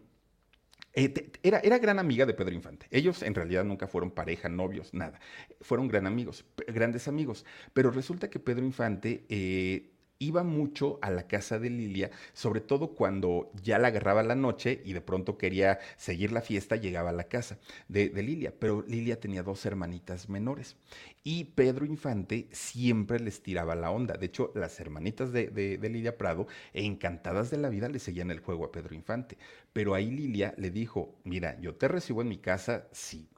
Eh, 0.94 1.32
era, 1.42 1.58
era, 1.60 1.78
gran 1.78 1.98
amiga 1.98 2.26
de 2.26 2.34
Pedro 2.34 2.54
Infante. 2.54 2.86
Ellos 2.90 3.22
en 3.22 3.34
realidad 3.34 3.64
nunca 3.64 3.86
fueron 3.86 4.10
pareja, 4.10 4.50
novios, 4.50 4.92
nada. 4.92 5.20
Fueron 5.62 5.88
gran 5.88 6.06
amigos, 6.06 6.44
grandes 6.66 7.08
amigos. 7.08 7.46
Pero 7.72 7.90
resulta 7.90 8.28
que 8.28 8.38
Pedro 8.38 8.64
Infante 8.64 9.24
eh, 9.30 9.91
iba 10.22 10.44
mucho 10.44 10.98
a 11.02 11.10
la 11.10 11.26
casa 11.26 11.58
de 11.58 11.68
Lilia, 11.68 12.10
sobre 12.32 12.60
todo 12.60 12.94
cuando 12.94 13.50
ya 13.62 13.78
la 13.78 13.88
agarraba 13.88 14.22
la 14.22 14.36
noche 14.36 14.80
y 14.84 14.92
de 14.92 15.00
pronto 15.00 15.36
quería 15.36 15.80
seguir 15.96 16.32
la 16.32 16.40
fiesta, 16.40 16.76
llegaba 16.76 17.10
a 17.10 17.12
la 17.12 17.24
casa 17.24 17.58
de, 17.88 18.10
Lilia. 18.22 18.54
Pero 18.56 18.84
Lilia 18.86 19.18
tenía 19.18 19.42
dos 19.42 19.66
hermanitas 19.66 20.28
menores 20.28 20.76
y 21.24 21.44
Pedro 21.44 21.84
Infante 21.84 22.48
siempre 22.52 23.18
les 23.18 23.42
tiraba 23.42 23.74
la 23.74 23.90
onda. 23.90 24.14
De 24.14 24.26
hecho, 24.26 24.52
las 24.54 24.78
hermanitas 24.78 25.32
de, 25.32 25.78
Lilia 25.82 26.16
Prado, 26.16 26.46
encantadas 26.72 27.50
de 27.50 27.58
la 27.58 27.68
vida, 27.68 27.88
le 27.88 27.98
seguían 27.98 28.30
el 28.30 28.40
juego 28.40 28.66
a 28.66 28.72
Pedro 28.72 28.94
Infante. 28.94 29.36
Pero 29.72 29.94
ahí 29.94 30.10
Lilia 30.10 30.54
le 30.56 30.70
dijo, 30.70 31.16
mira, 31.24 31.58
yo 31.60 31.74
te 31.74 31.88
recibo 31.88 32.22
en 32.22 32.28
mi 32.28 32.38
casa, 32.38 32.86
sí. 32.92 33.28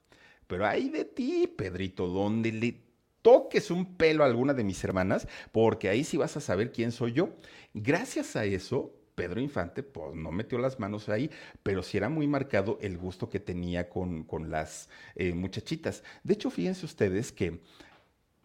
Pero 0.46 0.66
ahí 0.66 0.90
de 0.90 1.06
ti, 1.06 1.46
Pedrito, 1.46 2.06
¿dónde 2.08 2.52
le 2.52 2.83
toques 3.24 3.70
un 3.70 3.96
pelo 3.96 4.22
a 4.22 4.26
alguna 4.26 4.52
de 4.52 4.64
mis 4.64 4.84
hermanas, 4.84 5.26
porque 5.50 5.88
ahí 5.88 6.04
sí 6.04 6.18
vas 6.18 6.36
a 6.36 6.42
saber 6.42 6.72
quién 6.72 6.92
soy 6.92 7.14
yo. 7.14 7.30
Gracias 7.72 8.36
a 8.36 8.44
eso, 8.44 8.94
Pedro 9.14 9.40
Infante, 9.40 9.82
pues 9.82 10.14
no 10.14 10.30
metió 10.30 10.58
las 10.58 10.78
manos 10.78 11.08
ahí, 11.08 11.30
pero 11.62 11.82
sí 11.82 11.96
era 11.96 12.10
muy 12.10 12.26
marcado 12.26 12.78
el 12.82 12.98
gusto 12.98 13.30
que 13.30 13.40
tenía 13.40 13.88
con, 13.88 14.24
con 14.24 14.50
las 14.50 14.90
eh, 15.14 15.32
muchachitas. 15.32 16.04
De 16.22 16.34
hecho, 16.34 16.50
fíjense 16.50 16.84
ustedes 16.84 17.32
que 17.32 17.60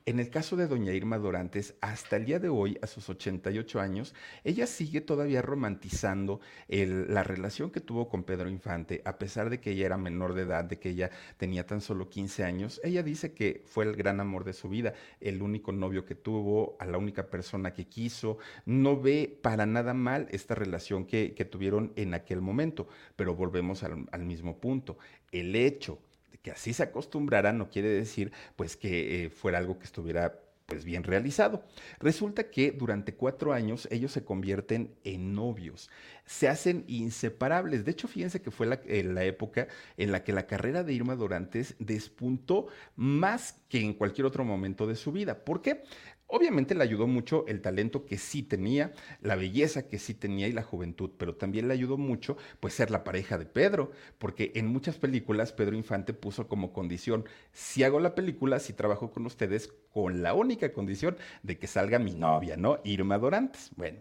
en 0.09 0.19
el 0.19 0.31
caso 0.31 0.55
de 0.55 0.65
doña 0.65 0.91
Irma 0.91 1.19
Dorantes, 1.19 1.75
hasta 1.81 2.15
el 2.15 2.25
día 2.25 2.39
de 2.39 2.49
hoy, 2.49 2.79
a 2.81 2.87
sus 2.87 3.07
88 3.09 3.79
años, 3.79 4.15
ella 4.43 4.65
sigue 4.65 5.01
todavía 5.01 5.43
romantizando 5.43 6.39
la 6.67 7.21
relación 7.21 7.69
que 7.69 7.79
tuvo 7.79 8.09
con 8.09 8.23
Pedro 8.23 8.49
Infante, 8.49 9.03
a 9.05 9.19
pesar 9.19 9.51
de 9.51 9.59
que 9.59 9.69
ella 9.69 9.85
era 9.85 9.97
menor 9.97 10.33
de 10.33 10.41
edad, 10.41 10.65
de 10.65 10.79
que 10.79 10.89
ella 10.89 11.11
tenía 11.37 11.67
tan 11.67 11.79
solo 11.79 12.09
15 12.09 12.43
años. 12.43 12.81
Ella 12.83 13.03
dice 13.03 13.33
que 13.33 13.61
fue 13.67 13.85
el 13.85 13.95
gran 13.95 14.19
amor 14.19 14.45
de 14.45 14.53
su 14.53 14.67
vida, 14.67 14.95
el 15.21 15.43
único 15.43 15.73
novio 15.73 16.05
que 16.05 16.15
tuvo, 16.15 16.75
a 16.79 16.87
la 16.87 16.97
única 16.97 17.27
persona 17.29 17.71
que 17.73 17.85
quiso. 17.85 18.39
No 18.65 18.99
ve 18.99 19.39
para 19.43 19.67
nada 19.67 19.93
mal 19.93 20.27
esta 20.31 20.55
relación 20.55 21.05
que, 21.05 21.29
tuvieron 21.51 21.93
en 21.95 22.15
aquel 22.15 22.41
momento, 22.41 22.87
pero 23.15 23.35
volvemos 23.35 23.83
al, 23.83 24.07
al 24.11 24.23
mismo 24.23 24.59
punto. 24.59 24.97
El 25.31 25.55
hecho 25.55 25.99
que 26.41 26.51
así 26.51 26.73
se 26.73 26.83
acostumbrara 26.83 27.53
no 27.53 27.69
quiere 27.69 27.89
decir 27.89 28.31
pues 28.55 28.77
que 28.77 29.25
eh, 29.25 29.29
fuera 29.29 29.57
algo 29.57 29.77
que 29.77 29.85
estuviera 29.85 30.39
pues 30.69 30.85
bien 30.85 31.03
realizado. 31.03 31.63
Resulta 31.99 32.49
que 32.51 32.71
durante 32.71 33.15
cuatro 33.15 33.51
años 33.51 33.87
ellos 33.91 34.11
se 34.11 34.23
convierten 34.23 34.95
en 35.03 35.33
novios, 35.33 35.89
se 36.25 36.47
hacen 36.47 36.85
inseparables. 36.87 37.83
De 37.83 37.91
hecho, 37.91 38.07
fíjense 38.07 38.41
que 38.41 38.51
fue 38.51 38.67
la, 38.67 38.79
eh, 38.85 39.03
la, 39.03 39.25
época 39.25 39.67
en 39.97 40.11
la 40.11 40.23
que 40.23 40.31
la 40.31 40.45
carrera 40.45 40.83
de 40.83 40.93
Irma 40.93 41.15
Dorantes 41.15 41.75
despuntó 41.79 42.67
más 42.95 43.55
que 43.67 43.81
en 43.81 43.95
cualquier 43.95 44.27
otro 44.27 44.45
momento 44.45 44.85
de 44.85 44.95
su 44.95 45.11
vida. 45.11 45.43
¿Por 45.43 45.61
qué? 45.61 45.83
Obviamente 46.31 46.75
le 46.75 46.83
ayudó 46.83 47.07
mucho 47.07 47.43
el 47.47 47.59
talento 47.59 48.05
que 48.05 48.19
sí 48.19 48.43
tenía, 48.43 48.93
la 49.19 49.35
belleza 49.35 49.87
que 49.87 49.97
sí 49.97 50.13
tenía 50.13 50.47
y 50.47 50.51
la 50.51 50.61
juventud, 50.61 51.09
pero 51.17 51.35
también 51.35 51.67
le 51.67 51.73
ayudó 51.73 51.97
mucho 51.97 52.37
pues 52.59 52.75
ser 52.75 52.91
la 52.91 53.03
pareja 53.03 53.39
de 53.39 53.47
Pedro, 53.47 53.91
porque 54.19 54.51
en 54.53 54.67
muchas 54.67 54.99
películas 54.99 55.53
Pedro 55.53 55.75
Infante 55.75 56.13
puso 56.13 56.47
como 56.47 56.71
condición, 56.71 57.25
si 57.51 57.83
hago 57.83 57.99
la 57.99 58.13
película, 58.13 58.59
si 58.59 58.73
trabajo 58.73 59.09
con 59.11 59.25
ustedes, 59.25 59.73
con 59.91 60.21
la 60.21 60.35
única 60.35 60.71
condición 60.71 61.17
de 61.41 61.57
que 61.57 61.65
salga 61.65 61.97
mi 61.97 62.13
novia, 62.13 62.57
¿no? 62.57 62.79
Irma 62.83 63.17
Dorantes. 63.17 63.71
Bueno, 63.75 63.99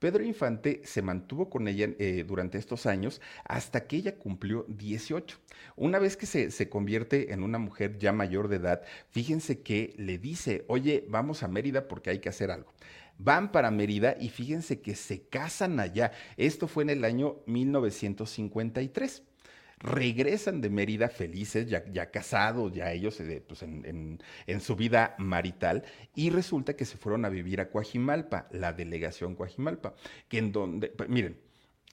Pedro 0.00 0.24
Infante 0.24 0.80
se 0.84 1.02
mantuvo 1.02 1.50
con 1.50 1.68
ella 1.68 1.90
eh, 1.98 2.24
durante 2.26 2.56
estos 2.56 2.86
años 2.86 3.20
hasta 3.44 3.86
que 3.86 3.96
ella 3.96 4.16
cumplió 4.16 4.64
18. 4.66 5.38
Una 5.76 5.98
vez 5.98 6.16
que 6.16 6.24
se, 6.24 6.50
se, 6.50 6.70
convierte 6.70 7.32
en 7.32 7.42
una 7.42 7.58
mujer 7.58 7.98
ya 7.98 8.10
mayor 8.10 8.48
de 8.48 8.56
edad, 8.56 8.82
fíjense 9.10 9.60
que 9.60 9.94
le 9.98 10.16
dice, 10.16 10.64
oye, 10.68 11.04
vamos 11.08 11.42
a 11.42 11.48
Mérida 11.48 11.86
porque 11.86 12.08
hay 12.10 12.18
que 12.18 12.30
hacer 12.30 12.50
algo. 12.50 12.72
Van 13.18 13.52
para 13.52 13.70
Mérida 13.70 14.16
y 14.18 14.30
fíjense 14.30 14.80
que 14.80 14.94
se 14.94 15.28
casan 15.28 15.78
allá. 15.78 16.12
Esto 16.38 16.66
fue 16.66 16.84
en 16.84 16.90
el 16.90 17.04
año 17.04 17.36
1953 17.44 19.22
regresan 19.80 20.60
de 20.60 20.70
Mérida 20.70 21.08
felices, 21.08 21.68
ya, 21.68 21.84
ya 21.90 22.10
casados, 22.10 22.72
ya 22.72 22.92
ellos 22.92 23.18
eh, 23.20 23.42
pues 23.46 23.62
en, 23.62 24.20
su 24.60 24.76
vida 24.76 25.14
marital, 25.18 25.84
y 26.14 26.30
resulta 26.30 26.76
que 26.76 26.84
se 26.84 26.96
fueron 26.96 27.24
a 27.24 27.28
vivir 27.28 27.60
a 27.60 27.70
Coajimalpa, 27.70 28.46
la 28.52 28.72
delegación 28.72 29.34
Coajimalpa, 29.34 29.94
que 30.28 30.38
en 30.38 30.52
donde, 30.52 30.92
miren, 31.08 31.38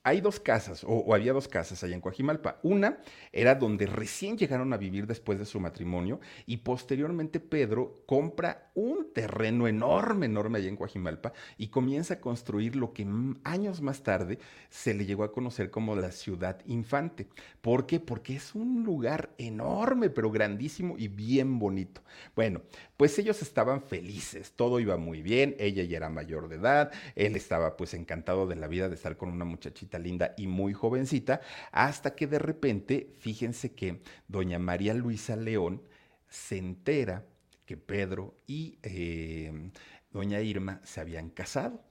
hay 0.07 0.21
dos 0.21 0.39
casas, 0.39 0.85
o, 0.87 1.13
había 1.13 1.33
dos 1.33 1.49
casas 1.49 1.83
allá 1.83 1.93
en 1.93 1.99
Coajimalpa. 1.99 2.59
Una 2.63 2.99
era 3.33 3.55
donde 3.55 3.87
recién 3.87 4.37
llegaron 4.37 4.71
a 4.71 4.77
vivir 4.77 5.05
después 5.05 5.37
de 5.37 5.43
su 5.43 5.59
matrimonio 5.59 6.21
y 6.45 6.57
posteriormente 6.57 7.41
Pedro 7.41 7.93
compra 8.05 8.71
un 8.73 9.11
terreno 9.11 9.67
enorme, 9.67 10.27
enorme 10.27 10.59
allá 10.59 10.69
en 10.69 10.77
Coajimalpa 10.77 11.33
y 11.57 11.67
comienza 11.67 12.13
a 12.13 12.21
construir 12.21 12.77
lo 12.77 12.93
que 12.93 13.05
años 13.43 13.81
más 13.81 14.01
tarde 14.01 14.39
se 14.69 14.93
le 14.93 15.05
llegó 15.05 15.25
a 15.25 15.33
conocer 15.33 15.71
como 15.71 15.93
la 15.97 16.13
ciudad 16.13 16.61
infante. 16.67 17.27
¿Por 17.59 17.85
qué? 17.85 17.99
Porque 17.99 18.37
es 18.37 18.55
un 18.55 18.85
lugar 18.85 19.31
enorme, 19.37 20.09
pero 20.09 20.31
grandísimo 20.31 20.95
y 20.97 21.09
bien 21.09 21.59
bonito. 21.59 22.01
Bueno, 22.33 22.61
pues 22.95 23.19
ellos 23.19 23.41
estaban 23.41 23.81
felices, 23.81 24.53
todo 24.53 24.79
iba 24.79 24.95
muy 24.95 25.21
bien, 25.21 25.53
ella 25.59 25.83
ya 25.83 25.97
era 25.97 26.09
mayor 26.09 26.47
de 26.47 26.55
edad, 26.55 26.93
él 27.15 27.35
estaba 27.35 27.75
pues 27.75 27.93
encantado 27.93 28.47
de 28.47 28.55
la 28.55 28.67
vida 28.67 28.87
de 28.87 28.95
estar 28.95 29.17
con 29.17 29.29
una 29.29 29.43
muchachita 29.43 29.96
linda 29.99 30.33
y 30.37 30.47
muy 30.47 30.73
jovencita, 30.73 31.41
hasta 31.71 32.15
que 32.15 32.27
de 32.27 32.39
repente, 32.39 33.13
fíjense 33.19 33.73
que 33.73 34.01
doña 34.27 34.59
María 34.59 34.93
Luisa 34.93 35.35
León 35.35 35.81
se 36.29 36.57
entera 36.57 37.25
que 37.65 37.77
Pedro 37.77 38.35
y 38.47 38.79
eh, 38.83 39.71
doña 40.11 40.41
Irma 40.41 40.81
se 40.83 41.01
habían 41.01 41.29
casado. 41.29 41.83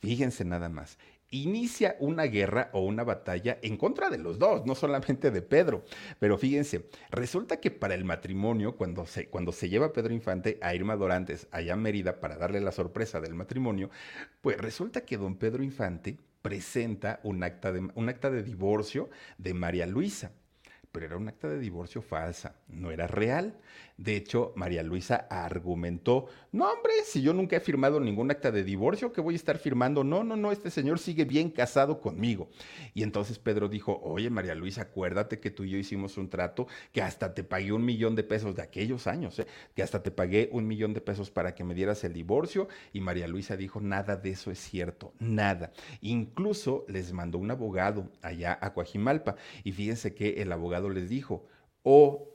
Fíjense 0.00 0.44
nada 0.44 0.68
más 0.68 0.98
inicia 1.32 1.96
una 1.98 2.24
guerra 2.24 2.70
o 2.72 2.82
una 2.82 3.02
batalla 3.02 3.58
en 3.62 3.76
contra 3.76 4.10
de 4.10 4.18
los 4.18 4.38
dos, 4.38 4.64
no 4.64 4.74
solamente 4.74 5.30
de 5.30 5.42
Pedro. 5.42 5.82
Pero 6.20 6.38
fíjense, 6.38 6.88
resulta 7.10 7.58
que 7.58 7.70
para 7.70 7.94
el 7.94 8.04
matrimonio, 8.04 8.76
cuando 8.76 9.06
se, 9.06 9.28
cuando 9.28 9.50
se 9.50 9.68
lleva 9.68 9.92
Pedro 9.92 10.12
Infante 10.12 10.58
a 10.60 10.74
Irma 10.74 10.94
Dorantes 10.94 11.48
allá 11.50 11.72
a 11.72 11.76
Mérida 11.76 12.20
para 12.20 12.36
darle 12.36 12.60
la 12.60 12.70
sorpresa 12.70 13.20
del 13.20 13.34
matrimonio, 13.34 13.90
pues 14.40 14.58
resulta 14.58 15.04
que 15.04 15.16
don 15.16 15.36
Pedro 15.36 15.64
Infante 15.64 16.18
presenta 16.42 17.20
un 17.22 17.42
acta 17.42 17.72
de, 17.72 17.88
un 17.94 18.08
acta 18.08 18.30
de 18.30 18.42
divorcio 18.42 19.08
de 19.38 19.54
María 19.54 19.86
Luisa 19.86 20.32
pero 20.92 21.06
era 21.06 21.16
un 21.16 21.26
acta 21.26 21.48
de 21.48 21.58
divorcio 21.58 22.02
falsa, 22.02 22.54
no 22.68 22.90
era 22.90 23.06
real. 23.06 23.58
De 23.96 24.16
hecho, 24.16 24.52
María 24.56 24.82
Luisa 24.82 25.26
argumentó, 25.30 26.26
no 26.50 26.70
hombre, 26.70 26.92
si 27.04 27.22
yo 27.22 27.32
nunca 27.32 27.56
he 27.56 27.60
firmado 27.60 28.00
ningún 28.00 28.30
acta 28.30 28.50
de 28.50 28.64
divorcio, 28.64 29.12
¿qué 29.12 29.20
voy 29.20 29.34
a 29.34 29.36
estar 29.36 29.58
firmando? 29.58 30.04
No, 30.04 30.24
no, 30.24 30.36
no, 30.36 30.52
este 30.52 30.70
señor 30.70 30.98
sigue 30.98 31.24
bien 31.24 31.50
casado 31.50 32.00
conmigo. 32.00 32.48
Y 32.94 33.02
entonces 33.02 33.38
Pedro 33.38 33.68
dijo, 33.68 34.00
oye 34.02 34.30
María 34.30 34.54
Luisa, 34.54 34.82
acuérdate 34.82 35.40
que 35.40 35.50
tú 35.50 35.64
y 35.64 35.70
yo 35.70 35.78
hicimos 35.78 36.16
un 36.16 36.30
trato 36.30 36.66
que 36.92 37.02
hasta 37.02 37.34
te 37.34 37.44
pagué 37.44 37.72
un 37.72 37.84
millón 37.84 38.16
de 38.16 38.22
pesos 38.22 38.56
de 38.56 38.62
aquellos 38.62 39.06
años, 39.06 39.38
¿eh? 39.38 39.46
que 39.74 39.82
hasta 39.82 40.02
te 40.02 40.10
pagué 40.10 40.48
un 40.52 40.66
millón 40.66 40.94
de 40.94 41.00
pesos 41.00 41.30
para 41.30 41.54
que 41.54 41.64
me 41.64 41.74
dieras 41.74 42.04
el 42.04 42.12
divorcio. 42.12 42.68
Y 42.92 43.00
María 43.00 43.28
Luisa 43.28 43.56
dijo, 43.56 43.80
nada 43.80 44.16
de 44.16 44.30
eso 44.30 44.50
es 44.50 44.58
cierto, 44.58 45.12
nada. 45.18 45.72
Incluso 46.00 46.84
les 46.88 47.12
mandó 47.12 47.38
un 47.38 47.50
abogado 47.50 48.10
allá 48.22 48.58
a 48.60 48.72
Coajimalpa. 48.72 49.36
Y 49.64 49.72
fíjense 49.72 50.14
que 50.14 50.42
el 50.42 50.52
abogado 50.52 50.88
les 50.90 51.08
dijo, 51.08 51.46
o 51.82 52.31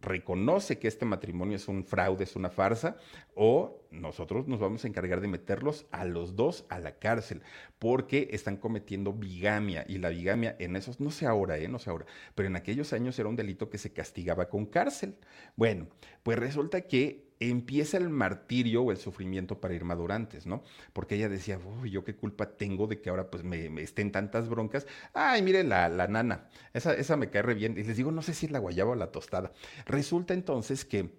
reconoce 0.00 0.78
que 0.78 0.88
este 0.88 1.04
matrimonio 1.04 1.56
es 1.56 1.68
un 1.68 1.84
fraude, 1.84 2.24
es 2.24 2.36
una 2.36 2.50
farsa, 2.50 2.96
o 3.34 3.79
nosotros 3.90 4.46
nos 4.48 4.60
vamos 4.60 4.84
a 4.84 4.88
encargar 4.88 5.20
de 5.20 5.28
meterlos 5.28 5.86
a 5.90 6.04
los 6.04 6.36
dos 6.36 6.64
a 6.68 6.78
la 6.78 6.98
cárcel 6.98 7.42
porque 7.78 8.28
están 8.32 8.56
cometiendo 8.56 9.12
bigamia 9.12 9.84
y 9.88 9.98
la 9.98 10.10
bigamia 10.10 10.56
en 10.58 10.76
esos, 10.76 11.00
no 11.00 11.10
sé 11.10 11.26
ahora, 11.26 11.58
¿eh? 11.58 11.68
no 11.68 11.78
sé 11.78 11.90
ahora, 11.90 12.06
pero 12.34 12.48
en 12.48 12.56
aquellos 12.56 12.92
años 12.92 13.18
era 13.18 13.28
un 13.28 13.36
delito 13.36 13.70
que 13.70 13.78
se 13.78 13.92
castigaba 13.92 14.48
con 14.48 14.66
cárcel. 14.66 15.16
Bueno, 15.56 15.88
pues 16.22 16.38
resulta 16.38 16.82
que 16.82 17.30
empieza 17.40 17.96
el 17.96 18.10
martirio 18.10 18.82
o 18.82 18.90
el 18.92 18.98
sufrimiento 18.98 19.60
para 19.60 19.74
Irma 19.74 19.94
Durantes, 19.94 20.46
¿no? 20.46 20.62
Porque 20.92 21.14
ella 21.14 21.30
decía, 21.30 21.58
uy, 21.58 21.90
yo 21.90 22.04
qué 22.04 22.14
culpa 22.14 22.56
tengo 22.56 22.86
de 22.86 23.00
que 23.00 23.08
ahora 23.08 23.30
pues 23.30 23.42
me, 23.42 23.66
estén 23.82 24.12
tantas 24.12 24.48
broncas. 24.48 24.86
Ay, 25.14 25.42
mire 25.42 25.64
la, 25.64 25.88
la 25.88 26.06
nana, 26.06 26.48
esa, 26.74 26.92
esa 26.92 27.16
me 27.16 27.30
cae 27.30 27.42
re 27.42 27.54
bien. 27.54 27.78
Y 27.78 27.82
les 27.82 27.96
digo, 27.96 28.12
no 28.12 28.20
sé 28.20 28.34
si 28.34 28.46
es 28.46 28.52
la 28.52 28.58
guayaba 28.58 28.90
o 28.90 28.94
la 28.94 29.10
tostada. 29.10 29.52
Resulta 29.86 30.34
entonces 30.34 30.84
que 30.84 31.18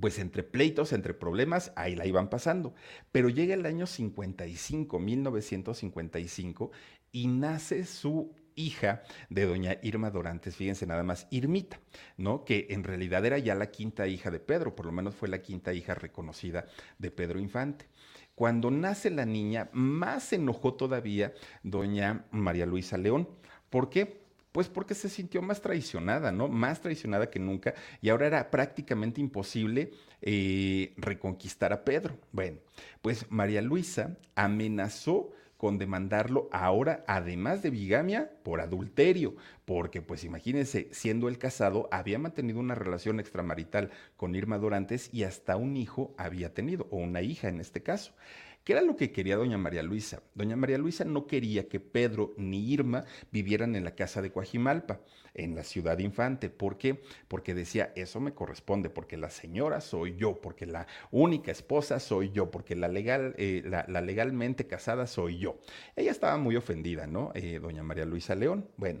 pues 0.00 0.18
entre 0.18 0.42
pleitos, 0.42 0.92
entre 0.92 1.14
problemas, 1.14 1.72
ahí 1.76 1.94
la 1.94 2.06
iban 2.06 2.28
pasando. 2.28 2.74
Pero 3.10 3.28
llega 3.28 3.54
el 3.54 3.66
año 3.66 3.86
55, 3.86 4.98
1955, 4.98 6.70
y 7.12 7.26
nace 7.26 7.84
su 7.84 8.34
hija 8.54 9.02
de 9.28 9.46
doña 9.46 9.78
Irma 9.82 10.10
Dorantes, 10.10 10.56
fíjense 10.56 10.86
nada 10.86 11.02
más, 11.02 11.26
Irmita, 11.30 11.80
¿no? 12.16 12.44
Que 12.44 12.66
en 12.70 12.84
realidad 12.84 13.24
era 13.24 13.38
ya 13.38 13.54
la 13.54 13.70
quinta 13.70 14.06
hija 14.06 14.30
de 14.30 14.40
Pedro, 14.40 14.74
por 14.74 14.86
lo 14.86 14.92
menos 14.92 15.14
fue 15.14 15.28
la 15.28 15.42
quinta 15.42 15.72
hija 15.72 15.94
reconocida 15.94 16.66
de 16.98 17.10
Pedro 17.10 17.38
Infante. 17.38 17.86
Cuando 18.34 18.70
nace 18.70 19.10
la 19.10 19.26
niña, 19.26 19.68
más 19.72 20.24
se 20.24 20.36
enojó 20.36 20.74
todavía 20.74 21.34
doña 21.62 22.24
María 22.30 22.66
Luisa 22.66 22.96
León. 22.96 23.28
¿Por 23.68 23.90
qué? 23.90 24.21
Pues 24.52 24.68
porque 24.68 24.94
se 24.94 25.08
sintió 25.08 25.40
más 25.42 25.62
traicionada, 25.62 26.30
¿no? 26.30 26.48
Más 26.48 26.80
traicionada 26.80 27.30
que 27.30 27.38
nunca 27.38 27.74
y 28.02 28.10
ahora 28.10 28.26
era 28.26 28.50
prácticamente 28.50 29.20
imposible 29.20 29.92
eh, 30.20 30.92
reconquistar 30.98 31.72
a 31.72 31.84
Pedro. 31.84 32.18
Bueno, 32.32 32.58
pues 33.00 33.26
María 33.30 33.62
Luisa 33.62 34.16
amenazó 34.34 35.32
con 35.62 35.78
demandarlo 35.78 36.48
ahora, 36.50 37.04
además 37.06 37.62
de 37.62 37.70
bigamia, 37.70 38.32
por 38.42 38.60
adulterio, 38.60 39.36
porque 39.64 40.02
pues 40.02 40.24
imagínense, 40.24 40.88
siendo 40.90 41.28
el 41.28 41.38
casado, 41.38 41.88
había 41.92 42.18
mantenido 42.18 42.58
una 42.58 42.74
relación 42.74 43.20
extramarital 43.20 43.92
con 44.16 44.34
Irma 44.34 44.58
Dorantes 44.58 45.08
y 45.12 45.22
hasta 45.22 45.56
un 45.56 45.76
hijo 45.76 46.16
había 46.18 46.52
tenido, 46.52 46.88
o 46.90 46.96
una 46.96 47.22
hija 47.22 47.48
en 47.48 47.60
este 47.60 47.80
caso. 47.80 48.12
¿Qué 48.64 48.74
era 48.74 48.82
lo 48.82 48.94
que 48.94 49.10
quería 49.10 49.36
doña 49.36 49.58
María 49.58 49.82
Luisa? 49.82 50.22
Doña 50.34 50.54
María 50.54 50.78
Luisa 50.78 51.04
no 51.04 51.26
quería 51.26 51.68
que 51.68 51.80
Pedro 51.80 52.32
ni 52.36 52.72
Irma 52.72 53.04
vivieran 53.32 53.74
en 53.74 53.82
la 53.82 53.96
casa 53.96 54.22
de 54.22 54.30
Coajimalpa, 54.30 55.00
en 55.34 55.56
la 55.56 55.64
ciudad 55.64 55.98
infante. 55.98 56.48
¿Por 56.48 56.78
qué? 56.78 57.02
Porque 57.26 57.54
decía, 57.54 57.92
eso 57.96 58.20
me 58.20 58.34
corresponde, 58.34 58.88
porque 58.88 59.16
la 59.16 59.30
señora 59.30 59.80
soy 59.80 60.14
yo, 60.16 60.40
porque 60.40 60.66
la 60.66 60.86
única 61.10 61.50
esposa 61.50 61.98
soy 61.98 62.30
yo, 62.30 62.52
porque 62.52 62.76
la, 62.76 62.86
legal, 62.86 63.34
eh, 63.36 63.64
la, 63.64 64.00
legalmente 64.00 64.68
casada 64.68 65.08
soy 65.08 65.38
yo. 65.38 65.58
Ella 65.96 66.12
estaba 66.12 66.36
muy 66.36 66.54
ofendida, 66.54 67.08
¿no? 67.08 67.32
Eh, 67.34 67.58
doña 67.60 67.82
María 67.82 68.04
Luisa 68.04 68.36
León. 68.36 68.68
Bueno, 68.76 69.00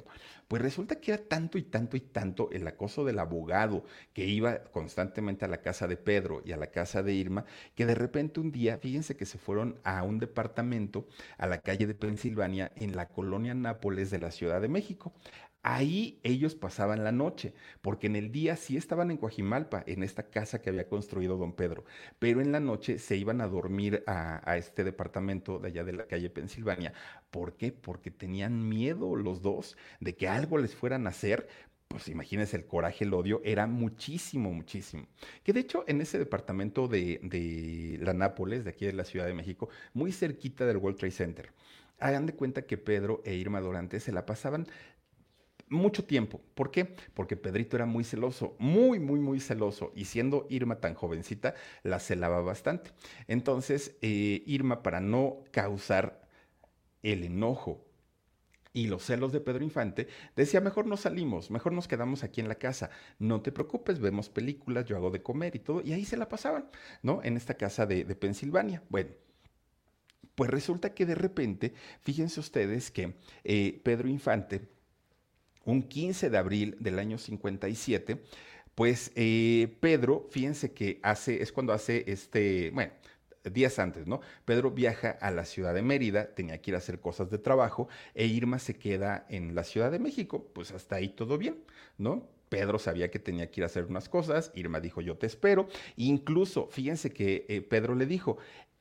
pues 0.52 0.60
resulta 0.60 1.00
que 1.00 1.12
era 1.12 1.22
tanto 1.24 1.56
y 1.56 1.62
tanto 1.62 1.96
y 1.96 2.00
tanto 2.00 2.50
el 2.50 2.68
acoso 2.68 3.06
del 3.06 3.20
abogado 3.20 3.86
que 4.12 4.26
iba 4.26 4.64
constantemente 4.64 5.46
a 5.46 5.48
la 5.48 5.62
casa 5.62 5.88
de 5.88 5.96
Pedro 5.96 6.42
y 6.44 6.52
a 6.52 6.58
la 6.58 6.66
casa 6.66 7.02
de 7.02 7.14
Irma, 7.14 7.46
que 7.74 7.86
de 7.86 7.94
repente 7.94 8.38
un 8.38 8.52
día, 8.52 8.76
fíjense 8.76 9.16
que 9.16 9.24
se 9.24 9.38
fueron 9.38 9.80
a 9.82 10.02
un 10.02 10.18
departamento 10.18 11.06
a 11.38 11.46
la 11.46 11.62
calle 11.62 11.86
de 11.86 11.94
Pensilvania 11.94 12.70
en 12.76 12.94
la 12.94 13.08
colonia 13.08 13.54
Nápoles 13.54 14.10
de 14.10 14.18
la 14.18 14.30
Ciudad 14.30 14.60
de 14.60 14.68
México. 14.68 15.14
Ahí 15.64 16.18
ellos 16.24 16.56
pasaban 16.56 17.04
la 17.04 17.12
noche, 17.12 17.54
porque 17.82 18.08
en 18.08 18.16
el 18.16 18.32
día 18.32 18.56
sí 18.56 18.76
estaban 18.76 19.12
en 19.12 19.16
Coajimalpa, 19.16 19.84
en 19.86 20.02
esta 20.02 20.24
casa 20.24 20.60
que 20.60 20.70
había 20.70 20.88
construido 20.88 21.36
don 21.36 21.52
Pedro, 21.52 21.84
pero 22.18 22.40
en 22.40 22.50
la 22.50 22.58
noche 22.58 22.98
se 22.98 23.16
iban 23.16 23.40
a 23.40 23.46
dormir 23.46 24.02
a, 24.08 24.56
este 24.56 24.82
departamento 24.82 25.60
de 25.60 25.68
allá 25.68 25.84
de 25.84 25.92
la 25.92 26.06
calle 26.06 26.30
Pensilvania. 26.30 26.92
¿Por 27.30 27.56
qué? 27.56 27.70
Porque 27.70 28.10
tenían 28.10 28.68
miedo 28.68 29.14
los 29.14 29.40
dos 29.40 29.76
de 30.00 30.16
que 30.16 30.26
algo 30.26 30.58
les 30.58 30.74
fueran 30.74 31.06
a 31.06 31.10
hacer, 31.10 31.46
pues 31.86 32.08
imagínense 32.08 32.56
el 32.56 32.66
coraje, 32.66 33.04
el 33.04 33.14
odio, 33.14 33.40
era 33.44 33.68
muchísimo, 33.68 34.52
muchísimo. 34.52 35.06
Que 35.44 35.52
de 35.52 35.60
hecho 35.60 35.84
en 35.86 36.00
ese 36.00 36.18
departamento 36.18 36.88
de, 36.88 37.20
de, 37.22 37.98
la 38.02 38.14
Nápoles, 38.14 38.64
de 38.64 38.70
aquí 38.70 38.84
de 38.84 38.94
la 38.94 39.04
Ciudad 39.04 39.26
de 39.26 39.34
México, 39.34 39.68
muy 39.94 40.10
cerquita 40.10 40.66
del 40.66 40.78
World 40.78 40.98
Trade 40.98 41.12
Center, 41.12 41.52
hagan 42.00 42.26
de 42.26 42.34
cuenta 42.34 42.62
que 42.62 42.78
Pedro 42.78 43.22
e 43.24 43.34
Irma 43.34 43.60
Dorante 43.60 44.00
se 44.00 44.10
la 44.10 44.26
pasaban 44.26 44.66
mucho 45.72 46.04
tiempo. 46.04 46.40
¿Por 46.54 46.70
qué? 46.70 46.94
Porque 47.14 47.36
Pedrito 47.36 47.76
era 47.76 47.86
muy 47.86 48.04
celoso, 48.04 48.54
muy, 48.58 49.00
muy, 49.00 49.18
muy 49.18 49.40
celoso. 49.40 49.92
Y 49.96 50.04
siendo 50.04 50.46
Irma 50.50 50.80
tan 50.80 50.94
jovencita, 50.94 51.54
la 51.82 51.98
celaba 51.98 52.40
bastante. 52.42 52.90
Entonces, 53.26 53.96
eh, 54.02 54.42
Irma, 54.46 54.82
para 54.82 55.00
no 55.00 55.38
causar 55.50 56.28
el 57.02 57.24
enojo 57.24 57.84
y 58.72 58.86
los 58.86 59.04
celos 59.04 59.32
de 59.32 59.40
Pedro 59.40 59.64
Infante, 59.64 60.08
decía, 60.36 60.60
mejor 60.60 60.86
no 60.86 60.96
salimos, 60.96 61.50
mejor 61.50 61.72
nos 61.72 61.88
quedamos 61.88 62.22
aquí 62.22 62.40
en 62.40 62.48
la 62.48 62.54
casa, 62.54 62.90
no 63.18 63.42
te 63.42 63.52
preocupes, 63.52 63.98
vemos 64.00 64.30
películas, 64.30 64.86
yo 64.86 64.96
hago 64.96 65.10
de 65.10 65.22
comer 65.22 65.56
y 65.56 65.58
todo, 65.58 65.82
y 65.82 65.92
ahí 65.92 66.04
se 66.04 66.16
la 66.16 66.28
pasaban, 66.28 66.70
¿no? 67.02 67.20
En 67.22 67.36
esta 67.36 67.54
casa 67.54 67.86
de, 67.86 68.04
Pensilvania. 68.14 68.82
Bueno. 68.88 69.10
Pues 70.34 70.48
resulta 70.48 70.94
que 70.94 71.04
de 71.04 71.14
repente, 71.14 71.74
fíjense 72.00 72.40
ustedes 72.40 72.90
que 72.90 73.16
eh, 73.44 73.82
Pedro 73.84 74.08
Infante 74.08 74.66
un 75.64 75.82
15 75.82 76.30
de 76.30 76.38
abril 76.38 76.76
del 76.80 76.98
año 76.98 77.18
57, 77.18 78.22
pues 78.74 79.12
eh, 79.14 79.76
Pedro, 79.80 80.26
fíjense 80.30 80.72
que 80.72 80.98
hace, 81.02 81.42
es 81.42 81.52
cuando 81.52 81.72
hace 81.72 82.04
este, 82.06 82.70
bueno, 82.70 82.92
días 83.44 83.78
antes, 83.78 84.06
¿no? 84.06 84.20
Pedro 84.44 84.70
viaja 84.70 85.10
a 85.10 85.30
la 85.30 85.44
ciudad 85.44 85.74
de 85.74 85.82
Mérida, 85.82 86.34
tenía 86.34 86.60
que 86.60 86.70
ir 86.70 86.74
a 86.74 86.78
hacer 86.78 87.00
cosas 87.00 87.30
de 87.30 87.38
trabajo, 87.38 87.88
e 88.14 88.26
Irma 88.26 88.58
se 88.58 88.74
queda 88.74 89.26
en 89.28 89.54
la 89.54 89.64
Ciudad 89.64 89.90
de 89.90 89.98
México, 89.98 90.50
pues 90.54 90.72
hasta 90.72 90.96
ahí 90.96 91.08
todo 91.08 91.38
bien, 91.38 91.62
¿no? 91.98 92.28
Pedro 92.48 92.78
sabía 92.78 93.10
que 93.10 93.18
tenía 93.18 93.50
que 93.50 93.60
ir 93.60 93.64
a 93.64 93.66
hacer 93.66 93.84
unas 93.86 94.08
cosas, 94.08 94.52
Irma 94.54 94.78
dijo 94.78 95.00
yo 95.00 95.16
te 95.16 95.26
espero, 95.26 95.68
incluso 95.96 96.68
fíjense 96.68 97.10
que 97.10 97.46
eh, 97.48 97.62
Pedro 97.62 97.94
le 97.94 98.06
dijo, 98.06 98.36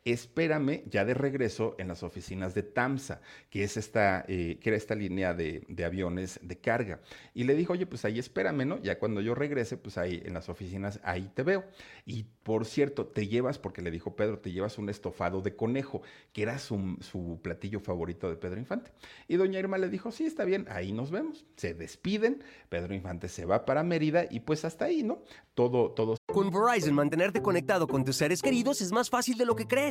espérame 0.06 0.84
ya 0.90 1.06
de 1.06 1.14
regreso 1.14 1.76
en 1.78 1.88
las 1.88 2.04
oficinas 2.04 2.54
de 2.54 2.64
TAMSA, 2.64 3.22
que 3.50 3.64
es 3.64 3.78
esta, 3.78 4.26
eh, 4.28 4.58
que 4.62 4.70
era 4.70 4.78
esta 4.78 4.96
línea 4.96 5.34
de, 5.34 5.66
aviones 5.86 6.40
de 6.42 6.58
carga. 6.60 7.00
Y 7.34 7.44
le 7.44 7.56
dijo, 7.56 7.74
oye, 7.74 7.86
pues 7.86 8.06
ahí 8.06 8.20
espérame, 8.20 8.66
¿no? 8.66 8.82
Ya 8.82 9.00
cuando 9.00 9.22
yo 9.22 9.36
regrese, 9.36 9.78
pues 9.78 9.98
ahí 9.98 10.22
en 10.26 10.34
las 10.34 10.50
oficinas, 10.50 11.00
ahí 11.04 11.30
te 11.34 11.44
veo. 11.44 11.66
Y 12.06 12.24
por 12.44 12.66
cierto, 12.66 13.06
te 13.06 13.28
llevas, 13.28 13.60
porque 13.60 13.82
le 13.82 13.92
dijo 13.92 14.16
Pedro, 14.16 14.40
te 14.40 14.52
llevas 14.52 14.78
un 14.78 14.90
estofado 14.90 15.42
de 15.42 15.56
conejo, 15.56 16.02
que 16.34 16.44
era 16.44 16.58
su, 16.60 16.98
su 17.02 17.40
platillo 17.42 17.80
favorito 17.80 18.30
de 18.30 18.36
Pedro 18.36 18.60
Infante. 18.60 18.92
Y 19.28 19.36
doña 19.36 19.60
Irma 19.60 19.78
le 19.78 19.90
dijo, 19.90 20.12
sí, 20.12 20.26
está 20.26 20.46
bien, 20.46 20.66
ahí 20.70 20.92
nos 20.92 21.12
vemos. 21.12 21.46
Se 21.58 21.74
despiden, 21.74 22.44
Pedro 22.70 22.94
Infante 22.96 23.28
se 23.28 23.46
va 23.46 23.66
para 23.66 23.84
Mérida 23.84 24.26
y 24.30 24.42
pues 24.42 24.66
hasta 24.66 24.86
ahí, 24.86 25.04
¿no? 25.04 25.24
Todo, 25.54 25.92
todo. 25.92 26.18
Con 26.28 26.50
Verizon, 26.50 26.96
mantenerte 26.96 27.42
conectado 27.42 27.88
con 27.88 28.06
tus 28.06 28.16
seres 28.16 28.42
queridos 28.42 28.82
es 28.82 28.92
más 28.92 29.10
fácil 29.10 29.38
de 29.38 29.46
lo 29.46 29.56
que 29.56 29.68
crees. 29.68 29.91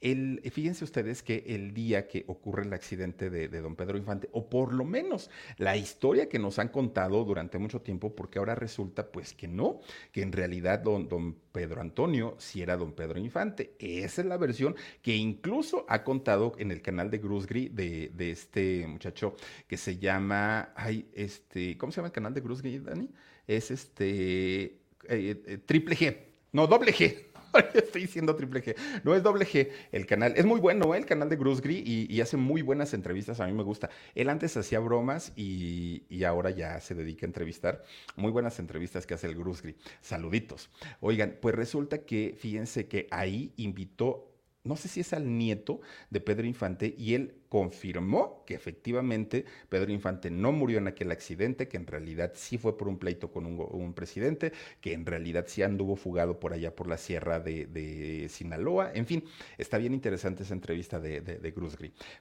El, 0.00 0.40
fíjense 0.52 0.84
ustedes 0.84 1.24
que 1.24 1.42
el 1.48 1.74
día 1.74 2.06
que 2.06 2.24
ocurre 2.28 2.62
el 2.62 2.72
accidente 2.72 3.30
de, 3.30 3.48
don 3.48 3.74
Pedro 3.74 3.98
Infante, 3.98 4.28
o 4.32 4.48
por 4.48 4.72
lo 4.72 4.84
menos 4.84 5.28
la 5.56 5.76
historia 5.76 6.28
que 6.28 6.38
nos 6.38 6.60
han 6.60 6.68
contado 6.68 7.24
durante 7.24 7.58
mucho 7.58 7.80
tiempo, 7.80 8.14
porque 8.14 8.38
ahora 8.38 8.54
resulta 8.54 9.10
pues 9.10 9.34
que 9.34 9.48
no, 9.48 9.80
que 10.12 10.22
en 10.22 10.30
realidad 10.30 10.78
don, 10.78 11.08
don 11.08 11.34
Pedro 11.50 11.80
Antonio 11.80 12.36
sí 12.38 12.62
era 12.62 12.76
don 12.76 12.92
Pedro 12.92 13.18
Infante. 13.18 13.74
Esa 13.80 14.20
es 14.20 14.26
la 14.28 14.36
versión 14.36 14.76
que 15.02 15.16
incluso 15.16 15.84
ha 15.88 16.04
contado 16.04 16.54
en 16.58 16.70
el 16.70 16.80
canal 16.80 17.10
de 17.10 17.18
Grusgri 17.18 17.68
de, 17.68 18.12
de 18.14 18.30
este 18.30 18.86
muchacho 18.86 19.34
que 19.66 19.76
se 19.76 19.98
llama, 19.98 20.72
ay, 20.76 21.08
este, 21.12 21.76
¿cómo 21.76 21.90
se 21.90 21.96
llama 21.96 22.08
el 22.08 22.12
canal 22.12 22.34
de 22.34 22.40
Grusgri, 22.40 22.78
Dani? 22.78 23.10
Es 23.48 23.72
este, 23.72 24.62
eh, 24.64 24.78
eh, 25.08 25.58
triple 25.66 25.96
G, 25.96 26.16
no, 26.52 26.66
doble 26.66 26.92
G. 26.92 27.27
Estoy 27.74 28.02
diciendo 28.02 28.36
triple 28.36 28.62
G. 28.62 28.76
No 29.04 29.14
es 29.14 29.22
doble 29.22 29.46
G. 29.46 29.70
El 29.92 30.06
canal 30.06 30.34
es 30.36 30.44
muy 30.44 30.60
bueno, 30.60 30.94
¿eh? 30.94 30.98
el 30.98 31.06
canal 31.06 31.28
de 31.28 31.36
Bruce 31.36 31.62
Gris, 31.62 31.82
y, 31.86 32.20
hace 32.20 32.36
muy 32.36 32.62
buenas 32.62 32.94
entrevistas. 32.94 33.40
A 33.40 33.46
mí 33.46 33.52
me 33.52 33.62
gusta. 33.62 33.90
Él 34.14 34.28
antes 34.28 34.56
hacía 34.56 34.80
bromas 34.80 35.32
y, 35.36 36.02
ahora 36.24 36.50
ya 36.50 36.80
se 36.80 36.94
dedica 36.94 37.26
a 37.26 37.28
entrevistar. 37.28 37.84
Muy 38.16 38.30
buenas 38.30 38.58
entrevistas 38.58 39.06
que 39.06 39.14
hace 39.14 39.26
el 39.26 39.36
Bruce 39.36 39.62
Gris. 39.62 39.76
Saluditos. 40.00 40.70
Oigan, 41.00 41.36
pues 41.40 41.54
resulta 41.54 41.98
que 41.98 42.36
fíjense 42.38 42.86
que 42.86 43.06
ahí 43.10 43.52
invitó 43.56 44.27
no 44.68 44.76
sé 44.76 44.88
si 44.88 45.00
es 45.00 45.12
al 45.12 45.38
nieto 45.38 45.80
de 46.10 46.20
Pedro 46.20 46.46
Infante, 46.46 46.94
y 46.96 47.14
él 47.14 47.34
confirmó 47.48 48.44
que 48.46 48.54
efectivamente 48.54 49.46
Pedro 49.68 49.90
Infante 49.90 50.30
no 50.30 50.52
murió 50.52 50.78
en 50.78 50.86
aquel 50.86 51.10
accidente, 51.10 51.66
que 51.66 51.78
en 51.78 51.86
realidad 51.86 52.32
sí 52.34 52.58
fue 52.58 52.76
por 52.76 52.88
un 52.88 52.98
pleito 52.98 53.32
con 53.32 53.46
un, 53.46 53.94
presidente, 53.94 54.52
que 54.80 54.92
en 54.92 55.06
realidad 55.06 55.46
sí 55.48 55.62
anduvo 55.62 55.96
fugado 55.96 56.38
por 56.38 56.52
allá 56.52 56.76
por 56.76 56.86
la 56.86 56.98
sierra 56.98 57.40
de, 57.40 58.26
Sinaloa. 58.28 58.92
En 58.94 59.06
fin, 59.06 59.24
está 59.56 59.78
bien 59.78 59.94
interesante 59.94 60.42
esa 60.42 60.54
entrevista 60.54 61.00
de, 61.00 61.20
de. 61.22 61.52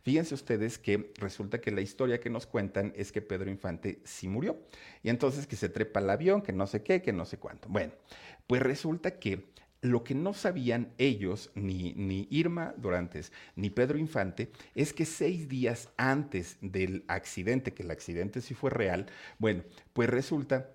Fíjense 0.01 0.33
ustedes 0.33 0.77
que 0.77 1.11
resulta 1.15 1.59
que 1.59 1.71
la 1.71 1.81
historia 1.81 2.19
que 2.19 2.29
nos 2.29 2.47
cuentan 2.47 2.93
es 2.95 3.11
que 3.11 3.21
Pedro 3.21 3.49
Infante 3.49 3.99
sí 4.03 4.27
murió. 4.27 4.57
Y 5.03 5.09
entonces 5.09 5.45
que 5.45 5.57
se 5.57 5.69
trepa 5.69 5.99
al 5.99 6.09
avión, 6.09 6.41
que 6.41 6.53
no 6.53 6.65
sé 6.65 6.81
qué, 6.81 7.01
que 7.01 7.11
no 7.11 7.25
sé 7.25 7.37
cuánto. 7.37 7.67
Bueno, 7.67 7.91
pues 8.47 8.61
resulta 8.61 9.19
que 9.19 9.43
lo 9.87 10.03
que 10.03 10.15
no 10.15 10.33
sabían 10.33 10.93
ellos, 10.97 11.51
ni, 11.55 11.93
ni, 11.93 12.27
Irma 12.29 12.73
Dorantes, 12.77 13.31
ni 13.55 13.69
Pedro 13.69 13.97
Infante, 13.97 14.51
es 14.75 14.93
que 14.93 15.05
seis 15.05 15.47
días 15.47 15.89
antes 15.97 16.57
del 16.61 17.03
accidente, 17.07 17.73
que 17.73 17.83
el 17.83 17.91
accidente 17.91 18.41
sí 18.41 18.53
fue 18.53 18.69
real, 18.69 19.07
bueno, 19.39 19.63
pues 19.93 20.09
resulta 20.09 20.71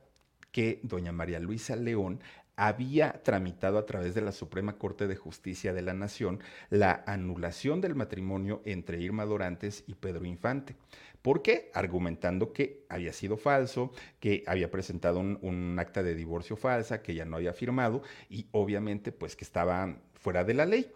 que 0.51 0.81
doña 0.83 1.13
María 1.13 1.41
Luisa 1.41 1.77
León 1.77 2.21
había 2.57 3.23
tramitado 3.23 3.79
a 3.79 3.87
través 3.87 4.15
de 4.15 4.21
la 4.21 4.33
Suprema 4.33 4.77
Corte 4.77 5.07
de 5.07 5.17
Justicia 5.17 5.73
de 5.73 5.83
la 5.83 5.95
Nación 5.95 6.41
la 6.69 7.03
anulación 7.07 7.81
del 7.81 7.95
matrimonio 7.95 8.61
entre 8.65 9.01
Irma 9.01 9.25
Dorantes 9.25 9.85
y 9.87 9.95
Pedro 9.95 10.27
Infante. 10.27 10.77
¿Por 11.23 11.41
qué? 11.41 11.71
Argumentando 11.73 12.53
que 12.53 12.85
había 12.89 13.13
sido 13.13 13.37
falso, 13.37 13.93
que 14.19 14.43
había 14.47 14.71
presentado 14.71 15.21
un, 15.21 15.77
acta 15.79 16.03
de 16.03 16.17
divorcio 16.17 16.57
falsa, 16.57 17.01
que 17.01 17.15
ya 17.15 17.25
no 17.25 17.37
había 17.37 17.53
firmado 17.53 18.03
y 18.29 18.47
obviamente 18.51 19.13
pues 19.13 19.37
que 19.37 19.45
estaba 19.45 19.97
fuera 20.15 20.45
de 20.45 20.55
la 20.55 20.67
ley. 20.67 20.91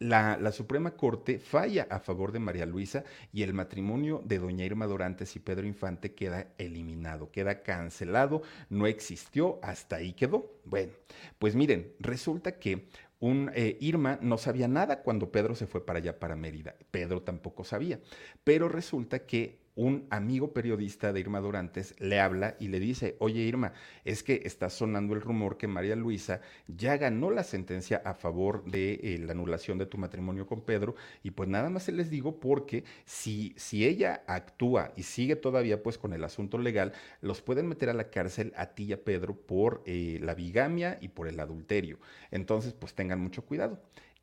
La, 0.00 0.50
Suprema 0.50 0.92
Corte 0.92 1.38
falla 1.38 1.86
a 1.90 2.00
favor 2.00 2.32
de 2.32 2.38
María 2.38 2.64
Luisa 2.64 3.04
y 3.34 3.42
el 3.42 3.52
matrimonio 3.52 4.22
de 4.24 4.38
doña 4.38 4.64
Irma 4.64 4.86
Dorantes 4.86 5.36
y 5.36 5.40
Pedro 5.40 5.66
Infante 5.66 6.14
queda 6.14 6.48
eliminado, 6.56 7.30
queda 7.30 7.62
cancelado, 7.62 8.42
no 8.70 8.86
existió, 8.86 9.60
hasta 9.62 9.96
ahí 9.96 10.14
quedó. 10.14 10.50
Bueno, 10.64 10.92
pues 11.38 11.54
miren, 11.54 11.92
resulta 12.00 12.58
que 12.58 12.88
un, 13.20 13.50
eh, 13.54 13.76
Irma 13.80 14.18
no 14.22 14.38
sabía 14.38 14.66
nada 14.66 15.02
cuando 15.02 15.30
Pedro 15.30 15.54
se 15.54 15.66
fue 15.66 15.84
para 15.84 15.98
allá, 15.98 16.18
para 16.18 16.34
Mérida. 16.34 16.74
Pedro 16.90 17.22
tampoco 17.22 17.64
sabía. 17.64 18.00
Pero 18.42 18.68
resulta 18.70 19.26
que 19.26 19.59
un 19.74 20.06
amigo 20.10 20.52
periodista 20.52 21.12
de 21.12 21.20
Irma 21.20 21.40
Dorantes 21.40 21.94
le 21.98 22.20
habla 22.20 22.56
y 22.58 22.68
le 22.68 22.80
dice, 22.80 23.16
oye 23.18 23.40
Irma, 23.40 23.72
es 24.04 24.22
que 24.22 24.42
está 24.44 24.68
sonando 24.70 25.14
el 25.14 25.20
rumor 25.20 25.56
que 25.56 25.66
María 25.68 25.96
Luisa 25.96 26.40
ya 26.66 26.96
ganó 26.96 27.30
la 27.30 27.44
sentencia 27.44 28.02
a 28.04 28.14
favor 28.14 28.64
de 28.64 28.94
eh, 28.94 29.18
la 29.18 29.32
anulación 29.32 29.78
de 29.78 29.86
tu 29.86 29.98
matrimonio 29.98 30.46
con 30.46 30.62
Pedro 30.62 30.94
y 31.22 31.30
pues 31.30 31.48
nada 31.48 31.70
más 31.70 31.84
se 31.84 31.92
les 31.92 32.10
digo 32.10 32.40
porque 32.40 32.84
si, 33.04 33.54
si 33.56 33.86
ella 33.86 34.22
actúa 34.26 34.92
y 34.96 35.04
sigue 35.04 35.36
todavía 35.36 35.82
pues 35.82 35.98
con 35.98 36.12
el 36.12 36.24
asunto 36.24 36.58
legal, 36.58 36.92
los 37.20 37.40
pueden 37.40 37.68
meter 37.68 37.88
a 37.90 37.94
la 37.94 38.10
cárcel 38.10 38.52
a 38.56 38.74
ti 38.74 38.84
y 38.84 38.92
a 38.92 39.04
Pedro 39.04 39.34
por 39.34 39.82
eh, 39.86 40.18
la 40.22 40.34
bigamia 40.34 40.98
y 41.00 41.08
por 41.08 41.28
el 41.28 41.38
adulterio. 41.40 41.98
Entonces 42.30 42.72
pues 42.72 42.94
tengan 42.94 43.20
mucho 43.20 43.44
cuidado. 43.44 43.80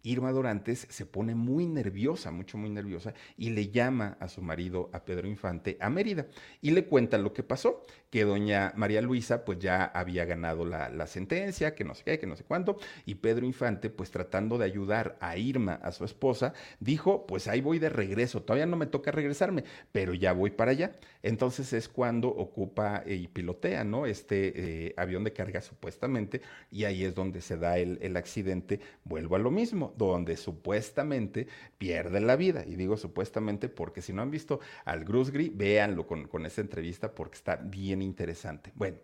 Irma 0.07 0.31
Dorantes 0.31 0.87
se 0.89 1.05
pone 1.05 1.35
muy 1.35 1.65
nerviosa, 1.65 2.31
mucho, 2.31 2.57
muy 2.57 2.69
nerviosa, 2.69 3.13
y 3.37 3.49
le 3.49 3.69
llama 3.69 4.17
a 4.19 4.29
su 4.29 4.41
marido, 4.41 4.89
a 4.93 5.03
Pedro 5.03 5.27
Infante, 5.27 5.77
a 5.81 5.89
Mérida, 5.89 6.27
y 6.61 6.71
le 6.71 6.85
cuenta 6.85 7.17
lo 7.17 7.33
que 7.33 7.43
pasó, 7.43 7.85
que 8.09 8.23
doña 8.23 8.71
María 8.75 9.01
Luisa 9.01 9.43
pues 9.43 9.59
ya 9.59 9.83
había 9.83 10.23
ganado 10.23 10.65
la, 10.65 11.07
sentencia, 11.07 11.75
que 11.75 11.83
no 11.83 11.93
sé 11.93 12.03
qué, 12.03 12.19
que 12.19 12.27
no 12.27 12.35
sé 12.35 12.45
cuánto, 12.45 12.77
y 13.05 13.15
Pedro 13.15 13.45
Infante 13.45 13.89
pues 13.89 14.09
tratando 14.11 14.57
de 14.57 14.65
ayudar 14.65 15.17
a 15.19 15.37
Irma, 15.37 15.73
a 15.73 15.91
su 15.91 16.05
esposa, 16.05 16.53
dijo, 16.79 17.25
pues 17.27 17.47
ahí 17.47 17.59
voy 17.59 17.79
de 17.79 17.89
regreso, 17.89 18.43
todavía 18.43 18.65
no 18.65 18.77
me 18.77 18.85
toca 18.85 19.11
regresarme, 19.11 19.65
pero 19.91 20.13
ya 20.13 20.31
voy 20.31 20.51
para 20.51 20.71
allá. 20.71 20.93
Entonces 21.21 21.73
es 21.73 21.89
cuando 21.89 22.29
ocupa 22.29 23.03
y 23.05 23.27
pilotea, 23.27 23.83
¿no? 23.83 24.05
Este 24.05 24.87
eh, 24.87 24.93
avión 24.95 25.23
de 25.23 25.33
carga 25.33 25.61
supuestamente, 25.61 26.41
y 26.71 26.85
ahí 26.85 27.03
es 27.03 27.15
donde 27.15 27.41
se 27.41 27.57
da 27.57 27.77
el 27.77 28.15
accidente, 28.15 28.79
vuelvo 29.03 29.35
a 29.35 29.39
lo 29.39 29.51
mismo 29.51 29.93
donde 29.97 30.37
supuestamente 30.37 31.47
pierde 31.77 32.19
la 32.21 32.35
vida. 32.35 32.63
Y 32.65 32.75
digo 32.75 32.97
supuestamente 32.97 33.69
porque 33.69 34.01
si 34.01 34.13
no 34.13 34.21
han 34.21 34.31
visto 34.31 34.59
al 34.85 35.03
Grusgri, 35.03 35.49
véanlo 35.49 36.07
con, 36.07 36.27
con 36.27 36.45
esta 36.45 36.61
entrevista 36.61 37.13
porque 37.13 37.35
está 37.35 37.55
bien 37.57 38.01
interesante. 38.01 38.71
Bueno. 38.75 38.97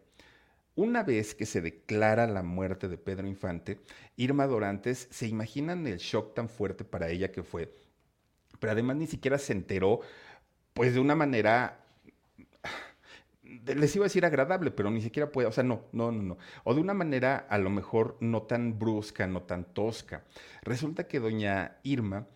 Una 0.76 1.04
vez 1.04 1.36
que 1.36 1.46
se 1.46 1.62
declara 1.62 2.26
la 2.26 2.42
muerte 2.42 2.88
de 2.88 2.98
Pedro 2.98 3.28
Infante, 3.28 3.80
Irma 4.16 4.48
Dorantes, 4.48 5.08
¿se 5.12 5.28
imaginan 5.28 5.86
el 5.86 6.00
shock 6.00 6.34
tan 6.34 6.50
fuerte 6.50 6.84
para 6.84 7.10
ella 7.10 7.32
que 7.32 7.44
fue? 7.44 7.76
Pero 8.60 8.72
además 8.72 8.96
ni 8.96 9.06
siquiera 9.06 9.38
se 9.38 9.54
enteró, 9.54 10.00
pues 10.74 10.96
de 10.96 11.00
una 11.00 11.14
manera 11.14 11.83
les 13.66 13.96
iba 13.96 14.06
a 14.06 14.08
decir 14.08 14.26
agradable, 14.26 14.72
pero 14.72 14.90
ni 14.92 15.02
siquiera 15.02 15.32
puede, 15.32 15.48
o 15.48 15.52
sea, 15.52 15.64
no, 15.64 15.86
no, 15.92 16.12
no, 16.12 16.22
no. 16.24 16.38
O 16.64 16.74
de 16.74 16.82
una 16.82 16.94
manera 16.94 17.48
a 17.50 17.58
lo 17.58 17.70
mejor 17.70 18.18
no 18.20 18.44
tan 18.44 18.80
brusca, 18.80 19.28
no 19.28 19.44
tan 19.44 19.66
tosca. 19.74 20.24
Resulta 20.64 21.08
que 21.08 21.20
doña 21.20 21.78
Irma 21.84 22.28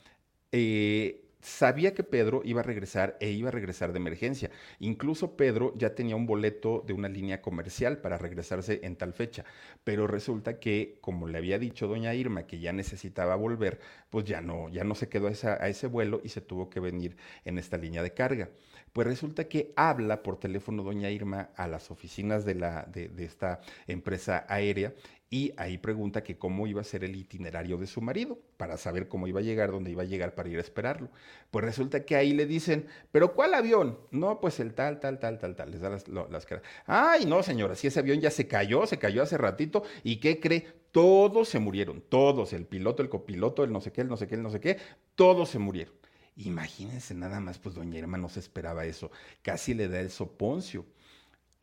eh, 0.51 1.28
sabía 1.41 1.93
que 1.93 2.03
Pedro 2.03 2.41
iba 2.43 2.59
a 2.61 2.63
regresar 2.63 3.18
e 3.22 3.30
iba 3.32 3.49
a 3.49 3.51
regresar 3.51 3.93
de 3.93 3.99
emergencia. 3.99 4.51
Incluso 4.80 5.38
Pedro 5.38 5.74
ya 5.78 5.95
tenía 5.95 6.15
un 6.15 6.26
boleto 6.26 6.84
de 6.86 6.93
una 6.93 7.09
línea 7.09 7.41
comercial 7.41 7.99
para 7.99 8.18
regresarse 8.18 8.82
en 8.84 8.95
tal 8.95 9.13
fecha. 9.13 9.45
Pero 9.84 10.07
resulta 10.07 10.59
que, 10.59 10.97
como 11.01 11.28
le 11.28 11.38
había 11.38 11.59
dicho 11.59 11.88
doña 11.88 12.13
Irma 12.13 12.47
que 12.47 12.59
ya 12.59 12.74
necesitaba 12.74 13.36
volver, 13.36 13.80
pues 14.09 14.26
ya 14.26 14.41
no, 14.41 14.70
ya 14.70 14.84
no 14.84 14.95
se 14.95 15.09
quedó 15.09 15.28
a 15.28 15.70
ese 15.70 15.88
vuelo 15.88 16.22
y 16.24 16.30
se 16.30 16.41
tuvo 16.41 16.70
que 16.70 16.80
venir 16.80 17.18
en 17.45 17.57
esta 17.57 17.78
línea 17.78 18.03
de 18.03 18.13
carga. 18.13 18.49
Pues 18.94 19.08
resulta 19.08 19.48
que 19.48 19.74
habla 19.76 20.24
por 20.24 20.40
teléfono 20.40 20.84
doña 20.84 21.10
Irma 21.10 21.50
a 21.56 21.68
las 21.68 21.92
oficinas 21.92 22.46
de, 22.46 22.56
la, 22.56 22.84
de, 22.84 23.12
esta 23.24 23.62
empresa 23.86 24.46
aérea 24.48 24.94
y 25.30 25.54
ahí 25.58 25.78
pregunta 25.78 26.24
que 26.24 26.38
cómo 26.38 26.68
iba 26.68 26.82
a 26.82 26.86
ser 26.86 27.04
el 27.04 27.16
itinerario 27.16 27.78
de 27.78 27.86
su 27.86 28.02
marido, 28.02 28.40
para 28.56 28.78
saber 28.78 29.08
cómo 29.08 29.28
iba 29.28 29.42
a 29.42 29.44
llegar, 29.44 29.72
dónde 29.72 29.92
iba 29.92 30.04
a 30.04 30.06
llegar 30.06 30.36
para 30.36 30.50
ir 30.50 30.58
a 30.58 30.62
esperarlo. 30.62 31.10
Pues 31.52 31.66
resulta 31.66 32.06
que 32.06 32.16
ahí 32.16 32.34
le 32.34 32.46
dicen, 32.46 32.88
¿pero 33.12 33.34
cuál 33.34 33.54
avión? 33.54 34.00
No, 34.12 34.40
pues 34.40 34.60
el 34.60 34.74
tal, 34.74 35.00
tal, 35.00 35.20
tal, 35.20 35.38
tal, 35.38 35.56
tal. 35.56 35.72
Les 35.72 35.82
da 35.82 35.90
las, 35.90 36.08
las 36.08 36.46
caras. 36.46 36.64
Ay, 36.86 37.26
no, 37.26 37.44
señora, 37.44 37.76
si 37.76 37.88
ese 37.88 38.00
avión 38.00 38.22
ya 38.22 38.32
se 38.32 38.48
cayó, 38.48 38.86
se 38.88 38.98
cayó 38.98 39.22
hace 39.22 39.38
ratito, 39.38 39.84
¿y 40.04 40.18
qué 40.18 40.40
cree? 40.40 40.66
Todos 40.92 41.50
se 41.50 41.60
murieron, 41.60 42.02
todos, 42.08 42.54
el 42.54 42.66
piloto, 42.66 43.04
el 43.04 43.10
copiloto, 43.10 43.64
el 43.64 43.72
no 43.72 43.82
sé 43.82 43.92
qué, 43.92 44.02
el 44.02 44.08
no 44.08 44.18
sé 44.18 44.28
qué, 44.28 44.36
el 44.36 44.44
no 44.44 44.50
sé 44.50 44.62
qué, 44.62 44.78
todos 45.16 45.50
se 45.50 45.60
murieron. 45.60 45.94
Imagínense 46.38 47.14
nada 47.16 47.40
más, 47.40 47.58
pues 47.58 47.76
doña 47.76 47.98
Irma 47.98 48.18
no 48.18 48.30
se 48.30 48.40
esperaba 48.40 48.86
eso. 48.86 49.12
Casi 49.42 49.74
le 49.74 49.88
da 49.88 50.00
el 50.00 50.12
soponcio. 50.12 50.86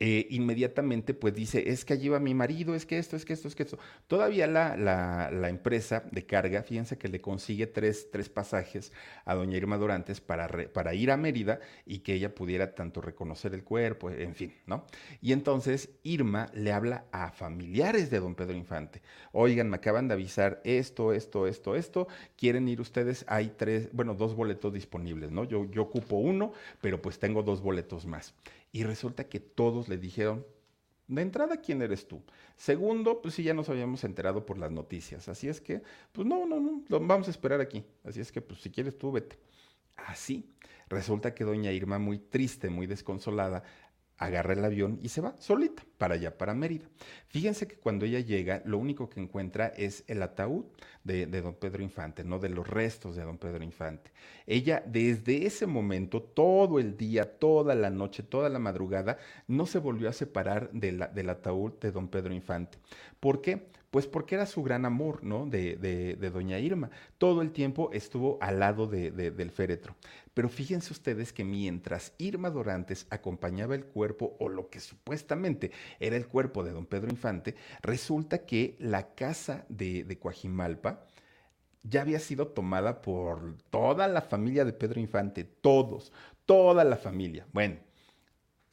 Eh, 0.01 0.27
inmediatamente 0.29 1.13
pues 1.13 1.33
dice, 1.33 1.69
es 1.69 1.85
que 1.85 1.93
allí 1.93 2.09
va 2.09 2.19
mi 2.19 2.33
marido, 2.33 2.75
es 2.75 2.85
que 2.85 2.97
esto, 2.97 3.15
es 3.15 3.23
que 3.23 3.31
esto, 3.31 3.47
es 3.47 3.55
que 3.55 3.63
esto. 3.63 3.79
Todavía 4.07 4.45
la, 4.45 4.75
la, 4.75 5.49
empresa 5.49 6.03
de 6.11 6.25
carga, 6.25 6.63
fíjense 6.63 6.97
que 6.97 7.07
le 7.07 7.21
consigue 7.21 7.65
tres, 7.65 8.09
tres 8.11 8.27
pasajes 8.27 8.91
a 9.23 9.35
doña 9.35 9.55
Irma 9.55 9.77
Dorantes 9.77 10.19
para, 10.19 10.49
para 10.73 10.93
ir 10.93 11.11
a 11.11 11.17
Mérida 11.17 11.59
y 11.85 11.99
que 11.99 12.13
ella 12.13 12.35
pudiera 12.35 12.75
tanto 12.75 12.99
reconocer 12.99 13.53
el 13.53 13.63
cuerpo, 13.63 14.11
en 14.11 14.35
fin, 14.35 14.53
¿no? 14.65 14.85
Y 15.21 15.31
entonces 15.31 15.89
Irma 16.03 16.49
le 16.53 16.73
habla 16.73 17.05
a 17.13 17.31
familiares 17.31 18.09
de 18.09 18.19
don 18.19 18.35
Pedro 18.35 18.57
Infante. 18.57 19.01
Oigan, 19.31 19.69
me 19.69 19.77
acaban 19.77 20.09
de 20.09 20.15
avisar 20.15 20.61
esto, 20.65 21.13
esto, 21.13 21.47
esto, 21.47 21.75
esto, 21.75 22.07
quieren 22.37 22.67
ir 22.67 22.81
ustedes, 22.81 23.23
hay 23.29 23.53
tres, 23.55 23.89
bueno, 23.93 24.13
dos 24.13 24.35
boletos 24.35 24.73
disponibles, 24.73 25.31
¿no? 25.31 25.45
Yo, 25.45 25.71
yo 25.71 25.83
ocupo 25.83 26.17
uno, 26.17 26.51
pero 26.81 27.01
pues 27.01 27.17
tengo 27.17 27.43
dos 27.43 27.61
boletos 27.61 28.05
más. 28.05 28.33
Y 28.75 28.83
resulta 28.83 29.29
que 29.29 29.39
todos 29.39 29.87
le 29.87 29.97
dijeron, 29.97 30.45
de 31.07 31.21
entrada, 31.21 31.61
¿quién 31.61 31.81
eres 31.81 32.09
tú? 32.09 32.21
Segundo, 32.57 33.21
pues 33.21 33.33
sí, 33.33 33.41
ya 33.41 33.53
nos 33.53 33.69
habíamos 33.69 34.03
enterado 34.03 34.45
por 34.45 34.57
las 34.57 34.69
noticias. 34.69 35.29
Así 35.29 35.47
es 35.47 35.61
que, 35.61 35.81
pues 36.11 36.27
no, 36.27 36.45
no, 36.45 36.59
no, 36.59 36.83
vamos 36.99 37.29
a 37.29 37.31
esperar 37.31 37.61
aquí. 37.61 37.85
Así 38.03 38.19
es 38.19 38.33
que, 38.33 38.41
pues 38.41 38.59
si 38.59 38.69
quieres 38.69 38.97
tú, 38.97 39.13
vete. 39.13 39.39
Así. 39.95 40.51
Resulta 40.89 41.33
que 41.33 41.45
doña 41.45 41.71
Irma, 41.71 41.99
muy 41.99 42.19
triste, 42.19 42.69
muy 42.69 42.85
desconsolada, 42.85 43.63
agarra 44.17 44.53
el 44.53 44.63
avión 44.63 44.99
y 45.01 45.09
se 45.09 45.21
va 45.21 45.35
solita 45.39 45.83
para 45.97 46.15
allá, 46.15 46.37
para 46.37 46.53
Mérida. 46.53 46.85
Fíjense 47.27 47.67
que 47.67 47.75
cuando 47.75 48.05
ella 48.05 48.19
llega, 48.19 48.61
lo 48.65 48.77
único 48.77 49.09
que 49.09 49.19
encuentra 49.19 49.67
es 49.67 50.03
el 50.07 50.21
ataúd 50.21 50.65
de, 51.03 51.25
don 51.27 51.55
Pedro 51.55 51.83
Infante, 51.83 52.23
no 52.23 52.39
de 52.39 52.49
los 52.49 52.67
restos 52.67 53.15
de 53.15 53.23
don 53.23 53.37
Pedro 53.37 53.63
Infante. 53.63 54.11
Ella 54.45 54.83
desde 54.85 55.45
ese 55.45 55.67
momento, 55.67 56.21
todo 56.21 56.79
el 56.79 56.97
día, 56.97 57.37
toda 57.39 57.75
la 57.75 57.89
noche, 57.89 58.23
toda 58.23 58.49
la 58.49 58.59
madrugada, 58.59 59.17
no 59.47 59.65
se 59.65 59.79
volvió 59.79 60.09
a 60.09 60.13
separar 60.13 60.71
del 60.71 61.29
ataúd 61.29 61.73
de 61.79 61.91
don 61.91 62.07
Pedro 62.07 62.33
Infante. 62.33 62.77
¿Por 63.19 63.41
qué? 63.41 63.67
Pues 63.95 64.07
porque 64.07 64.35
era 64.35 64.45
su 64.45 64.61
gran 64.61 64.83
amor, 64.83 65.23
¿no? 65.23 65.45
De, 65.45 65.77
de, 65.77 66.29
doña 66.29 66.59
Irma. 66.59 66.89
Todo 67.17 67.41
el 67.41 67.53
tiempo 67.53 67.91
estuvo 67.93 68.37
al 68.41 68.59
lado 68.59 68.87
del 68.87 69.51
féretro. 69.51 69.95
Pero 70.33 70.49
fíjense 70.49 70.91
ustedes 70.91 71.31
que 71.31 71.45
mientras 71.45 72.11
Irma 72.17 72.49
Dorantes 72.49 73.07
acompañaba 73.09 73.73
el 73.73 73.85
cuerpo, 73.85 74.35
o 74.37 74.49
lo 74.49 74.69
que 74.69 74.81
supuestamente 74.81 75.71
era 76.01 76.17
el 76.17 76.27
cuerpo 76.27 76.61
de 76.65 76.73
don 76.73 76.85
Pedro 76.85 77.09
Infante, 77.09 77.55
resulta 77.81 78.39
que 78.39 78.75
la 78.79 79.15
casa 79.15 79.63
de, 79.69 80.03
de 80.03 80.19
Coajimalpa, 80.19 81.05
ya 81.83 82.01
había 82.01 82.19
sido 82.19 82.47
tomada 82.47 83.01
por 83.01 83.55
toda 83.69 84.09
la 84.09 84.21
familia 84.21 84.65
de 84.65 84.73
Pedro 84.73 84.99
Infante, 84.99 85.45
todos, 85.45 86.11
toda 86.45 86.83
la 86.83 86.97
familia. 86.97 87.47
Bueno, 87.53 87.77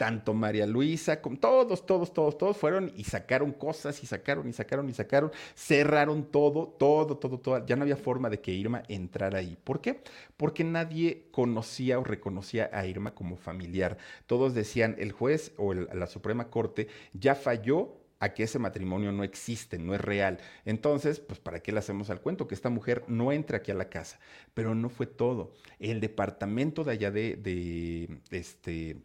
tanto 0.02 0.34
María 0.34 0.66
Luisa 0.66 1.22
como 1.22 1.38
todos, 1.38 1.86
todos, 1.86 2.12
todos, 2.12 2.36
todos 2.36 2.56
fueron 2.56 2.92
y 2.96 3.04
sacaron 3.04 3.52
cosas 3.52 4.02
y 4.02 4.06
sacaron 4.08 4.48
y 4.48 4.52
sacaron 4.52 4.90
y 4.90 4.92
sacaron, 4.92 5.30
cerraron 5.54 6.24
todo, 6.24 6.74
todo, 6.76 7.16
todo, 7.18 7.38
todo. 7.38 7.64
Ya 7.66 7.76
no 7.76 7.82
había 7.82 7.94
forma 7.94 8.28
de 8.28 8.40
que 8.40 8.50
Irma 8.50 8.82
entrara 8.88 9.38
ahí. 9.38 9.56
¿Por 9.62 9.80
qué? 9.80 10.02
Porque 10.36 10.64
nadie 10.64 11.28
conocía 11.30 12.00
o 12.00 12.02
reconocía 12.02 12.68
a 12.72 12.84
Irma 12.84 13.14
como 13.14 13.36
familiar. 13.36 13.96
Todos 14.26 14.54
decían, 14.54 14.96
el 14.98 15.12
juez 15.12 15.52
o 15.56 15.72
la 15.72 16.08
Suprema 16.08 16.50
Corte 16.50 16.88
ya 17.12 17.36
falló 17.36 18.00
a 18.18 18.34
que 18.34 18.42
ese 18.42 18.58
matrimonio 18.58 19.12
no 19.12 19.22
existe, 19.22 19.78
no 19.78 19.94
es 19.94 20.00
real. 20.00 20.38
Entonces, 20.64 21.20
pues, 21.20 21.38
¿para 21.38 21.60
qué 21.60 21.70
le 21.70 21.78
hacemos 21.78 22.10
al 22.10 22.20
cuento? 22.20 22.48
Que 22.48 22.56
esta 22.56 22.70
mujer 22.70 23.04
no 23.06 23.30
entre 23.30 23.56
aquí 23.56 23.70
a 23.70 23.74
la 23.74 23.88
casa. 23.88 24.18
Pero 24.52 24.74
no 24.74 24.88
fue 24.88 25.06
todo. 25.06 25.52
El 25.78 26.00
departamento 26.00 26.82
de 26.82 26.90
allá 26.90 27.12
de, 27.12 27.36
de 27.36 28.20
este 28.32 28.96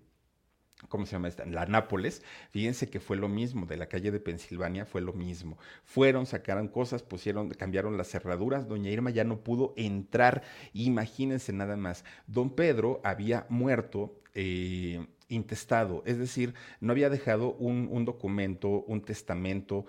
¿cómo 0.89 1.05
se 1.05 1.13
llama 1.13 1.27
esta? 1.27 1.45
La 1.45 1.65
Nápoles, 1.65 2.23
fíjense 2.49 2.89
que 2.89 2.99
fue 2.99 3.17
lo 3.17 3.27
mismo, 3.27 3.65
de 3.65 3.77
la 3.77 3.87
calle 3.87 4.11
de 4.11 4.19
Pensilvania 4.19 4.85
fue 4.85 5.01
lo 5.01 5.13
mismo. 5.13 5.57
Fueron, 5.83 6.25
sacaron 6.25 6.67
cosas, 6.67 7.03
pusieron, 7.03 7.49
cambiaron 7.49 7.97
las 7.97 8.09
cerraduras, 8.09 8.67
doña 8.67 8.89
Irma 8.89 9.09
ya 9.09 9.23
no 9.23 9.39
pudo 9.39 9.73
entrar, 9.75 10.43
imagínense 10.73 11.53
nada 11.53 11.75
más. 11.77 12.05
Don 12.27 12.51
Pedro 12.51 13.01
había 13.03 13.45
muerto 13.49 14.19
eh, 14.33 15.05
intestado, 15.29 16.03
es 16.05 16.17
decir, 16.17 16.53
no 16.79 16.91
había 16.91 17.09
dejado 17.09 17.53
un, 17.53 17.89
un 17.91 18.05
documento, 18.05 18.69
un 18.69 19.01
testamento, 19.01 19.85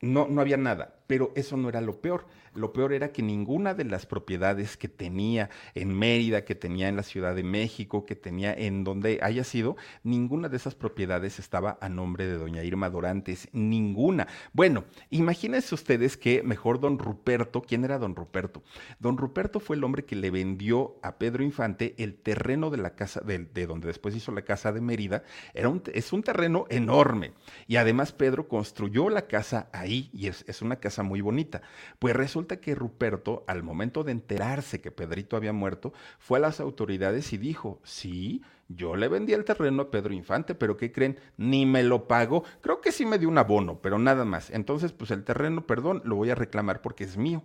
no, 0.00 0.28
no 0.28 0.40
había 0.40 0.56
nada, 0.56 0.99
pero 1.10 1.32
eso 1.34 1.56
no 1.56 1.68
era 1.68 1.80
lo 1.80 2.00
peor. 2.00 2.24
Lo 2.54 2.72
peor 2.72 2.92
era 2.92 3.10
que 3.10 3.20
ninguna 3.20 3.74
de 3.74 3.82
las 3.82 4.06
propiedades 4.06 4.76
que 4.76 4.86
tenía 4.86 5.50
en 5.74 5.92
Mérida, 5.92 6.44
que 6.44 6.54
tenía 6.54 6.88
en 6.88 6.94
la 6.94 7.02
Ciudad 7.02 7.34
de 7.34 7.42
México, 7.42 8.06
que 8.06 8.14
tenía 8.14 8.54
en 8.54 8.84
donde 8.84 9.18
haya 9.20 9.42
sido, 9.42 9.76
ninguna 10.04 10.48
de 10.48 10.56
esas 10.56 10.76
propiedades 10.76 11.40
estaba 11.40 11.78
a 11.80 11.88
nombre 11.88 12.28
de 12.28 12.38
doña 12.38 12.62
Irma 12.62 12.90
Dorantes, 12.90 13.48
ninguna. 13.52 14.28
Bueno, 14.52 14.84
imagínense 15.10 15.74
ustedes 15.74 16.16
que 16.16 16.44
mejor 16.44 16.78
don 16.78 16.96
Ruperto, 16.96 17.62
¿quién 17.62 17.84
era 17.84 17.98
don 17.98 18.14
Ruperto? 18.14 18.62
Don 19.00 19.16
Ruperto 19.16 19.58
fue 19.58 19.74
el 19.74 19.82
hombre 19.82 20.04
que 20.04 20.14
le 20.14 20.30
vendió 20.30 20.96
a 21.02 21.18
Pedro 21.18 21.42
Infante 21.42 21.96
el 21.98 22.14
terreno 22.14 22.70
de 22.70 22.78
la 22.78 22.94
casa, 22.94 23.20
de, 23.20 23.38
de 23.38 23.66
donde 23.66 23.88
después 23.88 24.14
hizo 24.14 24.30
la 24.30 24.42
casa 24.42 24.70
de 24.70 24.80
Mérida. 24.80 25.24
Era 25.54 25.68
un, 25.68 25.82
es 25.92 26.12
un 26.12 26.22
terreno 26.22 26.66
enorme. 26.68 27.32
Y 27.66 27.76
además 27.76 28.12
Pedro 28.12 28.46
construyó 28.46 29.08
la 29.08 29.26
casa 29.26 29.68
ahí 29.72 30.08
y 30.12 30.28
es, 30.28 30.44
es 30.46 30.62
una 30.62 30.76
casa 30.76 30.99
muy 31.02 31.20
bonita. 31.20 31.62
Pues 31.98 32.14
resulta 32.14 32.60
que 32.60 32.74
Ruperto, 32.74 33.44
al 33.46 33.62
momento 33.62 34.04
de 34.04 34.12
enterarse 34.12 34.80
que 34.80 34.90
Pedrito 34.90 35.36
había 35.36 35.52
muerto, 35.52 35.92
fue 36.18 36.38
a 36.38 36.42
las 36.42 36.60
autoridades 36.60 37.32
y 37.32 37.38
dijo, 37.38 37.80
sí, 37.84 38.42
yo 38.68 38.94
le 38.94 39.08
vendí 39.08 39.32
el 39.32 39.44
terreno 39.44 39.82
a 39.82 39.90
Pedro 39.90 40.14
Infante, 40.14 40.54
pero 40.54 40.76
¿qué 40.76 40.92
creen? 40.92 41.18
Ni 41.36 41.66
me 41.66 41.82
lo 41.82 42.06
pagó. 42.06 42.44
Creo 42.60 42.80
que 42.80 42.92
sí 42.92 43.04
me 43.04 43.18
dio 43.18 43.28
un 43.28 43.38
abono, 43.38 43.80
pero 43.82 43.98
nada 43.98 44.24
más. 44.24 44.50
Entonces, 44.50 44.92
pues 44.92 45.10
el 45.10 45.24
terreno, 45.24 45.66
perdón, 45.66 46.02
lo 46.04 46.14
voy 46.14 46.30
a 46.30 46.36
reclamar 46.36 46.80
porque 46.80 47.04
es 47.04 47.16
mío. 47.16 47.42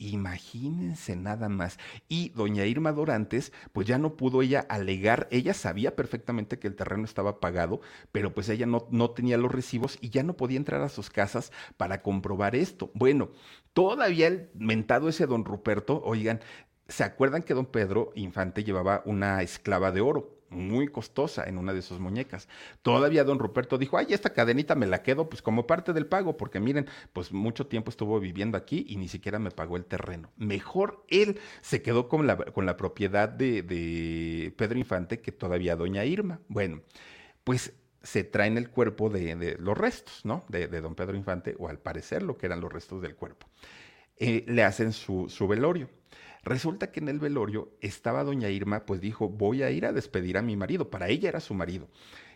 Imagínense 0.00 1.16
nada 1.16 1.48
más. 1.48 1.76
Y 2.08 2.28
doña 2.30 2.64
Irma 2.66 2.92
Dorantes, 2.92 3.52
pues 3.72 3.86
ya 3.88 3.98
no 3.98 4.16
pudo 4.16 4.42
ella 4.42 4.60
alegar, 4.68 5.26
ella 5.32 5.54
sabía 5.54 5.96
perfectamente 5.96 6.60
que 6.60 6.68
el 6.68 6.76
terreno 6.76 7.04
estaba 7.04 7.40
pagado, 7.40 7.80
pero 8.12 8.32
pues 8.32 8.48
ella 8.48 8.66
no, 8.66 8.86
no 8.92 9.10
tenía 9.10 9.38
los 9.38 9.50
recibos 9.50 9.98
y 10.00 10.10
ya 10.10 10.22
no 10.22 10.36
podía 10.36 10.56
entrar 10.56 10.82
a 10.82 10.88
sus 10.88 11.10
casas 11.10 11.50
para 11.76 12.00
comprobar 12.02 12.54
esto. 12.54 12.92
Bueno, 12.94 13.30
todavía 13.72 14.28
el 14.28 14.50
mentado 14.54 15.08
ese 15.08 15.26
don 15.26 15.44
Ruperto, 15.44 16.00
oigan, 16.04 16.40
¿se 16.86 17.02
acuerdan 17.02 17.42
que 17.42 17.54
don 17.54 17.66
Pedro 17.66 18.12
Infante 18.14 18.62
llevaba 18.62 19.02
una 19.04 19.42
esclava 19.42 19.90
de 19.90 20.00
oro? 20.00 20.37
Muy 20.50 20.88
costosa 20.88 21.44
en 21.44 21.58
una 21.58 21.72
de 21.72 21.82
sus 21.82 21.98
muñecas. 21.98 22.48
Todavía 22.82 23.24
don 23.24 23.38
Ruperto 23.38 23.78
dijo, 23.78 23.98
ay, 23.98 24.06
esta 24.10 24.32
cadenita 24.32 24.74
me 24.74 24.86
la 24.86 25.02
quedo 25.02 25.28
pues 25.28 25.42
como 25.42 25.66
parte 25.66 25.92
del 25.92 26.06
pago, 26.06 26.36
porque 26.36 26.60
miren, 26.60 26.86
pues 27.12 27.32
mucho 27.32 27.66
tiempo 27.66 27.90
estuvo 27.90 28.18
viviendo 28.20 28.56
aquí 28.56 28.84
y 28.88 28.96
ni 28.96 29.08
siquiera 29.08 29.38
me 29.38 29.50
pagó 29.50 29.76
el 29.76 29.84
terreno. 29.84 30.30
Mejor 30.36 31.04
él 31.08 31.38
se 31.60 31.82
quedó 31.82 32.08
con 32.08 32.26
la, 32.26 32.36
con 32.36 32.66
la 32.66 32.76
propiedad 32.76 33.28
de, 33.28 33.62
de 33.62 34.52
Pedro 34.56 34.78
Infante 34.78 35.20
que 35.20 35.32
todavía 35.32 35.76
doña 35.76 36.04
Irma. 36.04 36.40
Bueno, 36.48 36.82
pues 37.44 37.72
se 38.02 38.24
traen 38.24 38.56
el 38.56 38.70
cuerpo 38.70 39.10
de, 39.10 39.56
los 39.58 39.76
restos, 39.76 40.24
¿no? 40.24 40.44
De, 40.48 40.66
don 40.68 40.94
Pedro 40.94 41.16
Infante, 41.16 41.54
o 41.58 41.68
al 41.68 41.78
parecer 41.78 42.22
lo 42.22 42.38
que 42.38 42.46
eran 42.46 42.60
los 42.60 42.72
restos 42.72 43.02
del 43.02 43.16
cuerpo. 43.16 43.46
Eh, 44.16 44.44
le 44.48 44.64
hacen 44.64 44.92
su 44.92 45.48
velorio. 45.48 45.88
Resulta 46.48 46.90
que 46.90 47.00
en 47.00 47.08
el 47.08 47.18
velorio 47.18 47.76
estaba 47.82 48.24
doña 48.24 48.48
Irma, 48.48 48.86
pues 48.86 49.02
dijo, 49.02 49.28
voy 49.28 49.62
a 49.62 49.70
ir 49.70 49.84
a 49.84 49.92
despedir 49.92 50.38
a 50.38 50.42
mi 50.42 50.56
marido. 50.56 50.88
Para 50.88 51.08
ella 51.08 51.28
era 51.28 51.40
su 51.40 51.52
marido. 51.52 51.88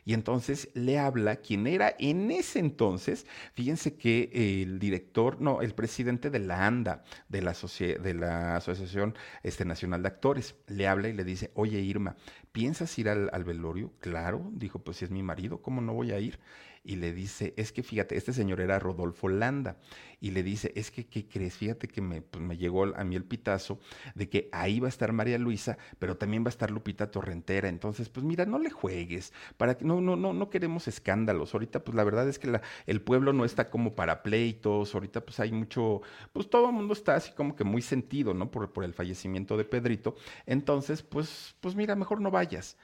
Y 0.04 0.12
entonces 0.12 0.68
le 0.74 0.98
habla 0.98 1.36
quien 1.36 1.66
era 1.66 1.94
en 1.98 2.30
ese 2.30 2.58
entonces, 2.58 3.26
fíjense 3.54 3.96
que 3.96 4.62
el 4.62 4.78
director, 4.78 5.40
no, 5.40 5.62
el 5.62 5.74
presidente 5.74 6.28
de 6.28 6.40
la 6.40 6.66
ANDA, 6.66 7.04
de 7.30 7.40
la, 7.40 7.52
de 7.52 8.14
la 8.14 8.56
Asociación 8.56 9.14
este, 9.42 9.64
Nacional 9.64 10.02
de 10.02 10.08
Actores, 10.08 10.56
le 10.66 10.88
habla 10.88 11.08
y 11.08 11.14
le 11.14 11.24
dice, 11.24 11.50
oye 11.54 11.80
Irma, 11.80 12.16
¿piensas 12.50 12.98
ir 12.98 13.08
al, 13.08 13.30
al 13.32 13.44
velorio? 13.44 13.92
Claro, 14.00 14.50
dijo, 14.52 14.80
pues 14.80 14.98
si 14.98 15.06
es 15.06 15.10
mi 15.10 15.22
marido, 15.22 15.62
¿cómo 15.62 15.80
no 15.80 15.94
voy 15.94 16.12
a 16.12 16.18
ir? 16.18 16.38
Y 16.84 16.96
le 16.96 17.12
dice, 17.12 17.54
es 17.56 17.72
que 17.72 17.82
fíjate, 17.82 18.16
este 18.16 18.32
señor 18.32 18.60
era 18.60 18.78
Rodolfo 18.78 19.28
Landa, 19.28 19.78
y 20.20 20.30
le 20.30 20.42
dice, 20.42 20.72
es 20.76 20.90
que, 20.90 21.06
¿qué 21.06 21.26
crees? 21.26 21.56
Fíjate 21.56 21.88
que 21.88 22.00
me, 22.00 22.22
pues, 22.22 22.42
me 22.42 22.56
llegó 22.56 22.84
a 22.84 23.04
mí 23.04 23.16
el 23.16 23.24
pitazo 23.24 23.80
de 24.14 24.28
que 24.28 24.48
ahí 24.52 24.78
va 24.80 24.86
a 24.86 24.88
estar 24.88 25.12
María 25.12 25.38
Luisa, 25.38 25.78
pero 25.98 26.16
también 26.16 26.44
va 26.44 26.48
a 26.48 26.50
estar 26.50 26.70
Lupita 26.70 27.10
Torrentera, 27.10 27.68
entonces, 27.68 28.08
pues 28.08 28.24
mira, 28.24 28.46
no 28.46 28.58
le 28.58 28.70
juegues, 28.70 29.32
para 29.56 29.76
que 29.76 29.84
no, 29.84 30.00
no, 30.00 30.16
no, 30.16 30.32
no 30.32 30.50
queremos 30.50 30.88
escándalos, 30.88 31.54
ahorita 31.54 31.84
pues 31.84 31.94
la 31.96 32.04
verdad 32.04 32.28
es 32.28 32.38
que 32.38 32.60
el 32.86 33.00
pueblo 33.02 33.32
no 33.32 33.44
está 33.44 33.70
como 33.70 33.94
para 33.94 34.22
pleitos, 34.22 34.94
ahorita 34.94 35.24
pues 35.24 35.40
hay 35.40 35.52
mucho, 35.52 36.02
pues 36.32 36.48
todo 36.50 36.68
el 36.68 36.74
mundo 36.74 36.92
está 36.94 37.14
así 37.16 37.32
como 37.32 37.56
que 37.56 37.64
muy 37.64 37.82
sentido, 37.82 38.34
¿no? 38.34 38.50
Por, 38.50 38.72
por 38.72 38.84
el 38.84 38.94
fallecimiento 38.94 39.56
de 39.56 39.64
Pedrito, 39.64 40.16
entonces, 40.46 41.02
pues, 41.02 41.56
pues 41.60 41.74
mira, 41.74 41.96
mejor 41.96 42.20
no 42.20 42.30
vayas 42.30 42.76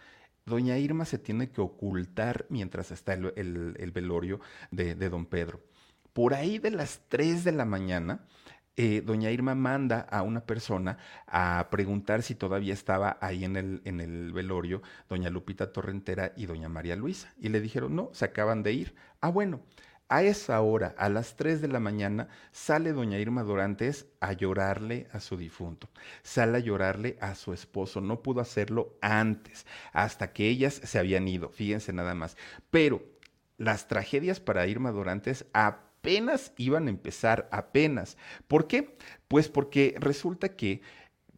doña 0.48 0.78
Irma 0.78 1.04
se 1.04 1.18
tiene 1.18 1.50
que 1.50 1.60
ocultar 1.60 2.46
mientras 2.48 2.90
está 2.90 3.14
el, 3.14 3.32
el, 3.36 3.76
el 3.78 3.90
velorio 3.92 4.40
de, 4.70 4.94
de, 4.94 5.08
don 5.08 5.26
Pedro. 5.26 5.60
Por 6.12 6.34
ahí 6.34 6.58
de 6.58 6.70
las 6.70 7.02
3 7.08 7.44
de 7.44 7.52
la 7.52 7.64
mañana, 7.64 8.26
eh, 8.80 9.02
doña 9.04 9.32
Irma 9.32 9.56
manda 9.56 10.00
a 10.00 10.22
una 10.22 10.46
persona 10.46 10.98
a 11.26 11.66
preguntar 11.68 12.22
si 12.22 12.36
todavía 12.36 12.72
estaba 12.72 13.18
ahí 13.20 13.44
en 13.44 13.56
el, 13.56 13.82
en 13.84 14.00
el 14.00 14.32
velorio 14.32 14.82
doña 15.08 15.30
Lupita 15.30 15.72
Torrentera 15.72 16.32
y 16.36 16.46
doña 16.46 16.68
María 16.68 16.94
Luisa. 16.94 17.32
Y 17.38 17.48
le 17.48 17.60
dijeron, 17.60 17.96
no, 17.96 18.10
se 18.12 18.24
acaban 18.24 18.62
de 18.62 18.72
ir. 18.72 18.94
Ah, 19.20 19.30
bueno. 19.30 19.60
A 20.10 20.22
esa 20.22 20.58
hora, 20.62 20.94
a 20.96 21.10
las 21.10 21.36
3 21.36 21.60
de 21.60 21.68
la 21.68 21.80
mañana, 21.80 22.28
sale 22.50 22.94
doña 22.94 23.18
Irma 23.18 23.42
Dorantes 23.42 24.06
a 24.20 24.32
llorarle 24.32 25.06
a 25.12 25.20
su 25.20 25.36
difunto, 25.36 25.90
sale 26.22 26.56
a 26.56 26.60
llorarle 26.60 27.18
a 27.20 27.34
su 27.34 27.52
esposo, 27.52 28.00
no 28.00 28.22
pudo 28.22 28.40
hacerlo 28.40 28.96
antes, 29.02 29.66
hasta 29.92 30.32
que 30.32 30.48
ellas 30.48 30.80
se 30.82 30.98
habían 30.98 31.28
ido, 31.28 31.50
fíjense 31.50 31.92
nada 31.92 32.14
más. 32.14 32.38
Pero 32.70 33.02
las 33.58 33.86
tragedias 33.86 34.40
para 34.40 34.66
Irma 34.66 34.92
Dorantes 34.92 35.44
apenas 35.52 36.52
iban 36.56 36.86
a 36.86 36.90
empezar, 36.90 37.46
apenas. 37.52 38.16
¿Por 38.46 38.66
qué? 38.66 38.96
Pues 39.28 39.50
porque 39.50 39.94
resulta 39.98 40.56
que 40.56 40.80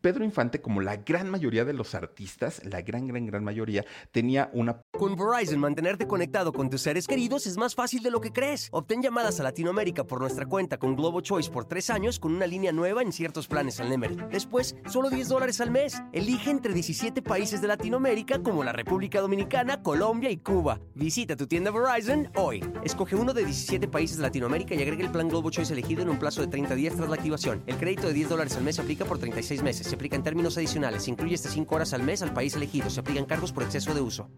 Pedro 0.01 0.24
Infante, 0.24 0.62
como 0.62 0.80
la 0.80 0.96
gran 0.96 1.28
mayoría 1.28 1.66
de 1.66 1.74
los 1.74 1.94
artistas, 1.94 2.62
la 2.64 2.80
gran, 2.80 3.07
gran, 3.07 3.26
gran 3.26 3.44
mayoría, 3.44 3.84
tenía 4.11 4.51
una... 4.55 4.80
Con 4.92 5.14
Verizon, 5.14 5.61
mantenerte 5.61 6.07
conectado 6.07 6.55
con 6.55 6.70
tus 6.70 6.80
seres 6.80 7.07
queridos 7.07 7.46
es 7.46 7.59
más 7.59 7.74
fácil 7.74 8.03
de 8.03 8.11
lo 8.11 8.20
que 8.20 8.32
crees. 8.32 8.68
Obtén 8.72 9.03
llamadas 9.03 9.40
a 9.40 9.42
Latinoamérica 9.42 10.05
por 10.05 10.20
nuestra 10.20 10.46
cuenta 10.46 10.78
con 10.78 10.96
Globo 10.96 11.20
Choice 11.20 11.51
por 11.51 11.66
tres 11.66 11.90
años 11.90 12.18
con 12.18 12.34
una 12.34 12.46
línea 12.46 12.72
nueva 12.72 13.03
en 13.03 13.12
ciertos 13.12 13.46
planes 13.46 13.78
al 13.78 13.90
Nemery. 13.90 14.16
Después, 14.30 14.74
solo 14.88 15.11
10 15.11 15.28
dólares 15.28 15.61
al 15.61 15.70
mes. 15.70 16.03
Elige 16.12 16.51
entre 16.51 16.72
17 16.72 17.20
países 17.20 17.61
de 17.61 17.68
Latinoamérica 17.68 18.42
como 18.42 18.64
la 18.64 18.72
República 18.72 19.20
Dominicana, 19.20 19.82
Colombia 19.82 20.30
y 20.30 20.38
Cuba. 20.38 20.80
Visita 20.94 21.36
tu 21.36 21.46
tienda 21.46 21.70
Verizon 21.70 22.30
hoy. 22.36 22.64
Escoge 22.84 23.16
uno 23.16 23.34
de 23.34 23.44
17 23.44 23.86
países 23.88 24.16
de 24.16 24.22
Latinoamérica 24.22 24.74
y 24.74 24.80
agrega 24.80 25.05
el 25.05 25.12
plan 25.12 25.28
Globo 25.28 25.51
Choice 25.51 25.74
elegido 25.74 26.01
en 26.01 26.09
un 26.09 26.18
plazo 26.18 26.40
de 26.40 26.46
30 26.46 26.74
días 26.74 26.96
tras 26.96 27.11
la 27.11 27.16
activación. 27.16 27.62
El 27.66 27.76
crédito 27.76 28.07
de 28.07 28.14
10 28.14 28.30
dólares 28.30 28.57
al 28.57 28.64
mes 28.64 28.78
aplica 28.78 29.05
por 29.05 29.18
36 29.18 29.62
meses. 29.62 29.89
Se 29.91 29.97
aplica 29.97 30.14
en 30.14 30.22
términos 30.22 30.57
adicionales. 30.57 31.03
Se 31.03 31.11
incluye 31.11 31.34
hasta 31.34 31.49
5 31.49 31.74
horas 31.74 31.93
al 31.95 32.05
mes 32.05 32.22
al 32.22 32.32
país 32.32 32.55
elegido. 32.55 32.88
Se 32.91 33.01
aplican 33.01 33.24
cargos 33.24 33.51
por 33.53 33.64
exceso 33.64 33.93
de 33.93 34.01
uso. 34.01 34.30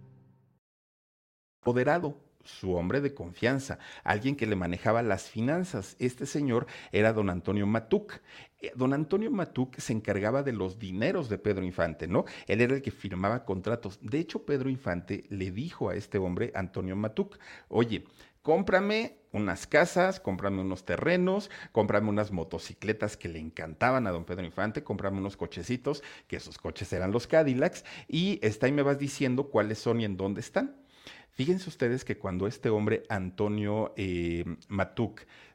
Poderado 1.60 2.16
su 2.42 2.74
hombre 2.74 3.02
de 3.02 3.12
confianza, 3.12 3.78
alguien 4.02 4.34
que 4.34 4.46
le 4.46 4.56
manejaba 4.56 5.02
las 5.02 5.28
finanzas. 5.28 5.94
Este 5.98 6.24
señor 6.24 6.66
era 6.90 7.12
don 7.12 7.28
Antonio 7.28 7.66
Matuc. 7.66 8.22
Eh, 8.62 8.72
don 8.74 8.94
Antonio 8.94 9.30
Matuc 9.30 9.76
se 9.76 9.92
encargaba 9.92 10.42
de 10.42 10.52
los 10.52 10.78
dineros 10.78 11.28
de 11.28 11.36
Pedro 11.36 11.66
Infante, 11.66 12.08
¿no? 12.08 12.24
Él 12.46 12.62
era 12.62 12.74
el 12.74 12.80
que 12.80 12.90
firmaba 12.90 13.44
contratos. 13.44 13.98
De 14.00 14.20
hecho, 14.20 14.46
Pedro 14.46 14.70
Infante 14.70 15.24
le 15.28 15.50
dijo 15.50 15.90
a 15.90 15.94
este 15.96 16.16
hombre, 16.16 16.50
Antonio 16.54 16.96
Matuc, 16.96 17.38
oye, 17.68 18.06
cómprame 18.42 19.18
unas 19.32 19.66
casas, 19.66 20.20
cómprame 20.20 20.60
unos 20.60 20.84
terrenos, 20.84 21.50
cómprame 21.72 22.10
unas 22.10 22.32
motocicletas 22.32 23.16
que 23.16 23.28
le 23.28 23.38
encantaban 23.38 24.06
a 24.06 24.10
don 24.10 24.24
Pedro 24.24 24.44
Infante, 24.44 24.84
cómprame 24.84 25.18
unos 25.18 25.36
cochecitos, 25.36 26.02
que 26.26 26.36
esos 26.36 26.58
coches 26.58 26.92
eran 26.92 27.12
los 27.12 27.26
Cadillacs, 27.26 27.84
y 28.08 28.38
está 28.42 28.66
ahí 28.66 28.72
me 28.72 28.82
vas 28.82 28.98
diciendo 28.98 29.48
cuáles 29.48 29.78
son 29.78 30.00
y 30.00 30.04
en 30.04 30.16
dónde 30.16 30.40
están. 30.40 30.81
Fíjense 31.34 31.70
ustedes 31.70 32.04
que 32.04 32.18
cuando 32.18 32.46
este 32.46 32.68
hombre, 32.68 33.04
Antonio 33.08 33.94
eh, 33.96 34.44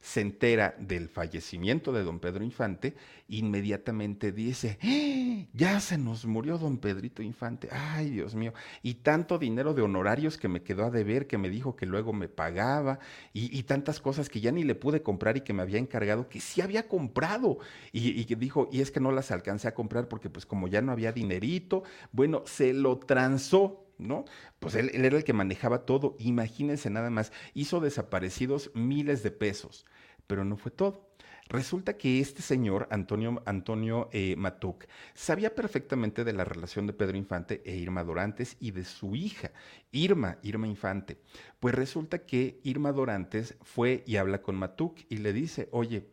se 0.02 0.22
entera 0.22 0.76
del 0.80 1.08
fallecimiento 1.08 1.92
de 1.92 2.04
don 2.04 2.20
Pedro 2.20 2.44
Infante, 2.44 2.96
inmediatamente 3.28 4.32
dice, 4.32 4.80
¡Ah! 4.82 5.46
ya 5.54 5.80
se 5.80 6.00
nos 6.00 6.26
murió 6.26 6.58
don 6.58 6.78
Pedrito 6.80 7.22
Infante, 7.22 7.70
ay 7.72 8.10
Dios 8.10 8.34
mío, 8.34 8.54
y 8.82 8.96
tanto 8.96 9.38
dinero 9.38 9.76
de 9.76 9.84
honorarios 9.84 10.38
que 10.38 10.48
me 10.48 10.64
quedó 10.64 10.86
a 10.86 10.90
deber, 10.90 11.28
que 11.28 11.38
me 11.38 11.50
dijo 11.50 11.76
que 11.76 11.86
luego 11.86 12.12
me 12.12 12.28
pagaba, 12.28 13.00
y, 13.34 13.62
tantas 13.64 14.00
cosas 14.00 14.30
que 14.30 14.42
ya 14.42 14.52
ni 14.52 14.64
le 14.64 14.74
pude 14.74 15.04
comprar 15.04 15.38
y 15.38 15.42
que 15.42 15.54
me 15.54 15.62
había 15.62 15.78
encargado, 15.78 16.28
que 16.28 16.40
sí 16.40 16.62
había 16.62 16.88
comprado, 16.88 17.60
y, 17.92 18.26
que 18.26 18.36
dijo, 18.36 18.68
y 18.72 18.82
es 18.82 18.90
que 18.90 19.00
no 19.00 19.12
las 19.12 19.30
alcancé 19.30 19.68
a 19.68 19.76
comprar 19.76 20.08
porque 20.08 20.30
pues 20.30 20.46
como 20.48 20.68
ya 20.68 20.82
no 20.82 20.92
había 20.92 21.12
dinerito, 21.12 21.84
bueno, 22.12 22.44
se 22.46 22.74
lo 22.74 22.98
transó 22.98 23.87
¿no? 23.98 24.26
Pues 24.60 24.76
él, 24.76 24.92
era 24.94 25.18
el 25.18 25.24
que 25.24 25.34
manejaba 25.34 25.86
todo. 25.86 26.16
Imagínense 26.20 26.90
nada 26.90 27.10
más, 27.10 27.32
hizo 27.54 27.80
desaparecidos 27.80 28.72
miles 28.74 29.24
de 29.24 29.32
pesos, 29.32 29.86
pero 30.28 30.44
no 30.44 30.58
fue 30.58 30.72
todo. 30.72 31.08
Resulta 31.50 31.98
que 31.98 32.20
este 32.20 32.42
señor, 32.42 32.90
Antonio, 32.92 33.42
Antonio 33.46 34.10
eh, 34.12 34.36
Matuc, 34.36 34.86
sabía 35.14 35.56
perfectamente 35.56 36.26
de 36.26 36.34
la 36.34 36.44
relación 36.44 36.88
de 36.88 36.94
Pedro 36.94 37.16
Infante 37.16 37.62
e 37.66 37.78
Irma 37.78 38.04
Dorantes 38.04 38.58
y 38.60 38.72
de 38.72 38.84
su 38.84 39.16
hija, 39.16 39.52
Irma, 39.92 40.40
Irma 40.44 40.68
Infante. 40.68 41.22
Pues 41.62 41.74
resulta 41.74 42.26
que 42.26 42.60
Irma 42.64 42.92
Dorantes 42.92 43.56
fue 43.62 44.04
y 44.06 44.18
habla 44.18 44.42
con 44.42 44.56
Matuc 44.56 45.00
y 45.08 45.18
le 45.18 45.32
dice, 45.32 45.70
oye, 45.72 46.10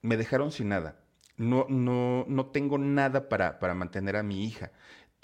me 0.00 0.16
dejaron 0.16 0.50
sin 0.50 0.70
nada. 0.70 1.00
No, 1.36 1.66
no, 1.68 2.24
no 2.26 2.46
tengo 2.46 2.78
nada 2.78 3.28
para, 3.28 3.58
para 3.58 3.74
mantener 3.74 4.16
a 4.16 4.22
mi 4.22 4.46
hija. 4.46 4.72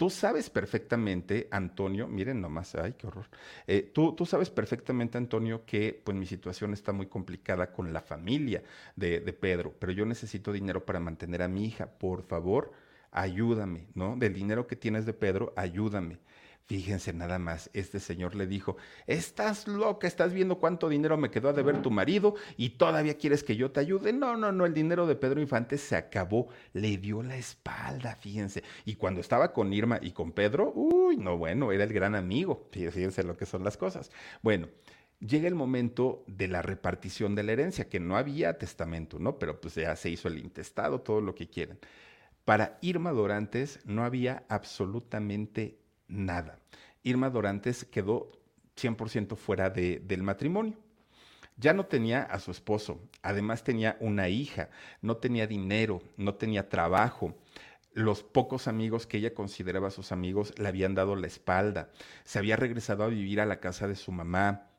Tú 0.02 0.10
sabes 0.10 0.50
perfectamente, 0.50 1.46
Antonio, 1.52 2.08
miren 2.08 2.40
nomás, 2.40 2.74
ay, 2.74 2.94
qué 2.98 3.06
horror. 3.06 3.26
Eh, 3.68 3.88
tú, 3.94 4.16
tú, 4.16 4.26
sabes 4.26 4.50
perfectamente, 4.50 5.16
Antonio, 5.16 5.64
que 5.64 6.02
pues 6.04 6.16
mi 6.16 6.26
situación 6.26 6.72
está 6.72 6.90
muy 6.90 7.06
complicada 7.06 7.70
con 7.70 7.92
la 7.92 8.00
familia 8.00 8.64
de, 8.96 9.20
de 9.20 9.32
Pedro, 9.32 9.72
pero 9.78 9.92
yo 9.92 10.04
necesito 10.04 10.50
dinero 10.50 10.84
para 10.84 10.98
mantener 10.98 11.40
a 11.40 11.46
mi 11.46 11.66
hija. 11.66 11.86
Por 11.86 12.24
favor, 12.24 12.72
ayúdame, 13.12 13.86
¿no? 13.94 14.16
Del 14.16 14.34
dinero 14.34 14.66
que 14.66 14.74
tienes 14.74 15.06
de 15.06 15.12
Pedro, 15.12 15.52
ayúdame. 15.54 16.18
Fíjense 16.66 17.12
nada 17.12 17.38
más, 17.38 17.70
este 17.72 17.98
señor 17.98 18.34
le 18.34 18.46
dijo, 18.46 18.76
estás 19.06 19.66
loca, 19.66 20.06
estás 20.06 20.32
viendo 20.32 20.58
cuánto 20.58 20.88
dinero 20.88 21.16
me 21.16 21.30
quedó 21.30 21.48
a 21.48 21.52
deber 21.52 21.82
tu 21.82 21.90
marido 21.90 22.34
y 22.56 22.70
todavía 22.70 23.18
quieres 23.18 23.42
que 23.42 23.56
yo 23.56 23.72
te 23.72 23.80
ayude. 23.80 24.12
No, 24.12 24.36
no, 24.36 24.52
no, 24.52 24.64
el 24.64 24.72
dinero 24.72 25.06
de 25.06 25.16
Pedro 25.16 25.40
Infante 25.40 25.76
se 25.76 25.96
acabó, 25.96 26.48
le 26.72 26.96
dio 26.98 27.22
la 27.22 27.36
espalda, 27.36 28.14
fíjense. 28.14 28.62
Y 28.84 28.94
cuando 28.94 29.20
estaba 29.20 29.52
con 29.52 29.72
Irma 29.72 29.98
y 30.00 30.12
con 30.12 30.32
Pedro, 30.32 30.72
uy, 30.74 31.16
no, 31.16 31.36
bueno, 31.36 31.72
era 31.72 31.84
el 31.84 31.92
gran 31.92 32.14
amigo, 32.14 32.68
fíjense 32.70 33.24
lo 33.24 33.36
que 33.36 33.46
son 33.46 33.64
las 33.64 33.76
cosas. 33.76 34.10
Bueno. 34.42 34.68
Llega 35.24 35.46
el 35.46 35.54
momento 35.54 36.24
de 36.26 36.48
la 36.48 36.62
repartición 36.62 37.36
de 37.36 37.44
la 37.44 37.52
herencia, 37.52 37.88
que 37.88 38.00
no 38.00 38.16
había 38.16 38.58
testamento, 38.58 39.20
¿no? 39.20 39.38
Pero 39.38 39.60
pues 39.60 39.76
ya 39.76 39.94
se 39.94 40.10
hizo 40.10 40.26
el 40.26 40.36
intestado, 40.38 41.00
todo 41.00 41.20
lo 41.20 41.36
que 41.36 41.48
quieran. 41.48 41.78
Para 42.44 42.76
Irma 42.82 43.12
Dorantes 43.12 43.78
no 43.84 44.02
había 44.02 44.44
absolutamente 44.48 45.78
nada. 46.12 46.58
Irma 47.02 47.30
Dorantes 47.30 47.84
quedó 47.84 48.30
100% 48.76 49.36
fuera 49.36 49.70
del 49.70 50.22
matrimonio. 50.22 50.78
Ya 51.56 51.74
no 51.74 51.86
tenía 51.86 52.22
a 52.22 52.40
su 52.40 52.50
esposo, 52.50 53.00
además 53.22 53.62
tenía 53.62 53.96
una 54.00 54.28
hija, 54.28 54.70
no 55.00 55.18
tenía 55.18 55.46
dinero, 55.46 56.02
no 56.16 56.34
tenía 56.34 56.68
trabajo. 56.68 57.36
Los 57.92 58.22
pocos 58.22 58.68
amigos 58.68 59.06
que 59.06 59.18
ella 59.18 59.34
consideraba 59.34 59.90
sus 59.90 60.12
amigos 60.12 60.54
le 60.58 60.68
habían 60.68 60.94
dado 60.94 61.14
la 61.14 61.26
espalda. 61.26 61.90
Se 62.24 62.38
había 62.38 62.56
regresado 62.56 63.04
a 63.04 63.08
vivir 63.08 63.40
a 63.40 63.46
la 63.46 63.60
casa 63.60 63.86
de 63.86 63.96
su 63.96 64.12
mamá. 64.12 64.71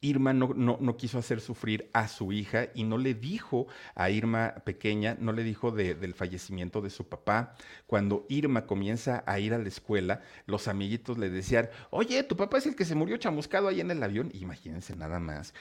Irma 0.00 0.32
no, 0.32 0.54
no, 0.54 0.96
quiso 0.96 1.18
hacer 1.18 1.40
sufrir 1.40 1.90
a 1.92 2.08
su 2.08 2.32
hija 2.32 2.68
y 2.74 2.84
no 2.84 2.98
le 2.98 3.14
dijo 3.14 3.66
a 3.94 4.10
Irma 4.10 4.54
pequeña, 4.64 5.16
no 5.20 5.32
le 5.32 5.42
dijo 5.42 5.70
del 5.70 6.14
fallecimiento 6.14 6.80
de 6.80 6.90
su 6.90 7.08
papá. 7.08 7.54
Cuando 7.86 8.26
Irma 8.28 8.66
comienza 8.66 9.24
a 9.26 9.38
ir 9.40 9.54
a 9.54 9.58
la 9.58 9.68
escuela, 9.68 10.22
los 10.46 10.68
amiguitos 10.68 11.18
le 11.18 11.30
decían, 11.30 11.70
oye, 11.90 12.22
tu 12.22 12.36
papá 12.36 12.58
es 12.58 12.66
el 12.66 12.76
que 12.76 12.84
se 12.84 12.94
murió 12.94 13.16
chamuscado 13.16 13.68
ahí 13.68 13.80
en 13.80 13.90
el 13.90 14.02
avión. 14.02 14.30
Imagínense 14.34 14.94
nada 14.96 15.18
más. 15.18 15.54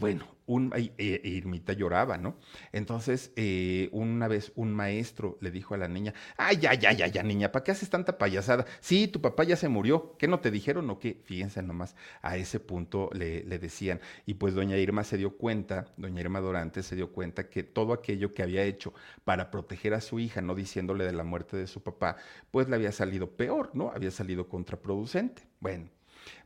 Bueno, 0.00 0.24
un, 0.46 0.72
eh, 0.74 1.20
Irmita 1.24 1.74
lloraba, 1.74 2.16
¿no? 2.16 2.38
Entonces, 2.72 3.32
eh, 3.36 3.90
una 3.92 4.28
vez 4.28 4.50
un 4.54 4.72
maestro 4.72 5.36
le 5.42 5.50
dijo 5.50 5.74
a 5.74 5.76
la 5.76 5.88
niña, 5.88 6.14
ay, 6.38 6.56
ya, 6.56 6.72
ya, 6.72 6.90
ya, 6.92 7.06
ya, 7.06 7.22
niña, 7.22 7.52
¿para 7.52 7.64
qué 7.64 7.72
haces 7.72 7.90
tanta 7.90 8.16
payasada? 8.16 8.64
Sí, 8.80 9.08
tu 9.08 9.20
papá 9.20 9.44
ya 9.44 9.56
se 9.56 9.68
murió, 9.68 10.16
¿qué 10.18 10.26
no 10.26 10.40
te 10.40 10.50
dijeron 10.50 10.88
o 10.88 10.98
qué? 10.98 11.20
Fíjense 11.24 11.62
nomás, 11.62 11.96
a 12.22 12.38
ese 12.38 12.60
punto 12.60 13.10
le, 13.12 13.44
le 13.44 13.58
decían. 13.58 14.00
Y 14.24 14.34
pues 14.34 14.54
doña 14.54 14.78
Irma 14.78 15.04
se 15.04 15.18
dio 15.18 15.36
cuenta, 15.36 15.92
doña 15.98 16.22
Irma 16.22 16.40
Dorante 16.40 16.82
se 16.82 16.96
dio 16.96 17.12
cuenta 17.12 17.50
que 17.50 17.62
todo 17.62 17.92
aquello 17.92 18.32
que 18.32 18.42
había 18.42 18.64
hecho 18.64 18.94
para 19.24 19.50
proteger 19.50 19.92
a 19.92 20.00
su 20.00 20.18
hija, 20.18 20.40
no 20.40 20.54
diciéndole 20.54 21.04
de 21.04 21.12
la 21.12 21.24
muerte 21.24 21.58
de 21.58 21.66
su 21.66 21.82
papá, 21.82 22.16
pues 22.50 22.70
le 22.70 22.76
había 22.76 22.92
salido 22.92 23.36
peor, 23.36 23.70
¿no? 23.74 23.90
Había 23.90 24.10
salido 24.10 24.48
contraproducente. 24.48 25.42
Bueno, 25.60 25.90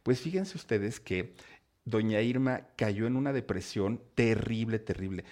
pues 0.03 0.21
fíjense 0.21 0.57
ustedes 0.57 1.01
que 1.01 1.35
doña 1.85 2.21
Irma 2.21 2.69
cayó 2.77 3.07
en 3.07 3.17
una 3.17 3.33
depresión 3.33 4.01
terrible, 4.15 4.79
terrible. 4.79 5.25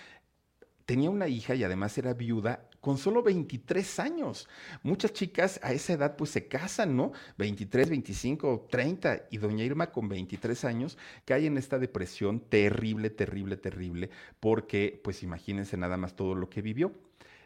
Tenía 0.86 1.10
una 1.10 1.28
hija 1.28 1.54
y 1.54 1.64
además 1.64 1.96
era 1.96 2.12
viuda 2.12 2.68
con 2.80 2.98
solo 2.98 3.22
23 3.22 4.00
años. 4.00 4.48
Muchas 4.82 5.12
chicas 5.12 5.60
a 5.62 5.72
esa 5.72 5.92
edad 5.92 6.16
pues 6.16 6.30
se 6.30 6.48
casan, 6.48 6.96
¿no? 6.96 7.12
23, 7.38 7.88
25, 7.88 8.66
30 8.68 9.28
y 9.30 9.38
doña 9.38 9.64
Irma 9.64 9.92
con 9.92 10.08
23 10.08 10.64
años 10.64 10.98
cae 11.24 11.46
en 11.46 11.56
esta 11.56 11.78
depresión 11.78 12.40
terrible, 12.40 13.08
terrible, 13.08 13.56
terrible, 13.56 14.10
porque 14.40 15.00
pues 15.02 15.22
imagínense 15.22 15.76
nada 15.76 15.96
más 15.96 16.16
todo 16.16 16.34
lo 16.34 16.50
que 16.50 16.60
vivió. 16.60 16.92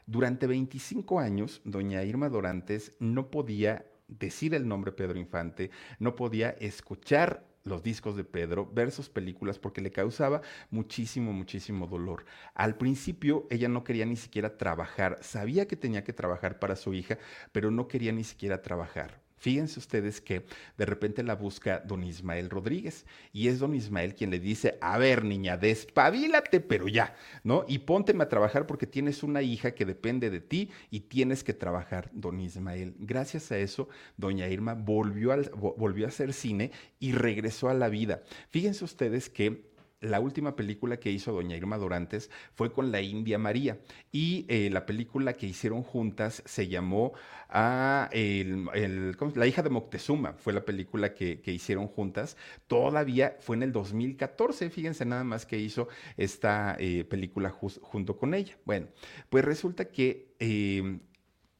Durante 0.06 0.46
25 0.46 1.20
años, 1.20 1.60
doña 1.64 2.02
Irma 2.02 2.30
Dorantes 2.30 2.92
no 2.98 3.30
podía 3.30 3.84
decir 4.08 4.54
el 4.54 4.66
nombre 4.66 4.92
Pedro 4.92 5.18
Infante, 5.18 5.70
no 5.98 6.14
podía 6.14 6.50
escuchar 6.50 7.44
los 7.66 7.82
discos 7.82 8.16
de 8.16 8.24
Pedro, 8.24 8.70
ver 8.72 8.90
sus 8.90 9.10
películas, 9.10 9.58
porque 9.58 9.82
le 9.82 9.92
causaba 9.92 10.40
muchísimo, 10.70 11.32
muchísimo 11.32 11.86
dolor. 11.86 12.24
Al 12.54 12.76
principio 12.78 13.46
ella 13.50 13.68
no 13.68 13.84
quería 13.84 14.06
ni 14.06 14.16
siquiera 14.16 14.56
trabajar, 14.56 15.18
sabía 15.20 15.68
que 15.68 15.76
tenía 15.76 16.04
que 16.04 16.12
trabajar 16.12 16.58
para 16.58 16.76
su 16.76 16.94
hija, 16.94 17.18
pero 17.52 17.70
no 17.70 17.88
quería 17.88 18.12
ni 18.12 18.24
siquiera 18.24 18.62
trabajar. 18.62 19.25
Fíjense 19.38 19.78
ustedes 19.78 20.20
que 20.20 20.46
de 20.78 20.86
repente 20.86 21.22
la 21.22 21.34
busca 21.34 21.80
don 21.80 22.02
Ismael 22.02 22.48
Rodríguez 22.48 23.04
y 23.32 23.48
es 23.48 23.58
don 23.58 23.74
Ismael 23.74 24.14
quien 24.14 24.30
le 24.30 24.40
dice, 24.40 24.78
a 24.80 24.96
ver 24.96 25.24
niña, 25.24 25.58
despabilate, 25.58 26.60
pero 26.60 26.88
ya, 26.88 27.14
¿no? 27.44 27.64
Y 27.68 27.78
pónteme 27.80 28.24
a 28.24 28.28
trabajar 28.28 28.66
porque 28.66 28.86
tienes 28.86 29.22
una 29.22 29.42
hija 29.42 29.72
que 29.74 29.84
depende 29.84 30.30
de 30.30 30.40
ti 30.40 30.70
y 30.90 31.00
tienes 31.00 31.44
que 31.44 31.52
trabajar, 31.52 32.10
don 32.14 32.40
Ismael. 32.40 32.94
Gracias 32.98 33.52
a 33.52 33.58
eso, 33.58 33.88
doña 34.16 34.48
Irma 34.48 34.74
volvió, 34.74 35.36
volvió 35.54 36.06
a 36.06 36.08
hacer 36.08 36.32
cine 36.32 36.72
y 36.98 37.12
regresó 37.12 37.68
a 37.68 37.74
la 37.74 37.88
vida. 37.88 38.22
Fíjense 38.48 38.84
ustedes 38.84 39.28
que 39.28 39.75
la 40.00 40.20
última 40.20 40.56
película 40.56 40.98
que 40.98 41.10
hizo 41.10 41.32
doña 41.32 41.56
Irma 41.56 41.78
Dorantes 41.78 42.30
fue 42.54 42.72
con 42.72 42.92
la 42.92 43.00
India 43.00 43.38
María. 43.38 43.78
Y 44.12 44.44
eh, 44.48 44.70
la 44.70 44.86
película 44.86 45.32
que 45.34 45.46
hicieron 45.46 45.82
juntas 45.82 46.42
se 46.44 46.68
llamó 46.68 47.12
a 47.48 48.10
La 48.12 49.46
hija 49.46 49.62
de 49.62 49.70
Moctezuma, 49.70 50.34
fue 50.34 50.52
la 50.52 50.64
película 50.64 51.14
que, 51.14 51.40
hicieron 51.46 51.86
juntas, 51.86 52.36
todavía 52.66 53.36
fue 53.40 53.56
en 53.56 53.62
el 53.62 53.72
2014, 53.72 54.70
fíjense 54.70 55.04
nada 55.04 55.24
más 55.24 55.46
que 55.46 55.58
hizo 55.58 55.88
esta 56.16 56.76
eh, 56.78 57.04
película 57.04 57.50
junto 57.50 58.16
con 58.16 58.34
ella. 58.34 58.56
Bueno, 58.64 58.88
pues 59.30 59.44
resulta 59.44 59.86
que 59.86 60.34
eh, 60.38 60.98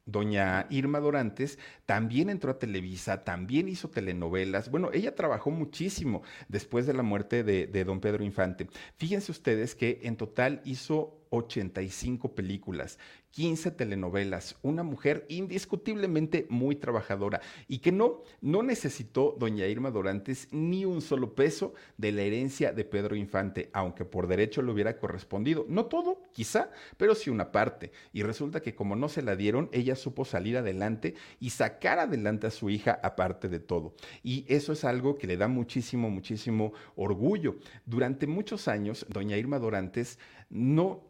Doña 0.07 0.67
Irma 0.71 1.01
Dorantes 1.01 1.59
también 1.85 2.31
entró 2.31 2.53
a 2.53 2.59
Televisa, 2.61 3.25
también 3.25 3.69
hizo 3.69 3.91
telenovelas. 3.91 4.71
Bueno, 4.71 4.91
ella 4.93 5.17
trabajó 5.17 5.51
muchísimo 5.51 6.23
después 6.49 6.87
de 6.87 6.95
la 6.95 7.03
muerte 7.03 7.43
de, 7.43 7.85
don 7.85 8.01
Pedro 8.01 8.25
Infante. 8.25 8.69
Fíjense 8.97 9.33
ustedes 9.33 9.75
que 9.75 10.01
en 10.05 10.17
total 10.17 10.63
hizo 10.65 11.26
185 11.31 12.35
películas, 12.35 12.99
15 13.37 13.73
telenovelas, 13.73 14.57
una 14.63 14.83
mujer 14.83 15.27
indiscutiblemente 15.29 16.47
muy 16.49 16.75
trabajadora 16.75 17.43
y 17.69 17.81
que 17.81 17.93
no, 17.93 18.23
no 18.41 18.63
necesitó 18.63 19.37
doña 19.39 19.67
Irma 19.67 19.91
Dorantes 19.91 20.49
ni 20.53 20.87
un 20.87 21.03
solo 21.03 21.35
peso 21.35 21.75
de 21.99 22.13
la 22.13 22.23
herencia 22.23 22.73
de 22.73 22.85
Pedro 22.85 23.15
Infante, 23.15 23.69
aunque 23.75 24.07
por 24.07 24.27
derecho 24.27 24.63
le 24.63 24.73
hubiera 24.73 24.99
correspondido. 24.99 25.67
No 25.69 25.85
todo, 25.85 26.23
quizá, 26.33 26.71
pero 26.97 27.15
sí 27.15 27.29
una 27.29 27.53
parte. 27.53 27.93
Y 28.15 28.23
resulta 28.23 28.61
que 28.61 28.75
como 28.75 28.97
no 28.97 29.11
se 29.11 29.21
la 29.21 29.37
dieron, 29.37 29.69
ella 29.71 29.97
supo 29.97 30.25
salir 30.25 30.57
adelante 30.57 31.15
y 31.39 31.51
sacar 31.51 31.99
adelante 31.99 32.47
a 32.47 32.51
su 32.51 32.71
hija 32.71 32.99
aparte 33.03 33.51
de 33.51 33.61
todo. 33.61 33.95
Y 34.23 34.47
eso 34.49 34.73
es 34.73 34.83
algo 34.85 35.19
que 35.19 35.27
le 35.27 35.37
da 35.37 35.49
muchísimo, 35.49 36.09
muchísimo 36.09 36.73
orgullo. 36.95 37.57
Durante 37.85 38.27
muchos 38.27 38.67
años, 38.67 39.05
doña 39.11 39.37
Irma 39.37 39.59
Dorantes 39.59 40.19
no 40.51 41.07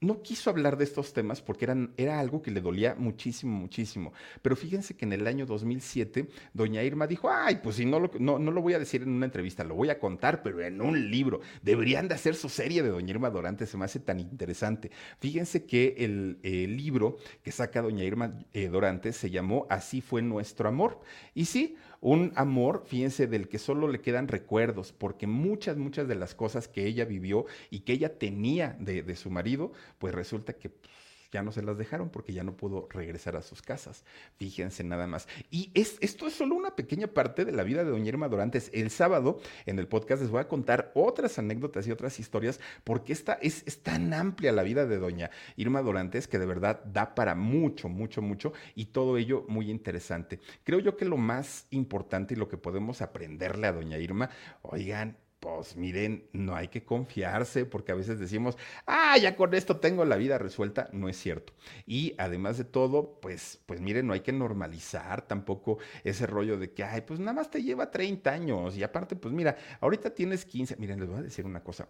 no 0.00 0.22
quiso 0.22 0.50
hablar 0.50 0.76
de 0.76 0.84
estos 0.84 1.12
temas 1.12 1.40
porque 1.40 1.64
eran, 1.64 1.92
era 1.96 2.20
algo 2.20 2.42
que 2.42 2.50
le 2.50 2.60
dolía 2.60 2.94
muchísimo, 2.94 3.58
muchísimo. 3.58 4.12
Pero 4.42 4.54
fíjense 4.54 4.94
que 4.94 5.06
en 5.06 5.12
el 5.14 5.26
año 5.26 5.46
2007, 5.46 6.28
doña 6.52 6.82
Irma 6.82 7.06
dijo, 7.06 7.30
ay, 7.30 7.60
pues 7.62 7.76
si 7.76 7.86
no 7.86 7.98
lo, 7.98 8.10
no, 8.18 8.38
no 8.38 8.50
lo 8.50 8.60
voy 8.60 8.74
a 8.74 8.78
decir 8.78 9.02
en 9.02 9.10
una 9.10 9.26
entrevista, 9.26 9.64
lo 9.64 9.74
voy 9.74 9.88
a 9.88 9.98
contar, 9.98 10.42
pero 10.42 10.60
en 10.60 10.80
un 10.80 11.10
libro. 11.10 11.40
Deberían 11.62 12.08
de 12.08 12.14
hacer 12.14 12.34
su 12.34 12.48
serie 12.48 12.82
de 12.82 12.90
doña 12.90 13.10
Irma 13.10 13.30
Dorante, 13.30 13.66
se 13.66 13.76
me 13.78 13.86
hace 13.86 14.00
tan 14.00 14.20
interesante. 14.20 14.90
Fíjense 15.18 15.64
que 15.64 15.94
el, 15.98 16.36
libro 16.76 17.16
que 17.42 17.52
saca 17.52 17.80
doña 17.80 18.04
Irma 18.04 18.38
eh, 18.52 18.68
Dorante 18.68 19.12
se 19.12 19.30
llamó 19.30 19.66
Así 19.70 20.00
fue 20.00 20.20
nuestro 20.20 20.68
amor. 20.68 21.00
Y 21.34 21.46
sí, 21.46 21.76
un 22.06 22.32
amor, 22.36 22.84
fíjense, 22.86 23.26
del 23.26 23.48
que 23.48 23.58
solo 23.58 23.88
le 23.88 24.00
quedan 24.00 24.28
recuerdos, 24.28 24.92
porque 24.92 25.26
muchas, 25.26 25.76
muchas 25.76 26.06
de 26.06 26.14
las 26.14 26.36
cosas 26.36 26.68
que 26.68 26.86
ella 26.86 27.04
vivió 27.04 27.46
y 27.68 27.80
que 27.80 27.94
ella 27.94 28.16
tenía 28.16 28.76
de, 28.78 29.02
de 29.02 29.16
su 29.16 29.28
marido, 29.28 29.72
pues 29.98 30.14
resulta 30.14 30.52
que 30.52 30.70
pues, 30.70 30.95
ya 31.36 31.42
no 31.42 31.52
se 31.52 31.62
las 31.62 31.76
dejaron 31.76 32.08
porque 32.08 32.32
ya 32.32 32.42
no 32.42 32.56
pudo 32.56 32.88
regresar 32.90 33.36
a 33.36 33.42
sus 33.42 33.60
casas. 33.60 34.04
Fíjense 34.38 34.82
nada 34.84 35.06
más. 35.06 35.28
Y 35.50 35.70
es, 35.74 35.98
esto 36.00 36.26
es 36.26 36.32
solo 36.32 36.54
una 36.54 36.74
pequeña 36.74 37.08
parte 37.08 37.44
de 37.44 37.52
la 37.52 37.62
vida 37.62 37.84
de 37.84 37.90
doña 37.90 38.08
Irma 38.08 38.28
Dorantes. 38.28 38.70
El 38.72 38.88
sábado 38.90 39.38
en 39.66 39.78
el 39.78 39.86
podcast 39.86 40.22
les 40.22 40.30
voy 40.30 40.40
a 40.40 40.48
contar 40.48 40.92
otras 40.94 41.38
anécdotas 41.38 41.86
y 41.86 41.90
otras 41.90 42.18
historias 42.18 42.58
porque 42.84 43.12
esta 43.12 43.34
es, 43.34 43.64
es 43.66 43.82
tan 43.82 44.14
amplia 44.14 44.50
la 44.50 44.62
vida 44.62 44.86
de 44.86 44.96
doña 44.96 45.30
Irma 45.56 45.82
Dorantes 45.82 46.26
que 46.26 46.38
de 46.38 46.46
verdad 46.46 46.82
da 46.86 47.14
para 47.14 47.34
mucho, 47.34 47.90
mucho, 47.90 48.22
mucho 48.22 48.54
y 48.74 48.86
todo 48.86 49.18
ello 49.18 49.44
muy 49.46 49.70
interesante. 49.70 50.40
Creo 50.64 50.80
yo 50.80 50.96
que 50.96 51.04
lo 51.04 51.18
más 51.18 51.66
importante 51.68 52.32
y 52.32 52.38
lo 52.38 52.48
que 52.48 52.56
podemos 52.56 53.02
aprenderle 53.02 53.66
a 53.66 53.72
doña 53.72 53.98
Irma, 53.98 54.30
oigan, 54.62 55.18
pues 55.46 55.76
miren, 55.76 56.28
no 56.32 56.56
hay 56.56 56.66
que 56.66 56.84
confiarse 56.84 57.66
porque 57.66 57.92
a 57.92 57.94
veces 57.94 58.18
decimos, 58.18 58.58
ah, 58.84 59.16
ya 59.16 59.36
con 59.36 59.54
esto 59.54 59.76
tengo 59.76 60.04
la 60.04 60.16
vida 60.16 60.38
resuelta. 60.38 60.88
No 60.92 61.08
es 61.08 61.16
cierto. 61.16 61.52
Y 61.86 62.16
además 62.18 62.58
de 62.58 62.64
todo, 62.64 63.20
pues, 63.20 63.60
pues 63.64 63.80
miren, 63.80 64.08
no 64.08 64.12
hay 64.12 64.22
que 64.22 64.32
normalizar 64.32 65.22
tampoco 65.28 65.78
ese 66.02 66.26
rollo 66.26 66.58
de 66.58 66.72
que, 66.72 66.82
ay, 66.82 67.02
pues 67.02 67.20
nada 67.20 67.32
más 67.32 67.48
te 67.48 67.62
lleva 67.62 67.92
30 67.92 68.28
años. 68.28 68.76
Y 68.76 68.82
aparte, 68.82 69.14
pues 69.14 69.32
mira, 69.32 69.56
ahorita 69.80 70.10
tienes 70.10 70.44
15. 70.44 70.78
Miren, 70.78 70.98
les 70.98 71.08
voy 71.08 71.20
a 71.20 71.22
decir 71.22 71.46
una 71.46 71.62
cosa. 71.62 71.88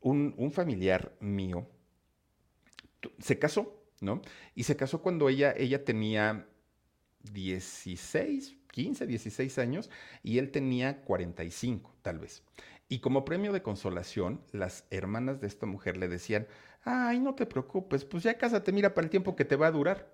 Un, 0.00 0.34
un 0.36 0.52
familiar 0.52 1.16
mío 1.20 1.66
se 3.18 3.38
casó, 3.38 3.82
¿no? 4.02 4.20
Y 4.54 4.64
se 4.64 4.76
casó 4.76 5.00
cuando 5.00 5.30
ella, 5.30 5.54
ella 5.56 5.86
tenía 5.86 6.46
16, 7.32 8.56
15, 8.70 9.06
16 9.06 9.58
años 9.58 9.90
y 10.22 10.38
él 10.38 10.50
tenía 10.50 11.00
45, 11.02 11.94
tal 12.02 12.18
vez. 12.18 12.42
Y 12.88 13.00
como 13.00 13.24
premio 13.24 13.52
de 13.52 13.62
consolación, 13.62 14.40
las 14.52 14.86
hermanas 14.90 15.40
de 15.40 15.46
esta 15.46 15.66
mujer 15.66 15.96
le 15.96 16.08
decían, 16.08 16.46
ay, 16.84 17.18
no 17.20 17.34
te 17.34 17.46
preocupes, 17.46 18.04
pues 18.04 18.22
ya 18.22 18.36
cásate, 18.38 18.72
mira 18.72 18.94
para 18.94 19.04
el 19.06 19.10
tiempo 19.10 19.36
que 19.36 19.44
te 19.44 19.56
va 19.56 19.68
a 19.68 19.72
durar. 19.72 20.12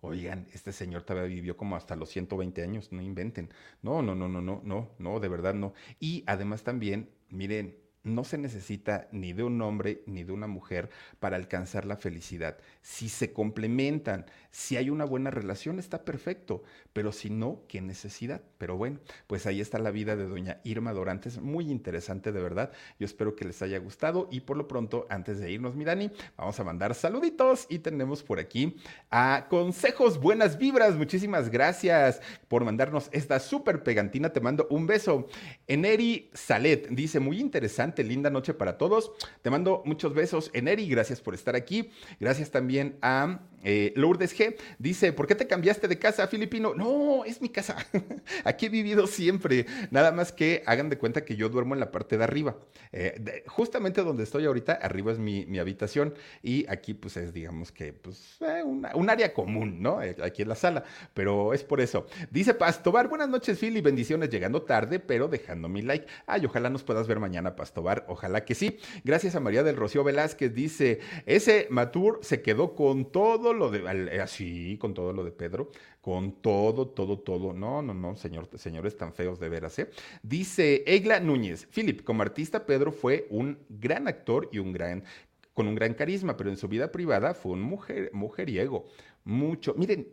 Oigan, 0.00 0.48
este 0.52 0.72
señor 0.72 1.04
todavía 1.04 1.34
vivió 1.34 1.56
como 1.56 1.76
hasta 1.76 1.96
los 1.96 2.10
120 2.10 2.62
años, 2.62 2.90
no 2.92 3.02
inventen. 3.02 3.50
No, 3.82 4.02
no, 4.02 4.14
no, 4.14 4.28
no, 4.28 4.40
no, 4.40 4.60
no, 4.64 4.90
no, 4.98 5.20
de 5.20 5.28
verdad 5.28 5.54
no. 5.54 5.74
Y 6.00 6.24
además 6.26 6.64
también, 6.64 7.10
miren, 7.30 7.78
no 8.04 8.24
se 8.24 8.38
necesita 8.38 9.08
ni 9.12 9.32
de 9.32 9.44
un 9.44 9.60
hombre 9.62 10.02
ni 10.06 10.24
de 10.24 10.32
una 10.32 10.46
mujer 10.46 10.90
para 11.20 11.36
alcanzar 11.36 11.84
la 11.84 11.96
felicidad. 11.96 12.58
Si 12.80 13.08
se 13.08 13.32
complementan, 13.32 14.26
si 14.50 14.76
hay 14.76 14.90
una 14.90 15.04
buena 15.04 15.30
relación, 15.30 15.78
está 15.78 16.04
perfecto, 16.04 16.62
pero 16.92 17.12
si 17.12 17.30
no, 17.30 17.62
¿qué 17.68 17.80
necesidad? 17.80 18.42
Pero 18.58 18.76
bueno, 18.76 18.98
pues 19.26 19.46
ahí 19.46 19.60
está 19.60 19.78
la 19.78 19.90
vida 19.90 20.16
de 20.16 20.26
doña 20.26 20.60
Irma 20.64 20.92
Dorantes, 20.92 21.40
muy 21.40 21.70
interesante 21.70 22.32
de 22.32 22.42
verdad. 22.42 22.72
Yo 22.98 23.06
espero 23.06 23.36
que 23.36 23.44
les 23.44 23.62
haya 23.62 23.78
gustado 23.78 24.28
y 24.30 24.40
por 24.40 24.56
lo 24.56 24.66
pronto, 24.66 25.06
antes 25.08 25.38
de 25.38 25.50
irnos, 25.52 25.76
mi 25.76 25.84
Dani, 25.84 26.10
vamos 26.36 26.58
a 26.58 26.64
mandar 26.64 26.94
saluditos 26.94 27.66
y 27.68 27.78
tenemos 27.78 28.22
por 28.22 28.40
aquí 28.40 28.76
a 29.10 29.46
Consejos 29.48 30.18
Buenas 30.18 30.58
Vibras. 30.58 30.96
Muchísimas 30.96 31.50
gracias 31.50 32.20
por 32.48 32.64
mandarnos 32.64 33.08
esta 33.12 33.38
súper 33.38 33.82
pegantina. 33.82 34.32
Te 34.32 34.40
mando 34.40 34.66
un 34.70 34.86
beso. 34.86 35.28
Eneri 35.66 36.30
Salet 36.34 36.88
dice, 36.88 37.20
muy 37.20 37.40
interesante 37.40 37.91
linda 37.98 38.30
noche 38.30 38.54
para 38.54 38.78
todos. 38.78 39.12
Te 39.42 39.50
mando 39.50 39.82
muchos 39.84 40.14
besos, 40.14 40.50
Eneri, 40.54 40.88
gracias 40.88 41.20
por 41.20 41.34
estar 41.34 41.54
aquí. 41.54 41.90
Gracias 42.18 42.50
también 42.50 42.96
a 43.02 43.40
eh, 43.62 43.92
Lourdes 43.96 44.38
G. 44.38 44.56
Dice, 44.78 45.12
¿por 45.12 45.26
qué 45.26 45.34
te 45.34 45.46
cambiaste 45.46 45.88
de 45.88 45.98
casa, 45.98 46.26
Filipino? 46.26 46.74
No, 46.74 47.24
es 47.24 47.40
mi 47.40 47.48
casa. 47.48 47.76
aquí 48.44 48.66
he 48.66 48.68
vivido 48.68 49.06
siempre. 49.06 49.66
Nada 49.90 50.12
más 50.12 50.32
que 50.32 50.62
hagan 50.66 50.90
de 50.90 50.98
cuenta 50.98 51.24
que 51.24 51.36
yo 51.36 51.48
duermo 51.48 51.74
en 51.74 51.80
la 51.80 51.90
parte 51.90 52.18
de 52.18 52.24
arriba. 52.24 52.56
Eh, 52.92 53.44
justamente 53.46 54.02
donde 54.02 54.24
estoy 54.24 54.44
ahorita, 54.44 54.72
arriba 54.74 55.12
es 55.12 55.18
mi, 55.18 55.58
habitación 55.62 56.14
y 56.42 56.68
aquí 56.68 56.92
pues 56.92 57.16
es, 57.16 57.32
digamos 57.32 57.70
que, 57.70 57.92
pues, 57.92 58.38
eh, 58.40 58.64
un 58.64 59.10
área 59.10 59.32
común, 59.32 59.80
¿no? 59.80 60.00
aquí 60.22 60.42
en 60.42 60.48
la 60.48 60.56
sala, 60.56 60.82
pero 61.14 61.54
es 61.54 61.62
por 61.62 61.80
eso. 61.80 62.06
Dice 62.30 62.54
Pastobar, 62.54 63.08
buenas 63.08 63.28
noches, 63.28 63.62
y 63.62 63.80
bendiciones, 63.80 64.28
llegando 64.28 64.62
tarde, 64.62 64.98
pero 64.98 65.28
dejando 65.28 65.68
mi 65.68 65.82
like. 65.82 66.06
Ay, 66.26 66.44
ojalá 66.44 66.68
nos 66.68 66.82
puedas 66.82 67.06
ver 67.06 67.20
mañana, 67.20 67.54
Pastobar 67.54 68.04
ojalá 68.08 68.44
que 68.44 68.54
sí. 68.54 68.78
Gracias 69.04 69.36
a 69.36 69.40
María 69.40 69.62
del 69.62 69.76
Rocío 69.76 70.02
Velázquez, 70.02 70.52
dice, 70.52 71.00
ese 71.26 71.66
Matur 71.70 72.18
se 72.22 72.42
quedó 72.42 72.74
con 72.74 73.10
todo 73.10 73.51
lo 73.52 73.70
de, 73.70 74.20
así, 74.20 74.76
con 74.78 74.94
todo 74.94 75.12
lo 75.12 75.24
de 75.24 75.32
Pedro, 75.32 75.70
con 76.00 76.40
todo, 76.42 76.88
todo, 76.88 77.18
todo. 77.18 77.52
No, 77.52 77.82
no, 77.82 77.94
no, 77.94 78.16
señor, 78.16 78.48
señores 78.56 78.96
tan 78.96 79.12
feos 79.12 79.38
de 79.40 79.48
veras, 79.48 79.78
¿eh? 79.78 79.90
Dice 80.22 80.84
Egla 80.86 81.20
Núñez, 81.20 81.66
Philip, 81.66 82.02
como 82.02 82.22
artista, 82.22 82.66
Pedro 82.66 82.92
fue 82.92 83.26
un 83.30 83.58
gran 83.68 84.08
actor 84.08 84.48
y 84.52 84.58
un 84.58 84.72
gran 84.72 85.04
con 85.54 85.68
un 85.68 85.74
gran 85.74 85.94
carisma, 85.94 86.36
pero 86.36 86.50
en 86.50 86.56
su 86.56 86.66
vida 86.66 86.90
privada 86.90 87.34
fue 87.34 87.52
un 87.52 87.62
mujer, 87.62 88.10
mujeriego. 88.14 88.86
Mucho. 89.24 89.74
Miren, 89.74 90.08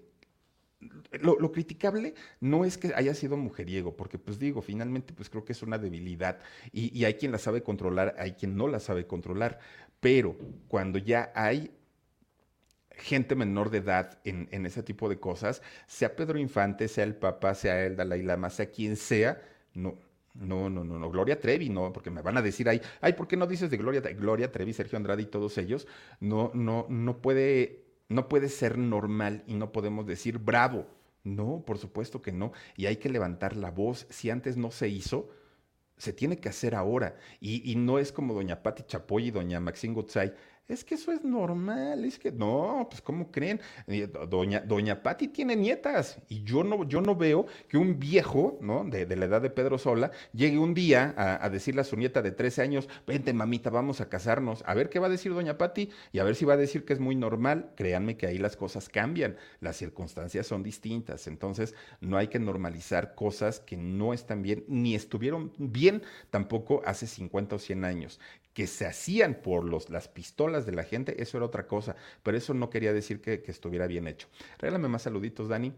lo, 1.21 1.51
criticable 1.51 2.13
no 2.39 2.63
es 2.63 2.77
que 2.77 2.93
haya 2.95 3.13
sido 3.13 3.35
mujeriego, 3.35 3.95
porque 3.95 4.17
pues 4.17 4.39
digo, 4.39 4.61
finalmente 4.61 5.13
pues 5.13 5.29
creo 5.29 5.43
que 5.43 5.51
es 5.51 5.61
una 5.61 5.77
debilidad 5.77 6.39
y, 6.71 7.03
hay 7.03 7.15
quien 7.15 7.31
la 7.31 7.37
sabe 7.37 7.63
controlar, 7.63 8.15
hay 8.17 8.33
quien 8.33 8.55
no 8.55 8.67
la 8.67 8.79
sabe 8.79 9.05
controlar, 9.05 9.59
pero 9.99 10.37
cuando 10.67 10.97
ya 10.97 11.31
hay 11.35 11.71
gente 12.99 13.35
menor 13.35 13.69
de 13.69 13.79
edad 13.79 14.19
en, 14.23 14.47
en, 14.51 14.65
ese 14.65 14.83
tipo 14.83 15.09
de 15.09 15.19
cosas, 15.19 15.61
sea 15.87 16.15
Pedro 16.15 16.37
Infante, 16.37 16.87
sea 16.87 17.03
el 17.03 17.15
Papa, 17.15 17.55
sea 17.55 17.85
el 17.85 17.95
Dalai 17.95 18.21
Lama, 18.21 18.49
sea 18.49 18.69
quien 18.69 18.95
sea, 18.95 19.41
no, 19.73 19.97
no, 20.33 20.69
no, 20.69 20.83
no, 20.83 20.99
no, 20.99 21.09
Gloria 21.09 21.39
Trevi, 21.39 21.69
no, 21.69 21.91
porque 21.91 22.11
me 22.11 22.21
van 22.21 22.37
a 22.37 22.41
decir 22.41 22.69
ahí, 22.69 22.81
ay, 23.01 23.13
¿por 23.13 23.27
qué 23.27 23.37
no 23.37 23.47
dices 23.47 23.69
de 23.69 23.77
Gloria, 23.77 24.01
Gloria 24.01 24.51
Trevi, 24.51 24.73
Sergio 24.73 24.97
Andrade 24.97 25.23
y 25.23 25.27
todos 25.27 25.57
ellos? 25.57 25.87
No, 26.19 26.51
no, 26.53 26.85
no 26.89 27.21
puede 27.21 27.89
no 28.09 28.27
puede 28.27 28.49
ser 28.49 28.77
normal 28.77 29.43
y 29.47 29.53
no 29.53 29.71
podemos 29.71 30.05
decir 30.05 30.39
bravo. 30.39 30.87
No, 31.23 31.63
por 31.65 31.77
supuesto 31.77 32.21
que 32.21 32.31
no. 32.31 32.51
Y 32.75 32.87
hay 32.87 32.97
que 32.97 33.09
levantar 33.09 33.55
la 33.55 33.69
voz. 33.69 34.07
Si 34.09 34.29
antes 34.29 34.57
no 34.57 34.71
se 34.71 34.89
hizo, 34.89 35.29
se 35.95 36.11
tiene 36.11 36.39
que 36.39 36.49
hacer 36.49 36.75
ahora. 36.75 37.15
Y, 37.39 37.75
no 37.75 37.99
es 37.99 38.11
como 38.11 38.33
doña 38.33 38.63
Patti 38.63 38.83
Chapoy 38.83 39.27
y 39.27 39.31
doña 39.31 39.59
Maxine 39.59 39.93
Gutzai 39.93 40.33
es 40.69 40.83
que 40.83 40.95
eso 40.95 41.11
es 41.11 41.23
normal, 41.23 42.05
es 42.05 42.19
que 42.19 42.31
no, 42.31 42.87
pues 42.89 43.01
¿cómo 43.01 43.31
creen? 43.31 43.59
Eh, 43.87 44.07
doña, 44.29 44.59
doña 44.59 45.01
Patti 45.01 45.27
tiene 45.27 45.55
nietas 45.55 46.19
y 46.29 46.43
yo 46.43 46.63
no, 46.63 46.87
yo 46.87 47.01
no 47.01 47.15
veo 47.15 47.47
que 47.67 47.77
un 47.77 47.99
viejo, 47.99 48.59
¿no? 48.61 48.83
De, 48.85 49.07
la 49.15 49.25
edad 49.25 49.41
de 49.41 49.49
Pedro 49.49 49.79
Sola, 49.79 50.11
llegue 50.31 50.59
un 50.59 50.75
día 50.75 51.15
a, 51.17 51.49
decirle 51.49 51.81
a 51.81 51.83
su 51.83 51.97
nieta 51.97 52.21
de 52.21 52.31
13 52.31 52.61
años, 52.61 52.87
vente 53.07 53.33
mamita, 53.33 53.71
vamos 53.71 53.99
a 53.99 54.09
casarnos, 54.09 54.63
a 54.67 54.75
ver 54.75 54.89
qué 54.89 54.99
va 54.99 55.07
a 55.07 55.09
decir 55.09 55.33
doña 55.33 55.57
Patti 55.57 55.89
y 56.11 56.19
a 56.19 56.23
ver 56.23 56.35
si 56.35 56.45
va 56.45 56.53
a 56.53 56.57
decir 56.57 56.85
que 56.85 56.93
es 56.93 56.99
muy 56.99 57.15
normal. 57.15 57.71
Créanme 57.75 58.15
que 58.15 58.27
ahí 58.27 58.37
las 58.37 58.55
cosas 58.55 58.89
cambian, 58.89 59.37
las 59.61 59.75
circunstancias 59.75 60.45
son 60.45 60.61
distintas, 60.61 61.25
entonces 61.25 61.73
no 61.99 62.17
hay 62.17 62.27
que 62.27 62.37
normalizar 62.37 63.15
cosas 63.15 63.59
que 63.59 63.75
no 63.75 64.13
están 64.13 64.43
bien 64.43 64.63
ni 64.67 64.93
estuvieron 64.93 65.51
bien 65.57 66.03
tampoco 66.29 66.83
hace 66.85 67.07
50 67.07 67.55
o 67.55 67.59
100 67.59 67.85
años 67.85 68.19
que 68.59 68.67
se 68.67 68.85
hacían 68.85 69.35
por 69.35 69.63
los, 69.63 69.89
las 69.89 70.09
pistolas 70.09 70.65
de 70.65 70.73
la 70.73 70.83
gente, 70.83 71.23
eso 71.23 71.37
era 71.37 71.45
otra 71.45 71.65
cosa, 71.65 71.95
pero 72.23 72.35
eso 72.35 72.53
no 72.53 72.69
quería 72.69 72.91
decir 72.91 73.21
que, 73.21 73.41
estuviera 73.47 73.87
bien 73.87 74.05
hecho. 74.05 74.27
Régálame 74.57 74.89
más 74.89 75.03
saluditos, 75.03 75.47
Dani. 75.47 75.71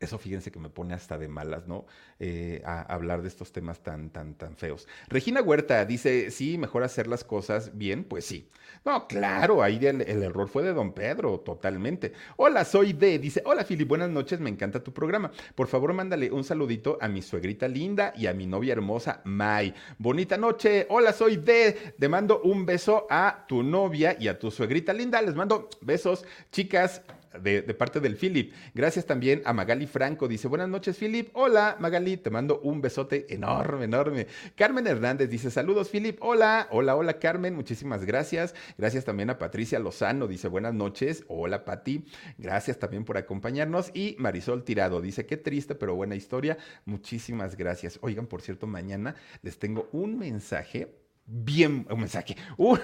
Eso 0.00 0.16
fíjense 0.16 0.52
que 0.52 0.60
me 0.60 0.68
pone 0.68 0.94
hasta 0.94 1.18
de 1.18 1.26
malas, 1.26 1.66
¿no? 1.66 1.84
Eh, 2.20 2.62
a, 2.64 2.82
hablar 2.82 3.22
de 3.22 3.28
estos 3.28 3.50
temas 3.50 3.80
tan, 3.82 4.10
tan, 4.10 4.34
tan 4.34 4.56
feos. 4.56 4.86
Regina 5.08 5.42
Huerta 5.42 5.84
dice, 5.84 6.30
sí, 6.30 6.56
mejor 6.56 6.84
hacer 6.84 7.08
las 7.08 7.24
cosas 7.24 7.76
bien, 7.76 8.04
pues 8.04 8.24
sí. 8.24 8.48
No, 8.84 9.08
claro, 9.08 9.60
ahí 9.60 9.84
el, 9.84 10.02
error 10.22 10.48
fue 10.48 10.62
de 10.62 10.72
don 10.72 10.92
Pedro, 10.92 11.40
totalmente. 11.40 12.12
Hola, 12.36 12.64
soy 12.64 12.92
D. 12.92 13.18
Dice, 13.18 13.42
hola, 13.44 13.64
Filip, 13.64 13.88
buenas 13.88 14.08
noches, 14.08 14.38
me 14.38 14.50
encanta 14.50 14.84
tu 14.84 14.92
programa. 14.92 15.32
Por 15.56 15.66
favor, 15.66 15.92
mándale 15.92 16.30
un 16.30 16.44
saludito 16.44 16.96
a 17.00 17.08
mi 17.08 17.20
suegrita 17.20 17.66
linda 17.66 18.12
y 18.16 18.28
a 18.28 18.34
mi 18.34 18.46
novia 18.46 18.74
hermosa, 18.74 19.20
Mai. 19.24 19.74
Bonita 19.98 20.36
noche, 20.36 20.86
hola, 20.90 21.12
soy 21.12 21.38
D. 21.38 21.94
Te 21.98 22.08
mando 22.08 22.40
un 22.42 22.64
beso 22.64 23.08
a 23.10 23.46
tu 23.48 23.64
novia 23.64 24.16
y 24.18 24.28
a 24.28 24.38
tu 24.38 24.52
suegrita 24.52 24.92
linda. 24.92 25.20
Les 25.22 25.34
mando 25.34 25.68
besos, 25.80 26.24
chicas 26.52 27.02
de, 27.38 27.62
parte 27.74 28.00
del 28.00 28.16
Philip. 28.16 28.52
Gracias 28.74 29.06
también 29.06 29.42
a 29.44 29.52
Magali 29.52 29.86
Franco. 29.86 30.28
Dice, 30.28 30.48
buenas 30.48 30.68
noches, 30.68 30.96
Philip. 30.96 31.30
Hola, 31.32 31.76
Magali. 31.80 32.16
Te 32.16 32.30
mando 32.30 32.60
un 32.60 32.80
besote 32.80 33.26
enorme, 33.32 33.84
enorme. 33.84 34.26
Carmen 34.56 34.86
Hernández 34.86 35.30
dice, 35.30 35.50
saludos, 35.50 35.88
Philip. 35.88 36.18
Hola, 36.20 36.68
hola, 36.70 36.96
hola, 36.96 37.18
Carmen. 37.18 37.54
Muchísimas 37.54 38.04
gracias. 38.04 38.54
Gracias 38.76 39.04
también 39.04 39.30
a 39.30 39.38
Patricia 39.38 39.78
Lozano. 39.78 40.26
Dice, 40.26 40.48
buenas 40.48 40.74
noches. 40.74 41.24
Hola, 41.28 41.64
Pati. 41.64 42.04
Gracias 42.38 42.78
también 42.78 43.04
por 43.04 43.16
acompañarnos. 43.16 43.90
Y 43.94 44.16
Marisol 44.18 44.64
Tirado 44.64 45.00
dice, 45.00 45.26
qué 45.26 45.36
triste, 45.36 45.74
pero 45.74 45.94
buena 45.94 46.14
historia. 46.14 46.58
Muchísimas 46.84 47.56
gracias. 47.56 47.98
Oigan, 48.02 48.26
por 48.26 48.42
cierto, 48.42 48.66
mañana 48.66 49.14
les 49.42 49.58
tengo 49.58 49.88
un 49.92 50.18
mensaje 50.18 50.88
bien, 51.28 51.86
un 51.90 52.00
mensaje, 52.00 52.36
un, 52.56 52.80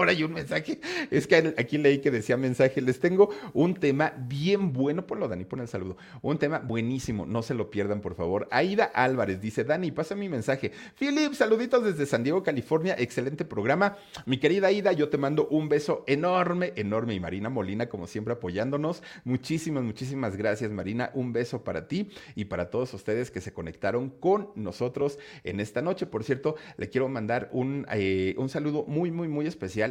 ahora 0.00 0.12
hay 0.12 0.22
un 0.24 0.32
mensaje, 0.32 0.80
es 1.10 1.26
que 1.26 1.54
aquí 1.58 1.78
leí 1.78 1.98
que 1.98 2.10
decía 2.10 2.36
mensaje, 2.36 2.80
les 2.80 3.00
tengo 3.00 3.30
un 3.52 3.74
tema 3.74 4.12
bien 4.16 4.72
bueno, 4.72 5.06
ponlo 5.06 5.28
Dani, 5.28 5.44
pon 5.44 5.60
el 5.60 5.68
saludo, 5.68 5.96
un 6.22 6.38
tema 6.38 6.58
buenísimo, 6.58 7.26
no 7.26 7.42
se 7.42 7.54
lo 7.54 7.70
pierdan 7.70 8.00
por 8.00 8.14
favor. 8.14 8.48
Aida 8.50 8.84
Álvarez 8.84 9.40
dice, 9.40 9.64
Dani, 9.64 9.90
pasa 9.90 10.14
mi 10.14 10.28
mensaje. 10.28 10.72
Philip, 10.98 11.34
saluditos 11.34 11.84
desde 11.84 12.06
San 12.06 12.22
Diego, 12.22 12.42
California, 12.42 12.94
excelente 12.98 13.44
programa. 13.44 13.96
Mi 14.26 14.38
querida 14.38 14.68
Aida, 14.68 14.92
yo 14.92 15.08
te 15.08 15.18
mando 15.18 15.46
un 15.48 15.68
beso 15.68 16.04
enorme, 16.06 16.72
enorme 16.76 17.14
y 17.14 17.20
Marina 17.20 17.48
Molina, 17.48 17.88
como 17.88 18.06
siempre, 18.06 18.34
apoyándonos. 18.34 19.02
Muchísimas, 19.24 19.84
muchísimas 19.84 20.36
gracias 20.36 20.70
Marina, 20.70 21.10
un 21.14 21.32
beso 21.32 21.62
para 21.62 21.88
ti 21.88 22.10
y 22.34 22.46
para 22.46 22.70
todos 22.70 22.94
ustedes 22.94 23.30
que 23.30 23.40
se 23.40 23.52
conectaron 23.52 24.10
con 24.10 24.50
nosotros 24.54 25.18
en 25.44 25.60
esta 25.60 25.82
noche. 25.82 26.06
Por 26.06 26.24
cierto, 26.24 26.56
le 26.76 26.88
quiero 26.88 27.08
mandar 27.08 27.48
un 27.52 27.86
eh, 27.92 28.34
un, 28.36 28.48
saludo 28.48 28.84
muy, 28.86 29.10
muy, 29.10 29.28
muy 29.28 29.46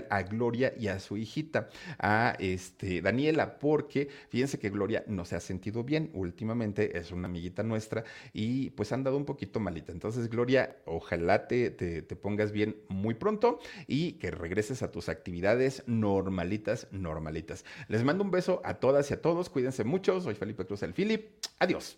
a 0.10 0.24
Gloria 0.24 0.74
y 0.78 0.88
a 0.88 1.00
su 1.00 1.18
hijita, 1.18 1.70
a 1.98 2.36
este, 2.40 3.02
Daniela, 3.02 3.60
porque 3.60 4.10
fíjense 4.30 4.60
que 4.60 4.70
Gloria 4.70 5.04
no 5.08 5.26
se 5.26 5.36
ha 5.36 5.40
sentido 5.40 5.84
bien 5.84 6.10
últimamente, 6.14 6.98
es 6.98 7.12
una 7.12 7.28
amiguita 7.28 7.64
nuestra 7.64 8.04
y 8.34 8.72
pues 8.72 8.92
han 8.92 9.04
dado 9.04 9.18
un 9.18 9.26
poquito 9.26 9.60
malita. 9.60 9.92
Entonces, 9.92 10.30
Gloria, 10.30 10.78
ojalá 10.86 11.48
te, 11.48 11.72
te, 11.72 12.02
te 12.02 12.16
pongas 12.16 12.52
bien 12.52 12.78
muy 12.88 13.14
pronto 13.14 13.60
y 13.88 14.14
que 14.14 14.32
regreses 14.32 14.84
a 14.84 14.92
tus 14.92 15.10
actividades 15.10 15.84
normalitas, 15.88 16.88
normalitas. 16.92 17.66
Les 17.88 18.04
mando 18.04 18.24
un 18.24 18.32
beso 18.32 18.62
a 18.64 18.76
todas 18.76 19.10
y 19.12 19.14
a 19.14 19.22
todos, 19.22 19.50
cuídense 19.50 19.84
mucho, 19.84 20.22
soy 20.22 20.36
Felipe 20.36 20.66
Cruz 20.66 20.84
el 20.84 20.94
Philip, 20.94 21.30
adiós. 21.60 21.98